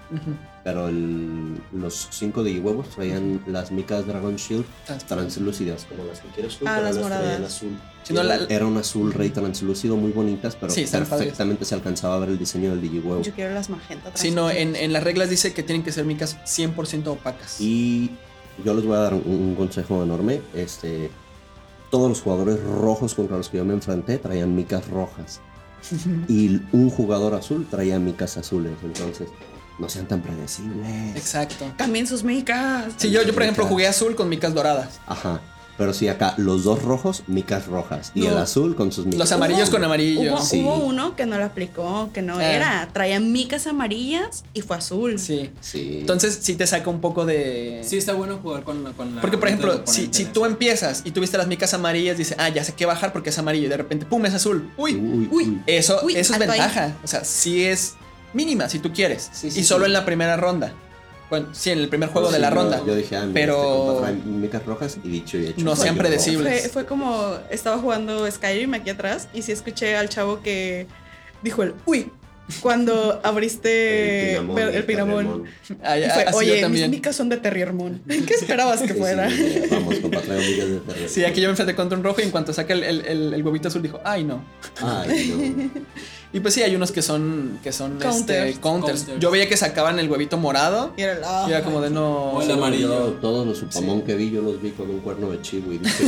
Pero 0.64 0.90
el- 0.90 1.56
los 1.74 2.10
cinco 2.12 2.44
de 2.44 2.60
huevos 2.60 2.90
traían 2.90 3.42
las 3.48 3.72
micas 3.72 4.06
Dragon 4.06 4.36
Shield 4.36 4.66
translúcidas, 5.08 5.86
como 5.86 6.04
las 6.06 6.20
que 6.20 6.28
quieres 6.30 6.58
tú, 6.58 6.66
Ah, 6.68 6.74
pero 6.76 6.88
las 6.88 6.96
las 6.98 7.08
traían 7.08 7.44
azul. 7.46 7.78
Si 8.04 8.14
no, 8.14 8.22
era, 8.22 8.38
la- 8.38 8.46
era 8.54 8.66
un 8.66 8.78
azul 8.78 9.14
rey 9.14 9.30
translúcido 9.30 9.96
muy 9.96 10.12
bonitas, 10.12 10.56
pero 10.60 10.72
Sí, 10.72 10.82
están 10.82 11.06
padres. 11.06 11.20
perfectamente 11.28 11.66
se 11.66 11.76
alcanzaba 11.76 12.16
a 12.16 12.20
ver 12.20 12.30
el 12.30 12.38
diseño 12.38 12.72
del 12.72 12.82
Digihuevo. 12.82 13.22
Yo 13.22 13.32
quiero 13.34 13.54
las 13.54 13.70
magenta. 13.70 14.12
Sí, 14.16 14.32
no, 14.32 14.50
en, 14.52 14.76
en 14.76 14.92
las 14.94 15.04
reglas 15.04 15.30
dice 15.30 15.54
que 15.54 15.64
tienen 15.64 15.84
que 15.84 15.92
ser 15.92 16.06
micas 16.06 16.38
100% 16.46 17.08
opacas. 17.08 17.60
Y 17.62 18.12
yo 18.64 18.74
les 18.74 18.84
voy 18.86 18.96
a 18.96 19.00
dar 19.00 19.14
un, 19.14 19.24
un 19.26 19.56
consejo 19.56 20.04
enorme. 20.04 20.42
Este, 20.54 21.10
todos 21.90 22.10
los 22.10 22.22
jugadores 22.22 22.62
rojos 22.64 23.14
contra 23.16 23.38
los 23.38 23.50
que 23.50 23.58
yo 23.58 23.66
me 23.66 23.74
enfrenté 23.74 24.18
traían 24.18 24.56
micas 24.56 24.88
rojas. 24.90 25.42
y 26.28 26.62
un 26.72 26.90
jugador 26.90 27.34
azul 27.36 27.68
traía 27.70 28.00
micas 28.00 28.38
azules. 28.38 28.74
Entonces, 28.84 29.30
no 29.78 29.90
sean 29.90 30.08
tan 30.08 30.22
predecibles. 30.22 31.16
Exacto. 31.16 31.66
Cambien 31.78 32.08
sus 32.08 32.24
micas. 32.24 32.94
Sí, 32.98 33.12
yo, 33.12 33.24
yo 33.24 33.34
por 33.34 33.44
ejemplo 33.44 33.66
jugué 33.66 33.88
azul 33.88 34.16
con 34.16 34.30
micas 34.30 34.54
doradas. 34.54 35.00
Ajá. 35.06 35.42
Pero 35.78 35.94
sí, 35.94 36.08
acá 36.08 36.36
los 36.38 36.64
dos 36.64 36.84
rojos, 36.84 37.24
micas 37.28 37.68
rojas. 37.68 38.12
Y 38.16 38.22
No. 38.22 38.30
el 38.32 38.38
azul 38.38 38.76
con 38.76 38.94
sus 38.94 39.06
micas. 39.06 39.20
Los 39.20 39.32
amarillos 39.34 39.70
con 39.70 39.84
amarillo. 39.84 40.34
Hubo, 40.36 40.42
Sí. 40.42 40.62
hubo 40.62 40.76
uno 40.76 41.16
que 41.18 41.26
no 41.26 41.38
lo 41.38 41.44
aplicó, 41.44 42.10
que 42.14 42.22
no 42.22 42.38
Ah. 42.38 42.46
era. 42.46 42.90
Traía 42.94 43.20
micas 43.20 43.68
amarillas 43.68 44.46
y 44.54 44.62
fue 44.62 44.78
azul. 44.78 45.20
Sí. 45.20 45.52
Sí. 45.60 45.98
Entonces 46.00 46.40
sí 46.42 46.56
te 46.56 46.66
saca 46.66 46.90
un 46.90 47.02
poco 47.02 47.26
de... 47.26 47.82
Sí, 47.84 47.98
está 47.98 48.14
bueno 48.14 48.38
jugar 48.42 48.64
con, 48.64 48.94
con 48.94 49.16
la. 49.16 49.22
Porque, 49.22 49.38
por 49.38 49.50
ejemplo, 49.50 49.82
si, 49.86 50.08
si 50.12 50.24
tú 50.26 50.46
empiezas 50.46 51.02
y 51.04 51.12
tuviste 51.12 51.38
las 51.38 51.48
micas 51.48 51.74
amarillas, 51.74 52.18
dice, 52.18 52.36
ah, 52.40 52.48
ya 52.50 52.64
sé 52.64 52.74
qué 52.74 52.86
bajar 52.86 53.12
porque 53.12 53.30
es 53.32 53.38
amarillo. 53.38 53.66
Y 53.66 53.70
de 53.70 53.78
repente, 53.78 54.06
pum, 54.06 54.26
es 54.26 54.34
azul. 54.34 54.72
Uy, 54.78 54.96
Uy, 54.96 55.02
uy. 55.02 55.30
uy. 55.32 55.62
eso, 55.68 56.00
Uy, 56.04 56.16
eso 56.16 56.34
es 56.36 56.42
ahí. 56.42 56.48
ventaja. 56.48 56.96
O 57.04 57.08
sea, 57.08 57.26
sí 57.26 57.66
es 57.66 57.96
mínima 58.34 58.70
si 58.70 58.80
tú 58.80 58.94
quieres. 58.94 59.30
Sí, 59.34 59.52
sí, 59.52 59.60
y 59.60 59.64
solo 59.66 59.84
sí. 59.86 59.90
en 59.90 59.94
la 59.94 60.06
primera 60.06 60.38
ronda. 60.38 60.74
Bueno, 61.30 61.48
sí, 61.54 61.72
en 61.72 61.80
el 61.80 61.90
primer 61.90 62.10
juego 62.10 62.28
Sí, 62.28 62.34
de 62.36 62.40
la 62.40 62.50
yo- 62.50 62.56
ronda. 62.56 62.84
Yo 62.86 62.96
dije, 62.96 63.16
ah, 63.16 63.22
mira, 63.26 63.34
Pero- 63.34 64.06
este 64.06 64.50
trae 64.50 64.64
rojas 64.66 64.98
y 65.04 65.10
dicho 65.10 65.38
y 65.38 65.48
hecho. 65.48 65.66
No 65.66 65.76
sean 65.76 65.98
predecibles. 65.98 66.62
Fue, 66.62 66.70
fue 66.70 66.86
como 66.86 67.38
estaba 67.50 67.78
jugando 67.80 68.30
Skyrim 68.30 68.74
aquí 68.76 68.90
atrás 68.92 69.28
y 69.34 69.42
sí 69.42 69.52
escuché 69.52 69.96
al 69.98 70.10
chavo 70.10 70.42
que 70.42 70.86
dijo 71.42 71.64
el 71.64 71.74
uy 71.86 72.12
cuando 72.62 73.20
abriste 73.24 74.36
El 74.38 74.50
el, 74.76 74.84
pinamón. 74.86 75.46
Ah, 75.84 75.98
ya, 75.98 76.14
fue, 76.32 76.46
yo 76.46 76.54
Oye, 76.54 76.70
mis 76.70 76.88
micas 76.90 77.16
son 77.16 77.30
de 77.30 77.38
Terriermon. 77.38 78.02
¿Qué 78.08 78.34
esperabas 78.34 78.82
que 78.82 78.90
Sí, 78.94 79.00
fuera? 79.00 79.30
sí, 79.30 79.64
vamos, 79.72 79.96
compa, 79.96 80.22
traigo 80.22 80.44
micas 80.44 80.70
de 80.70 80.78
terror. 80.80 81.10
Sí, 81.10 81.24
aquí 81.26 81.42
yo 81.42 81.48
me 81.48 81.52
enfrenté 81.52 81.76
contra 81.76 81.98
un 81.98 82.04
rojo 82.04 82.22
y 82.22 82.24
en 82.24 82.32
cuanto 82.32 82.54
saca 82.54 82.74
el, 82.74 82.84
el- 82.84 83.06
el- 83.06 83.34
el 83.34 83.44
huevito 83.44 83.68
azul 83.70 83.82
dijo, 83.82 84.00
ay 84.04 84.24
no. 84.24 84.44
Ay, 84.82 85.64
no. 85.76 85.82
Y 86.34 86.40
pues 86.42 86.54
sí, 86.54 86.62
hay 86.64 86.76
unos 86.76 86.92
que 86.92 87.02
son, 87.02 87.60
que 87.64 87.72
son 87.72 87.98
Counters. 87.98 88.50
este, 88.50 88.60
counters. 88.62 89.00
Counters. 89.04 89.20
Yo 89.22 89.32
veía 89.32 89.48
que 89.48 89.56
sacaban 89.56 90.00
el 90.00 90.10
huevito 90.12 90.38
morado 90.38 90.94
Y 90.98 91.02
era, 91.04 91.14
el, 91.14 91.20
ah, 91.24 91.46
y 91.48 91.52
era 91.52 91.64
como 91.64 91.80
de 91.82 91.90
no. 91.90 92.32
O 92.32 92.42
el 92.42 92.48
Sí, 92.48 92.54
amarillo. 92.54 92.88
yo 92.90 93.12
todos 93.22 93.48
los 93.48 93.58
supamón 93.60 94.02
que 94.02 94.16
vi, 94.16 94.32
yo 94.32 94.42
los 94.42 94.62
vi 94.62 94.72
con 94.72 94.90
un 94.90 95.00
cuerno 95.00 95.32
de 95.32 95.42
chivo 95.42 95.72
y 95.72 95.78
dije, 95.78 96.04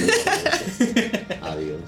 adiós. 1.42 1.80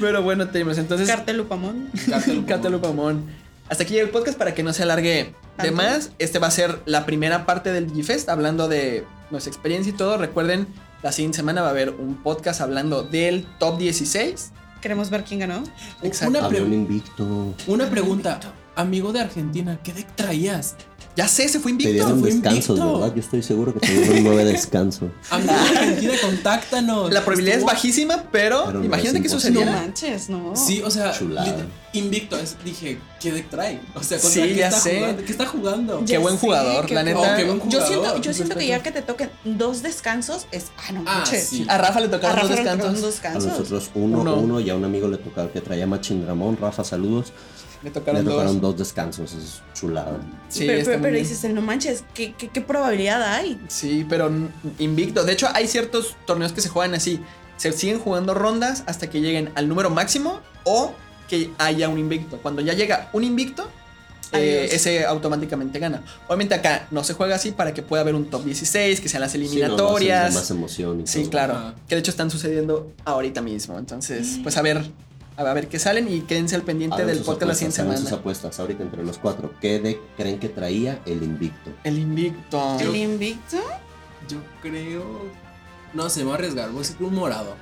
Pero 0.00 0.22
bueno, 0.22 0.48
Tamers, 0.48 0.78
entonces. 0.78 1.06
Cartelupamón. 1.08 1.90
Cartel- 2.08 2.44
Catalupamón. 2.46 3.24
Hasta 3.68 3.82
aquí 3.84 3.98
el 3.98 4.08
podcast 4.10 4.38
para 4.38 4.54
que 4.54 4.62
no 4.62 4.72
se 4.72 4.82
alargue 4.82 5.34
de 5.62 5.70
más. 5.70 6.10
Este 6.18 6.38
va 6.38 6.46
a 6.46 6.50
ser 6.50 6.80
la 6.86 7.04
primera 7.04 7.44
parte 7.46 7.72
del 7.72 7.86
Digifest, 7.88 8.28
hablando 8.28 8.66
de 8.68 9.04
nuestra 9.30 9.50
experiencia 9.52 9.90
y 9.92 9.96
todo. 9.96 10.16
Recuerden, 10.16 10.66
la 11.02 11.12
siguiente 11.12 11.36
semana 11.36 11.60
va 11.60 11.68
a 11.68 11.70
haber 11.70 11.90
un 11.90 12.16
podcast 12.22 12.60
hablando 12.60 13.02
del 13.02 13.46
top 13.58 13.78
16. 13.78 14.52
Queremos 14.80 15.10
ver 15.10 15.24
quién 15.24 15.40
ganó. 15.40 15.62
Exacto. 16.02 16.38
Una, 16.38 16.48
pre- 16.48 16.62
un 16.62 16.72
invicto. 16.72 17.54
una 17.66 17.90
pregunta. 17.90 18.40
amigo 18.76 19.12
de 19.12 19.20
Argentina, 19.20 19.78
¿qué 19.82 19.92
deck 19.92 20.06
traías? 20.14 20.76
Ya 21.18 21.26
sé, 21.26 21.48
se 21.48 21.58
fue 21.58 21.70
Te 21.70 21.82
invicto. 21.82 21.92
dieron 21.94 22.20
fue 22.20 22.30
descansos, 22.30 22.78
invicto. 22.78 23.00
¿verdad? 23.00 23.14
Yo 23.16 23.20
estoy 23.20 23.42
seguro 23.42 23.74
que 23.74 23.80
te 23.80 23.92
dieron 23.92 24.22
nueve 24.22 24.44
descansos. 24.44 25.10
Amigo 25.30 25.52
de 25.52 25.58
Argentina, 25.78 26.12
contáctanos. 26.22 27.12
La 27.12 27.22
probabilidad 27.24 27.56
es 27.56 27.62
Estuvo- 27.64 27.72
bajísima, 27.74 28.24
pero, 28.30 28.62
Pero 28.66 28.78
no 28.78 28.84
imagínate 28.84 29.16
es 29.18 29.22
que 29.24 29.28
No 29.28 29.34
sucediera. 29.34 29.72
manches, 29.72 30.28
no. 30.30 30.54
Sí, 30.54 30.80
o 30.84 30.90
sea, 30.92 31.10
Chulada. 31.12 31.66
invicto. 31.92 32.38
es- 32.38 32.56
dije, 32.64 33.00
¿qué 33.20 33.32
deck 33.32 33.50
trae? 33.50 33.80
O 33.96 34.02
sea, 34.04 34.20
¿contra 34.20 34.42
Sí, 34.44 34.48
qué 34.50 34.54
ya 34.54 34.68
está 34.68 34.80
sé. 34.80 34.96
jugando? 35.00 35.24
¿Qué 35.24 35.32
está 35.32 35.46
jugando? 35.46 36.04
Qué 36.06 36.18
buen 36.18 36.36
jugador, 36.36 36.86
qué 36.86 36.94
la 36.94 37.02
neta. 37.02 37.18
Oh, 37.18 37.36
qué 37.36 37.44
buen 37.44 37.58
Yo 37.68 37.80
siento, 37.80 37.96
jugador, 37.98 38.20
yo 38.20 38.32
siento 38.32 38.54
que 38.56 38.66
ya 38.68 38.82
que 38.84 38.92
te 38.92 39.02
toquen 39.02 39.30
dos 39.44 39.82
descansos 39.82 40.46
es. 40.52 40.66
Ah, 40.76 40.92
no 40.92 41.00
Ah, 41.04 41.14
manches. 41.16 41.48
sí. 41.48 41.66
A 41.68 41.78
Rafa 41.78 41.98
le 41.98 42.06
A 42.06 42.10
tocaron 42.12 42.40
dos 42.48 42.50
descansos. 42.56 42.92
dos 42.92 43.02
A 43.02 43.06
descansos. 43.08 43.44
nosotros 43.44 43.90
uno, 43.96 44.20
Uno. 44.20 44.36
uno, 44.36 44.60
y 44.60 44.70
a 44.70 44.76
un 44.76 44.84
amigo 44.84 45.08
le 45.08 45.16
tocaba 45.16 45.50
que 45.50 45.60
traía 45.60 45.84
Machindramón. 45.88 46.56
Rafa, 46.58 46.84
saludos. 46.84 47.32
Le 47.82 47.90
Le 47.90 47.90
tocaron, 47.94 48.24
tocaron 48.24 48.60
dos. 48.60 48.72
dos 48.72 48.78
descansos, 48.78 49.32
es 49.34 49.60
chulada. 49.74 50.18
Sí, 50.48 50.64
pero 50.66 50.84
pero, 50.84 51.02
pero 51.02 51.16
dices, 51.16 51.44
no 51.52 51.62
manches, 51.62 52.02
¿qué, 52.14 52.34
qué, 52.34 52.48
qué 52.48 52.60
probabilidad 52.60 53.22
hay? 53.22 53.60
Sí, 53.68 54.04
pero 54.08 54.30
invicto. 54.78 55.24
De 55.24 55.32
hecho, 55.32 55.48
hay 55.54 55.68
ciertos 55.68 56.16
torneos 56.26 56.52
que 56.52 56.60
se 56.60 56.68
juegan 56.68 56.94
así. 56.94 57.20
Se 57.56 57.72
siguen 57.72 57.98
jugando 58.00 58.34
rondas 58.34 58.82
hasta 58.86 59.08
que 59.10 59.20
lleguen 59.20 59.50
al 59.54 59.68
número 59.68 59.90
máximo 59.90 60.40
o 60.64 60.92
que 61.28 61.50
haya 61.58 61.88
un 61.88 61.98
invicto. 61.98 62.38
Cuando 62.38 62.62
ya 62.62 62.72
llega 62.72 63.10
un 63.12 63.22
invicto, 63.24 63.68
eh, 64.32 64.68
ese 64.72 65.04
automáticamente 65.06 65.78
gana. 65.78 66.02
Obviamente 66.26 66.54
acá 66.54 66.86
no 66.90 67.02
se 67.04 67.14
juega 67.14 67.36
así 67.36 67.52
para 67.52 67.72
que 67.74 67.82
pueda 67.82 68.02
haber 68.02 68.14
un 68.14 68.26
top 68.26 68.44
16, 68.44 69.00
que 69.00 69.08
sean 69.08 69.20
las 69.22 69.32
Sí, 69.32 69.38
no, 69.38 69.44
eliminatorias. 69.44 70.24
más, 70.34 70.42
más 70.42 70.50
emoción 70.50 71.00
y 71.02 71.06
Sí, 71.06 71.20
todo. 71.22 71.30
claro. 71.30 71.74
Que 71.88 71.94
de 71.94 72.00
hecho 72.00 72.10
están 72.10 72.30
sucediendo 72.30 72.92
ahorita 73.04 73.40
mismo. 73.40 73.78
Entonces, 73.78 74.38
pues 74.42 74.56
a 74.56 74.62
ver, 74.62 74.84
a 75.38 75.54
ver 75.54 75.68
qué 75.68 75.78
salen 75.78 76.08
y 76.12 76.22
quédense 76.22 76.56
al 76.56 76.62
pendiente 76.62 77.04
del 77.06 77.18
podcast 77.18 77.28
la 77.42 77.52
apuestas, 77.52 77.58
siguiente 77.58 77.80
hagan 77.82 77.96
sus 77.96 78.04
semana. 78.06 78.20
apuestas 78.20 78.60
ahorita 78.60 78.82
entre 78.82 79.04
los 79.04 79.18
cuatro. 79.18 79.52
¿Qué 79.60 79.78
deck 79.78 79.98
creen 80.16 80.38
que 80.40 80.48
traía 80.48 81.00
el 81.06 81.22
invicto? 81.22 81.70
El 81.84 81.98
invicto. 81.98 82.76
El 82.80 82.96
invicto. 82.96 83.56
Yo 84.28 84.38
creo. 84.62 85.04
No 85.94 86.10
sé, 86.10 86.20
me 86.20 86.24
voy 86.26 86.32
a 86.32 86.36
arriesgar. 86.36 86.68
Voy 86.70 86.78
a 86.78 86.80
decir 86.80 86.96
que 86.96 87.04
un 87.04 87.14
morado. 87.14 87.54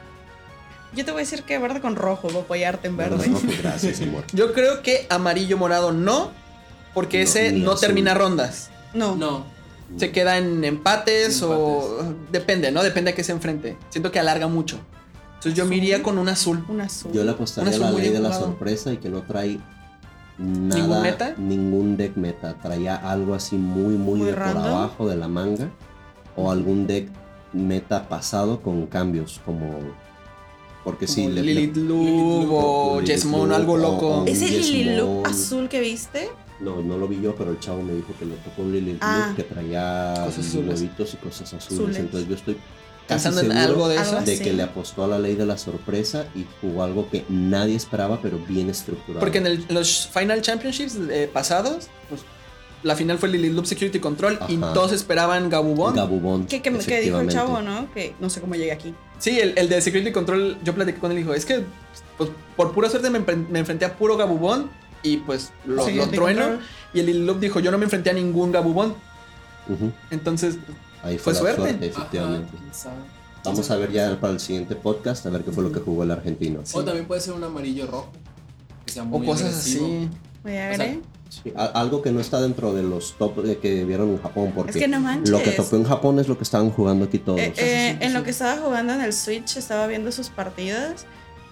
Yo 0.94 1.04
te 1.04 1.10
voy 1.10 1.20
a 1.20 1.24
decir 1.24 1.42
que 1.42 1.58
verde 1.58 1.80
con 1.80 1.96
rojo, 1.96 2.28
voy 2.28 2.38
a 2.38 2.40
apoyarte 2.42 2.88
en 2.88 2.96
verde. 2.96 3.26
Rojo, 3.26 3.40
gracias, 3.62 4.00
amor. 4.00 4.24
Yo 4.32 4.52
creo 4.54 4.82
que 4.82 5.06
amarillo 5.10 5.58
morado 5.58 5.92
no, 5.92 6.30
porque 6.94 7.18
No, 7.18 7.24
ese 7.24 7.52
no 7.52 7.72
azul. 7.72 7.80
termina 7.88 8.14
rondas. 8.14 8.70
No. 8.94 9.14
No. 9.16 9.44
Se 9.98 10.10
queda 10.10 10.38
en 10.38 10.64
empates, 10.64 11.42
o 11.42 12.00
Empates. 12.00 12.32
depende, 12.32 12.72
¿no? 12.72 12.82
Depende 12.82 13.10
a 13.10 13.14
qué 13.14 13.22
se 13.22 13.32
enfrente. 13.32 13.76
Siento 13.90 14.10
que 14.10 14.18
alarga 14.18 14.48
mucho. 14.48 14.80
Entonces 15.36 15.54
yo 15.54 15.66
me 15.66 16.02
con 16.02 16.18
un 16.18 16.28
azul. 16.28 16.64
Un 16.68 16.80
azul. 16.80 17.12
Yo 17.12 17.22
le 17.24 17.30
apostaría 17.30 17.74
a 17.74 17.78
la 17.78 17.90
ley 17.92 18.10
de 18.10 18.20
la 18.20 18.32
sorpresa 18.32 18.92
y 18.92 18.96
que 18.96 19.08
no 19.08 19.22
trae 19.22 19.60
nada, 20.38 20.80
¿Ningún 20.80 21.02
meta? 21.02 21.34
ningún 21.38 21.96
deck 21.96 22.16
meta. 22.16 22.54
Traía 22.54 22.96
algo 22.96 23.34
así 23.34 23.56
muy, 23.56 23.94
muy, 23.96 24.18
Muy 24.20 24.28
de 24.28 24.32
por 24.34 24.42
abajo 24.42 25.08
de 25.08 25.16
la 25.16 25.28
manga. 25.28 25.70
O 26.36 26.50
algún 26.50 26.86
deck 26.86 27.08
meta 27.52 28.08
pasado 28.08 28.60
con 28.60 28.86
cambios, 28.86 29.40
como. 29.44 29.78
Porque 30.84 31.06
sí, 31.08 31.26
le, 31.28 31.42
Lilith 31.42 31.76
Lube 31.76 32.46
o 32.50 32.94
Lilith 33.00 33.10
Jesmon, 33.10 33.42
Lube 33.48 33.54
algo 33.56 33.76
loco. 33.76 34.08
o- 34.08 34.26
Ese 34.26 34.46
Mon. 35.02 35.26
azul 35.26 35.68
que 35.68 35.80
viste. 35.80 36.28
No, 36.60 36.80
no 36.80 36.96
lo 36.96 37.06
vi 37.08 37.20
yo, 37.20 37.34
pero 37.34 37.50
el 37.50 37.60
chavo 37.60 37.82
me 37.82 37.92
dijo 37.92 38.12
que 38.18 38.24
le 38.24 38.34
tocó 38.36 38.62
un 38.62 38.72
Lilith 38.72 38.98
Ah. 39.00 39.26
Lube 39.28 39.36
que 39.36 39.42
traía 39.42 40.14
huevitos 40.54 41.14
y 41.14 41.16
cosas 41.18 41.52
azules. 41.54 41.80
Azules. 41.80 41.96
Entonces 41.98 42.28
yo 42.28 42.34
estoy 42.34 42.56
Pensando 43.08 43.40
en 43.40 43.52
algo 43.52 43.88
de 43.88 43.96
eso. 43.96 44.20
de 44.20 44.38
que 44.38 44.52
le 44.52 44.62
apostó 44.62 45.04
a 45.04 45.06
la 45.08 45.18
ley 45.18 45.34
de 45.36 45.46
la 45.46 45.56
sorpresa 45.58 46.26
y 46.34 46.44
jugó 46.60 46.82
algo 46.82 47.08
que 47.08 47.24
nadie 47.28 47.76
esperaba, 47.76 48.20
pero 48.20 48.38
bien 48.38 48.68
estructurado. 48.70 49.20
Porque 49.20 49.38
en 49.38 49.46
el- 49.46 49.66
los 49.68 50.08
Final 50.12 50.42
Championships 50.42 50.96
eh, 51.10 51.30
pasados, 51.32 51.88
pues, 52.08 52.22
la 52.82 52.94
final 52.96 53.18
fue 53.18 53.28
Lilith 53.28 53.52
Loop 53.52 53.66
Security 53.66 53.98
Control 54.00 54.38
y 54.48 54.56
todos 54.58 54.92
esperaban 54.92 55.48
Gabubon. 55.48 55.94
Gabubón. 55.94 56.46
Que, 56.46 56.60
que, 56.62 56.70
dijo 57.00 57.20
el 57.20 57.28
chavo, 57.28 57.62
¿no? 57.62 57.92
Que 57.92 58.14
no 58.20 58.28
sé 58.30 58.40
cómo 58.40 58.54
llegué 58.54 58.72
aquí. 58.72 58.94
Sí, 59.18 59.40
el, 59.40 59.54
el 59.56 59.68
de 59.68 59.80
Security 59.80 60.12
Control, 60.12 60.58
yo 60.62 60.74
platiqué 60.74 60.98
con 60.98 61.10
él 61.10 61.18
y 61.18 61.20
dijo, 61.22 61.32
es 61.34 61.46
que 61.46 61.64
pues, 62.18 62.30
por 62.56 62.72
pura 62.72 62.88
suerte 62.90 63.08
me, 63.10 63.20
me 63.20 63.58
enfrenté 63.58 63.84
a 63.86 63.96
puro 63.96 64.16
Gabubon 64.16 64.68
y 65.02 65.18
pues 65.18 65.52
lo, 65.64 65.84
Sí, 65.86 65.94
lo 65.94 66.08
trueno. 66.08 66.42
control. 66.42 66.60
Y 66.92 67.00
el 67.00 67.06
Lilith 67.06 67.26
Loop 67.26 67.40
dijo, 67.40 67.60
yo 67.60 67.70
no 67.70 67.78
me 67.78 67.84
enfrenté 67.84 68.10
a 68.10 68.12
ningún 68.14 68.52
Gabubon. 68.52 68.94
Entonces, 70.10 70.56
Ahí 71.06 71.18
Fue 71.18 71.32
fue, 71.32 71.32
la 71.32 71.38
suerte. 71.56 71.62
suerte, 71.62 71.86
efectivamente. 71.86 72.52
Ajá. 72.70 72.90
Vamos 73.44 73.70
a 73.70 73.76
ver 73.76 73.92
ya 73.92 74.20
para 74.20 74.32
el 74.32 74.40
siguiente 74.40 74.74
podcast, 74.74 75.24
a 75.26 75.30
ver 75.30 75.42
qué 75.44 75.52
fue 75.52 75.62
lo 75.62 75.70
que 75.70 75.78
jugó 75.80 76.02
el 76.02 76.10
argentino. 76.10 76.60
O 76.72 76.84
también 76.84 77.06
puede 77.06 77.20
ser 77.20 77.34
un 77.34 77.44
amarillo 77.44 77.86
rojo. 77.86 78.08
Que 78.84 78.92
sea 78.92 79.02
o 79.04 79.06
muy 79.06 79.26
cosas 79.26 79.50
agresivo. 79.50 79.86
así. 79.86 80.08
Voy 80.42 80.56
a 80.56 80.64
O 80.66 80.68
ver, 80.68 80.76
sea, 80.76 80.86
¿eh? 80.86 81.00
Sí, 81.28 81.52
algo 81.56 82.02
que 82.02 82.12
no 82.12 82.20
está 82.20 82.40
dentro 82.40 82.72
de 82.72 82.82
los 82.84 83.16
top 83.18 83.44
que 83.60 83.84
vieron 83.84 84.10
en 84.10 84.22
Japón, 84.22 84.52
porque 84.54 84.70
Es 84.72 84.76
que 84.76 84.88
no 84.88 85.00
manches. 85.00 85.30
lo 85.30 85.42
que 85.42 85.50
tocó 85.50 85.76
en 85.76 85.84
Japón 85.84 86.18
es 86.20 86.28
lo 86.28 86.36
que 86.38 86.44
estaban 86.44 86.70
jugando 86.70 87.04
aquí 87.06 87.18
todos. 87.18 87.40
Eh, 87.40 87.52
eh, 87.56 87.96
sí, 88.00 88.04
en 88.06 88.12
lo 88.14 88.20
sí. 88.20 88.24
que 88.26 88.30
estaba 88.30 88.60
jugando 88.62 88.92
en 88.94 89.00
el 89.00 89.12
Switch, 89.12 89.56
estaba 89.56 89.86
viendo 89.86 90.10
sus 90.12 90.28
partidas. 90.28 91.04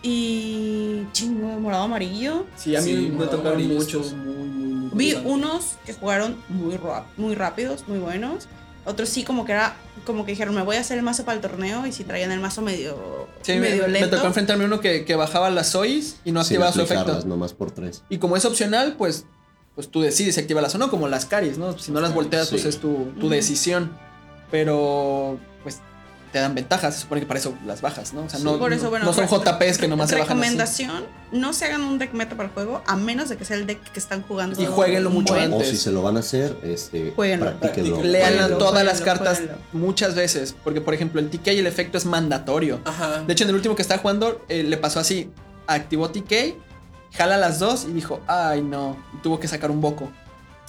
Y. 0.02 1.07
Chingo, 1.12 1.59
morado 1.61 1.84
amarillo. 1.84 2.44
Sí, 2.57 2.76
a 2.76 2.80
mí 2.80 2.86
Sí, 2.90 3.12
me 3.16 3.26
tocaron 3.26 3.66
muchos. 3.68 4.12
muy, 4.12 4.34
muy, 4.34 4.66
muy 4.66 4.90
Vi 4.94 5.14
unos 5.24 5.76
que 5.86 5.92
jugaron 5.94 6.36
muy, 6.48 6.78
muy 7.16 7.34
rápidos, 7.34 7.84
muy 7.88 7.98
buenos. 7.98 8.46
Otros 8.85 9.09
sí, 9.09 9.24
como 9.24 9.45
que 9.45 9.53
era. 9.53 9.76
Como 10.05 10.24
que 10.24 10.32
dijeron, 10.32 10.55
me 10.55 10.62
voy 10.62 10.76
a 10.76 10.80
hacer 10.80 10.99
el 10.99 11.05
mazo 11.05 11.24
para 11.24 11.37
el 11.37 11.41
torneo. 11.41 11.87
Y 11.87 11.93
si 11.93 12.05
traían 12.05 12.30
el 12.32 12.41
mazo 12.41 12.62
medio. 12.62 13.28
Sí, 13.43 13.53
me, 13.55 13.61
medio 13.61 13.85
me 13.85 13.89
lento. 13.89 14.16
tocó 14.16 14.26
enfrentarme 14.26 14.64
a 14.64 14.66
uno 14.66 14.80
que, 14.80 15.05
que 15.05 15.16
bajaba 15.16 15.51
las 15.51 15.68
SOIs 15.70 16.16
y 16.24 16.32
no 16.32 16.41
activaba 16.41 16.72
su 16.72 16.82
efecto. 16.82 17.22
nomás 17.26 17.55
por 17.55 17.70
tres. 17.70 18.03
Y 18.11 18.18
como 18.18 18.37
es 18.37 18.45
opcional, 18.45 18.97
pues, 18.99 19.24
pues 19.74 19.89
tú 19.89 20.03
decides 20.03 20.35
si 20.35 20.41
activarlas 20.41 20.74
o 20.74 20.78
no, 20.78 20.91
como 20.91 21.09
las 21.09 21.24
caris, 21.26 21.57
¿no? 21.59 21.78
Si 21.78 21.93
no 21.93 22.01
las 22.01 22.12
volteas, 22.12 22.51
pues 22.51 22.64
es 22.64 22.78
tu, 22.78 23.12
tu 23.18 23.28
decisión. 23.28 23.97
Pero, 24.51 25.39
pues, 25.62 25.80
te 26.35 26.41
dan 26.41 26.55
ventajas. 26.55 26.95
Se 26.97 27.01
supone 27.03 27.20
que 27.20 27.26
para 27.28 27.39
eso 27.39 27.55
las 27.64 27.80
bajas, 27.80 28.12
¿no? 28.12 28.24
O 28.24 28.28
sea, 28.28 28.41
Sí. 28.41 28.45
no, 28.45 28.59
Por 28.59 28.72
eso, 28.72 28.85
no- 28.85 28.91
bueno, 28.91 29.07
no 29.07 29.12
son 29.12 29.26
JPs 29.28 29.78
que 29.78 29.87
nomás 29.89 30.11
se 30.11 30.16
bajan 30.18 30.37
así. 30.39 30.51
Recomendación: 30.51 31.05
no 31.32 31.53
se 31.53 31.64
hagan 31.66 31.82
un 31.82 31.99
deck 31.99 32.12
meta 32.12 32.37
para 32.37 32.49
el 32.49 32.53
juego, 32.55 32.82
a 32.87 32.97
menos 32.97 33.28
de 33.28 33.37
que 33.37 33.45
sea 33.45 33.57
el 33.57 33.66
deck 33.66 33.80
que 33.93 34.01
están 34.01 34.22
jugando. 34.22 34.61
Y 34.61 34.66
jueguenlo 34.66 35.11
mucho 35.11 35.32
Bueno, 35.35 35.55
O 35.57 35.59
antes. 35.61 35.70
si 35.70 35.76
se 35.76 35.93
lo 35.93 36.03
van 36.03 36.16
a 36.16 36.20
hacer, 36.20 36.57
este, 36.64 37.12
Jueguenlo. 37.14 37.47
practíquenlo. 37.47 37.97
Practíquenlo. 38.01 38.12
Lean 38.12 38.32
Jueguenlo, 38.32 38.59
todas 38.59 38.85
las 38.85 38.99
jueguenlo, 38.99 39.24
cartas 39.24 39.39
jueguenlo. 39.39 39.62
muchas 39.72 40.14
veces. 40.16 40.55
Porque, 40.64 40.80
por 40.80 40.93
ejemplo, 40.93 41.20
el 41.20 41.30
TK 41.30 41.53
y 41.55 41.59
el 41.61 41.66
efecto 41.68 41.97
es 41.97 42.05
mandatorio. 42.05 42.80
Ajá. 42.85 43.22
De 43.26 43.32
hecho, 43.32 43.45
en 43.45 43.51
el 43.51 43.57
último 43.57 43.76
que 43.76 43.82
estaba 43.82 44.03
jugando, 44.03 44.45
eh, 44.49 44.64
le 44.64 44.76
pasó 44.76 44.99
así: 44.99 45.30
activó 45.68 46.11
TK, 46.11 46.57
jala 47.16 47.37
las 47.37 47.61
dos 47.61 47.87
y 47.89 47.93
dijo, 47.93 48.20
ay 48.26 48.61
no, 48.61 48.97
y 49.16 49.22
tuvo 49.22 49.39
que 49.39 49.47
sacar 49.47 49.70
un 49.70 49.80
boco. 49.80 50.11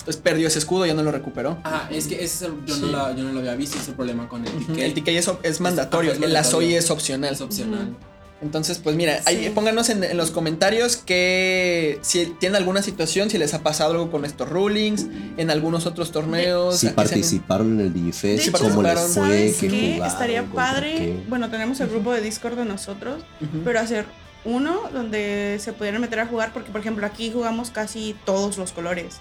Entonces 0.05 0.21
perdió 0.21 0.47
ese 0.47 0.59
escudo 0.59 0.85
y 0.85 0.89
ya 0.89 0.93
no 0.93 1.01
lo 1.01 1.11
recuperó. 1.11 1.57
Ajá, 1.63 1.89
es 1.91 2.05
que 2.05 2.13
ese 2.23 2.25
es 2.25 2.41
el, 2.43 2.53
yo, 2.67 2.75
Sí. 2.75 2.81
no 2.81 2.87
la- 2.89 3.15
yo 3.15 3.23
no 3.23 3.31
lo 3.31 3.39
había 3.39 3.55
visto, 3.55 3.73
ese 3.75 3.85
es 3.85 3.89
el 3.89 3.95
problema 3.95 4.29
con 4.29 4.45
el 4.45 4.51
TK. 4.67 4.77
El 4.85 4.93
TK 4.93 5.07
es, 5.41 5.59
mandatorio, 5.61 6.11
es 6.11 6.19
la. 6.19 6.43
SOI 6.43 6.75
es 6.75 6.91
opcional. 6.91 7.33
es 7.33 7.41
opcional. 7.41 7.95
Entonces, 8.39 8.77
pues 8.77 8.95
mira, 8.95 9.19
ahí, 9.25 9.49
pónganos 9.55 9.89
en, 9.89 10.03
en 10.03 10.15
los 10.17 10.29
comentarios 10.29 10.97
que 10.97 11.97
si 12.03 12.25
tienen 12.39 12.57
alguna 12.57 12.83
situación, 12.83 13.31
si 13.31 13.39
les 13.39 13.55
ha 13.55 13.63
pasado 13.63 13.93
algo 13.93 14.11
con 14.11 14.25
estos 14.25 14.47
rulings, 14.47 15.07
en 15.37 15.49
algunos 15.49 15.87
otros 15.87 16.11
torneos. 16.11 16.77
Si 16.77 16.89
participaron 16.89 17.79
en 17.79 17.87
el 17.87 17.93
DigiFest, 17.93 18.43
Sí, 18.43 18.51
cómo 18.51 18.83
les 18.83 18.93
participaron. 18.93 19.09
fue, 19.11 19.37
¿Sabes 19.37 19.57
qué 19.57 19.67
qué? 19.69 19.93
jugaron, 19.95 20.13
Estaría 20.13 20.43
padre. 20.43 20.93
qué. 20.97 21.23
Bueno, 21.27 21.49
tenemos 21.49 21.79
el 21.79 21.87
grupo 21.87 22.11
de 22.11 22.21
Discord 22.21 22.57
de 22.57 22.65
nosotros, 22.65 23.23
pero 23.63 23.79
hacer 23.79 24.05
uno 24.43 24.81
donde 24.93 25.57
se 25.59 25.73
pudieran 25.73 25.99
meter 26.01 26.19
a 26.19 26.27
jugar, 26.27 26.53
porque 26.53 26.69
por 26.71 26.81
ejemplo 26.81 27.07
aquí 27.07 27.31
jugamos 27.31 27.71
casi 27.71 28.15
todos 28.25 28.57
los 28.59 28.71
colores. 28.73 29.15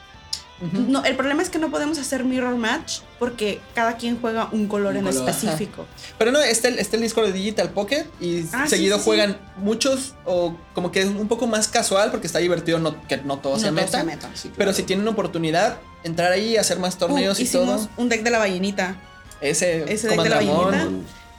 No, 0.72 1.04
el 1.04 1.16
problema 1.16 1.42
es 1.42 1.50
que 1.50 1.58
no 1.58 1.70
podemos 1.70 1.98
hacer 1.98 2.24
mirror 2.24 2.56
match 2.56 3.00
porque 3.18 3.60
cada 3.74 3.96
quien 3.96 4.20
juega 4.20 4.48
un 4.52 4.66
color 4.68 4.92
Un 4.96 4.98
en 4.98 5.04
color, 5.12 5.28
específico. 5.28 5.86
Pero 6.18 6.30
no, 6.32 6.40
está 6.40 6.68
el, 6.68 6.78
está 6.78 6.96
el 6.96 7.02
Discord 7.02 7.26
de 7.26 7.32
Digital 7.32 7.70
Pocket 7.70 8.06
y 8.20 8.44
Ah, 8.52 8.66
seguido 8.68 8.96
sí, 8.96 9.02
sí. 9.02 9.04
juegan 9.06 9.38
muchos 9.58 10.14
o 10.24 10.56
como 10.74 10.90
que 10.92 11.00
es 11.02 11.06
un 11.08 11.28
poco 11.28 11.46
más 11.46 11.68
casual 11.68 12.10
porque 12.10 12.26
está 12.26 12.38
divertido 12.38 12.78
no, 12.78 13.00
que 13.06 13.18
no 13.18 13.38
todo 13.38 13.58
se 13.58 13.70
No 13.70 13.76
todos 13.76 13.86
meta. 13.86 13.98
se 14.00 14.04
metan. 14.04 14.30
Sí, 14.34 14.48
Pero 14.48 14.56
claro. 14.56 14.72
si 14.74 14.82
tienen 14.84 15.06
oportunidad, 15.08 15.78
entrar 16.02 16.32
ahí, 16.32 16.56
hacer 16.56 16.78
más 16.78 16.96
torneos 16.98 17.38
Uh, 17.38 17.42
y 17.42 17.46
todo. 17.46 17.88
un 17.96 18.08
deck 18.08 18.22
de 18.22 18.30
la 18.30 18.38
ballenita 18.38 18.96
Ese, 19.40 19.92
ese 19.92 20.08
deck 20.08 20.22
de 20.22 20.28
la 20.28 20.36
ballenita. 20.36 20.88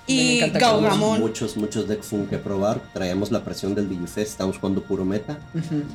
Y 0.07 0.39
Gaugamon. 0.51 1.19
Muchos, 1.19 1.57
muchos 1.57 1.87
decks 1.87 2.07
fun 2.07 2.27
que 2.27 2.37
probar. 2.37 2.79
Traíamos 2.93 3.31
la 3.31 3.43
presión 3.43 3.73
del 3.73 3.89
DigiFest, 3.89 4.31
estamos 4.31 4.57
jugando 4.57 4.83
puro 4.83 5.03
meta. 5.05 5.39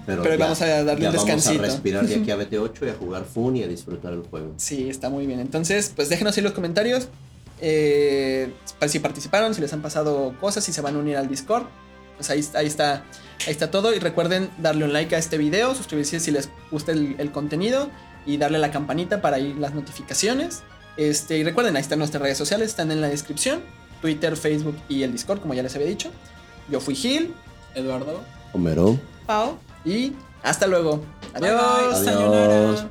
Pero, 0.06 0.22
Pero 0.22 0.34
ya- 0.36 0.44
vamos 0.44 0.60
a 0.62 0.82
darle 0.84 1.02
ya 1.02 1.10
un 1.10 1.16
descansito. 1.16 1.54
Vamos 1.54 1.68
a 1.68 1.72
respirar 1.74 2.06
de 2.06 2.14
aquí 2.16 2.30
a 2.30 2.36
BT8 2.38 2.86
y 2.86 2.88
a 2.90 2.94
jugar 2.94 3.24
fun 3.24 3.56
y 3.56 3.62
a 3.62 3.68
disfrutar 3.68 4.12
el 4.12 4.22
juego. 4.22 4.52
Sí, 4.56 4.88
está 4.90 5.08
muy 5.10 5.26
bien. 5.26 5.38
Entonces, 5.40 5.92
pues 5.94 6.08
déjenos 6.08 6.36
ahí 6.36 6.42
los 6.42 6.52
comentarios. 6.52 7.08
eh, 7.60 8.52
si 8.88 8.98
participaron, 8.98 9.54
si 9.54 9.60
les 9.60 9.72
han 9.72 9.82
pasado 9.82 10.34
cosas, 10.40 10.64
si 10.64 10.72
se 10.72 10.80
van 10.80 10.96
a 10.96 10.98
unir 10.98 11.16
al 11.16 11.28
Discord. 11.28 11.64
Pues 12.16 12.30
ahí, 12.30 12.44
ahí 12.54 12.66
está. 12.66 13.04
Ahí 13.46 13.52
está 13.52 13.70
todo. 13.70 13.94
Y 13.94 13.98
recuerden 14.00 14.50
darle 14.58 14.84
un 14.84 14.92
like 14.92 15.14
a 15.14 15.18
este 15.18 15.38
video, 15.38 15.74
suscribirse 15.74 16.18
si 16.20 16.30
les 16.30 16.48
gusta 16.70 16.92
el, 16.92 17.14
el 17.18 17.30
contenido 17.32 17.88
y 18.26 18.36
darle 18.38 18.56
a 18.58 18.60
la 18.60 18.70
campanita 18.70 19.22
para 19.22 19.38
ir 19.38 19.56
las 19.56 19.72
notificaciones. 19.74 20.62
Este, 20.96 21.38
y 21.38 21.44
recuerden, 21.44 21.76
ahí 21.76 21.82
están 21.82 21.98
nuestras 22.00 22.22
redes 22.22 22.36
sociales, 22.36 22.68
están 22.70 22.90
en 22.90 23.00
la 23.00 23.08
descripción. 23.08 23.60
Twitter, 24.00 24.36
Facebook 24.36 24.76
y 24.88 25.02
el 25.02 25.12
Discord, 25.12 25.40
como 25.40 25.54
ya 25.54 25.62
les 25.62 25.74
había 25.74 25.86
dicho. 25.86 26.10
Yo 26.68 26.80
fui 26.80 26.94
Gil 26.94 27.34
Eduardo. 27.74 28.20
Homero. 28.52 28.98
Pau. 29.26 29.58
y 29.84 30.12
hasta 30.42 30.66
luego. 30.66 31.02
Adiós. 31.34 31.62
Bye, 31.62 31.88
bye. 31.88 32.04
Sayonara. 32.04 32.54
Adiós. 32.70 32.86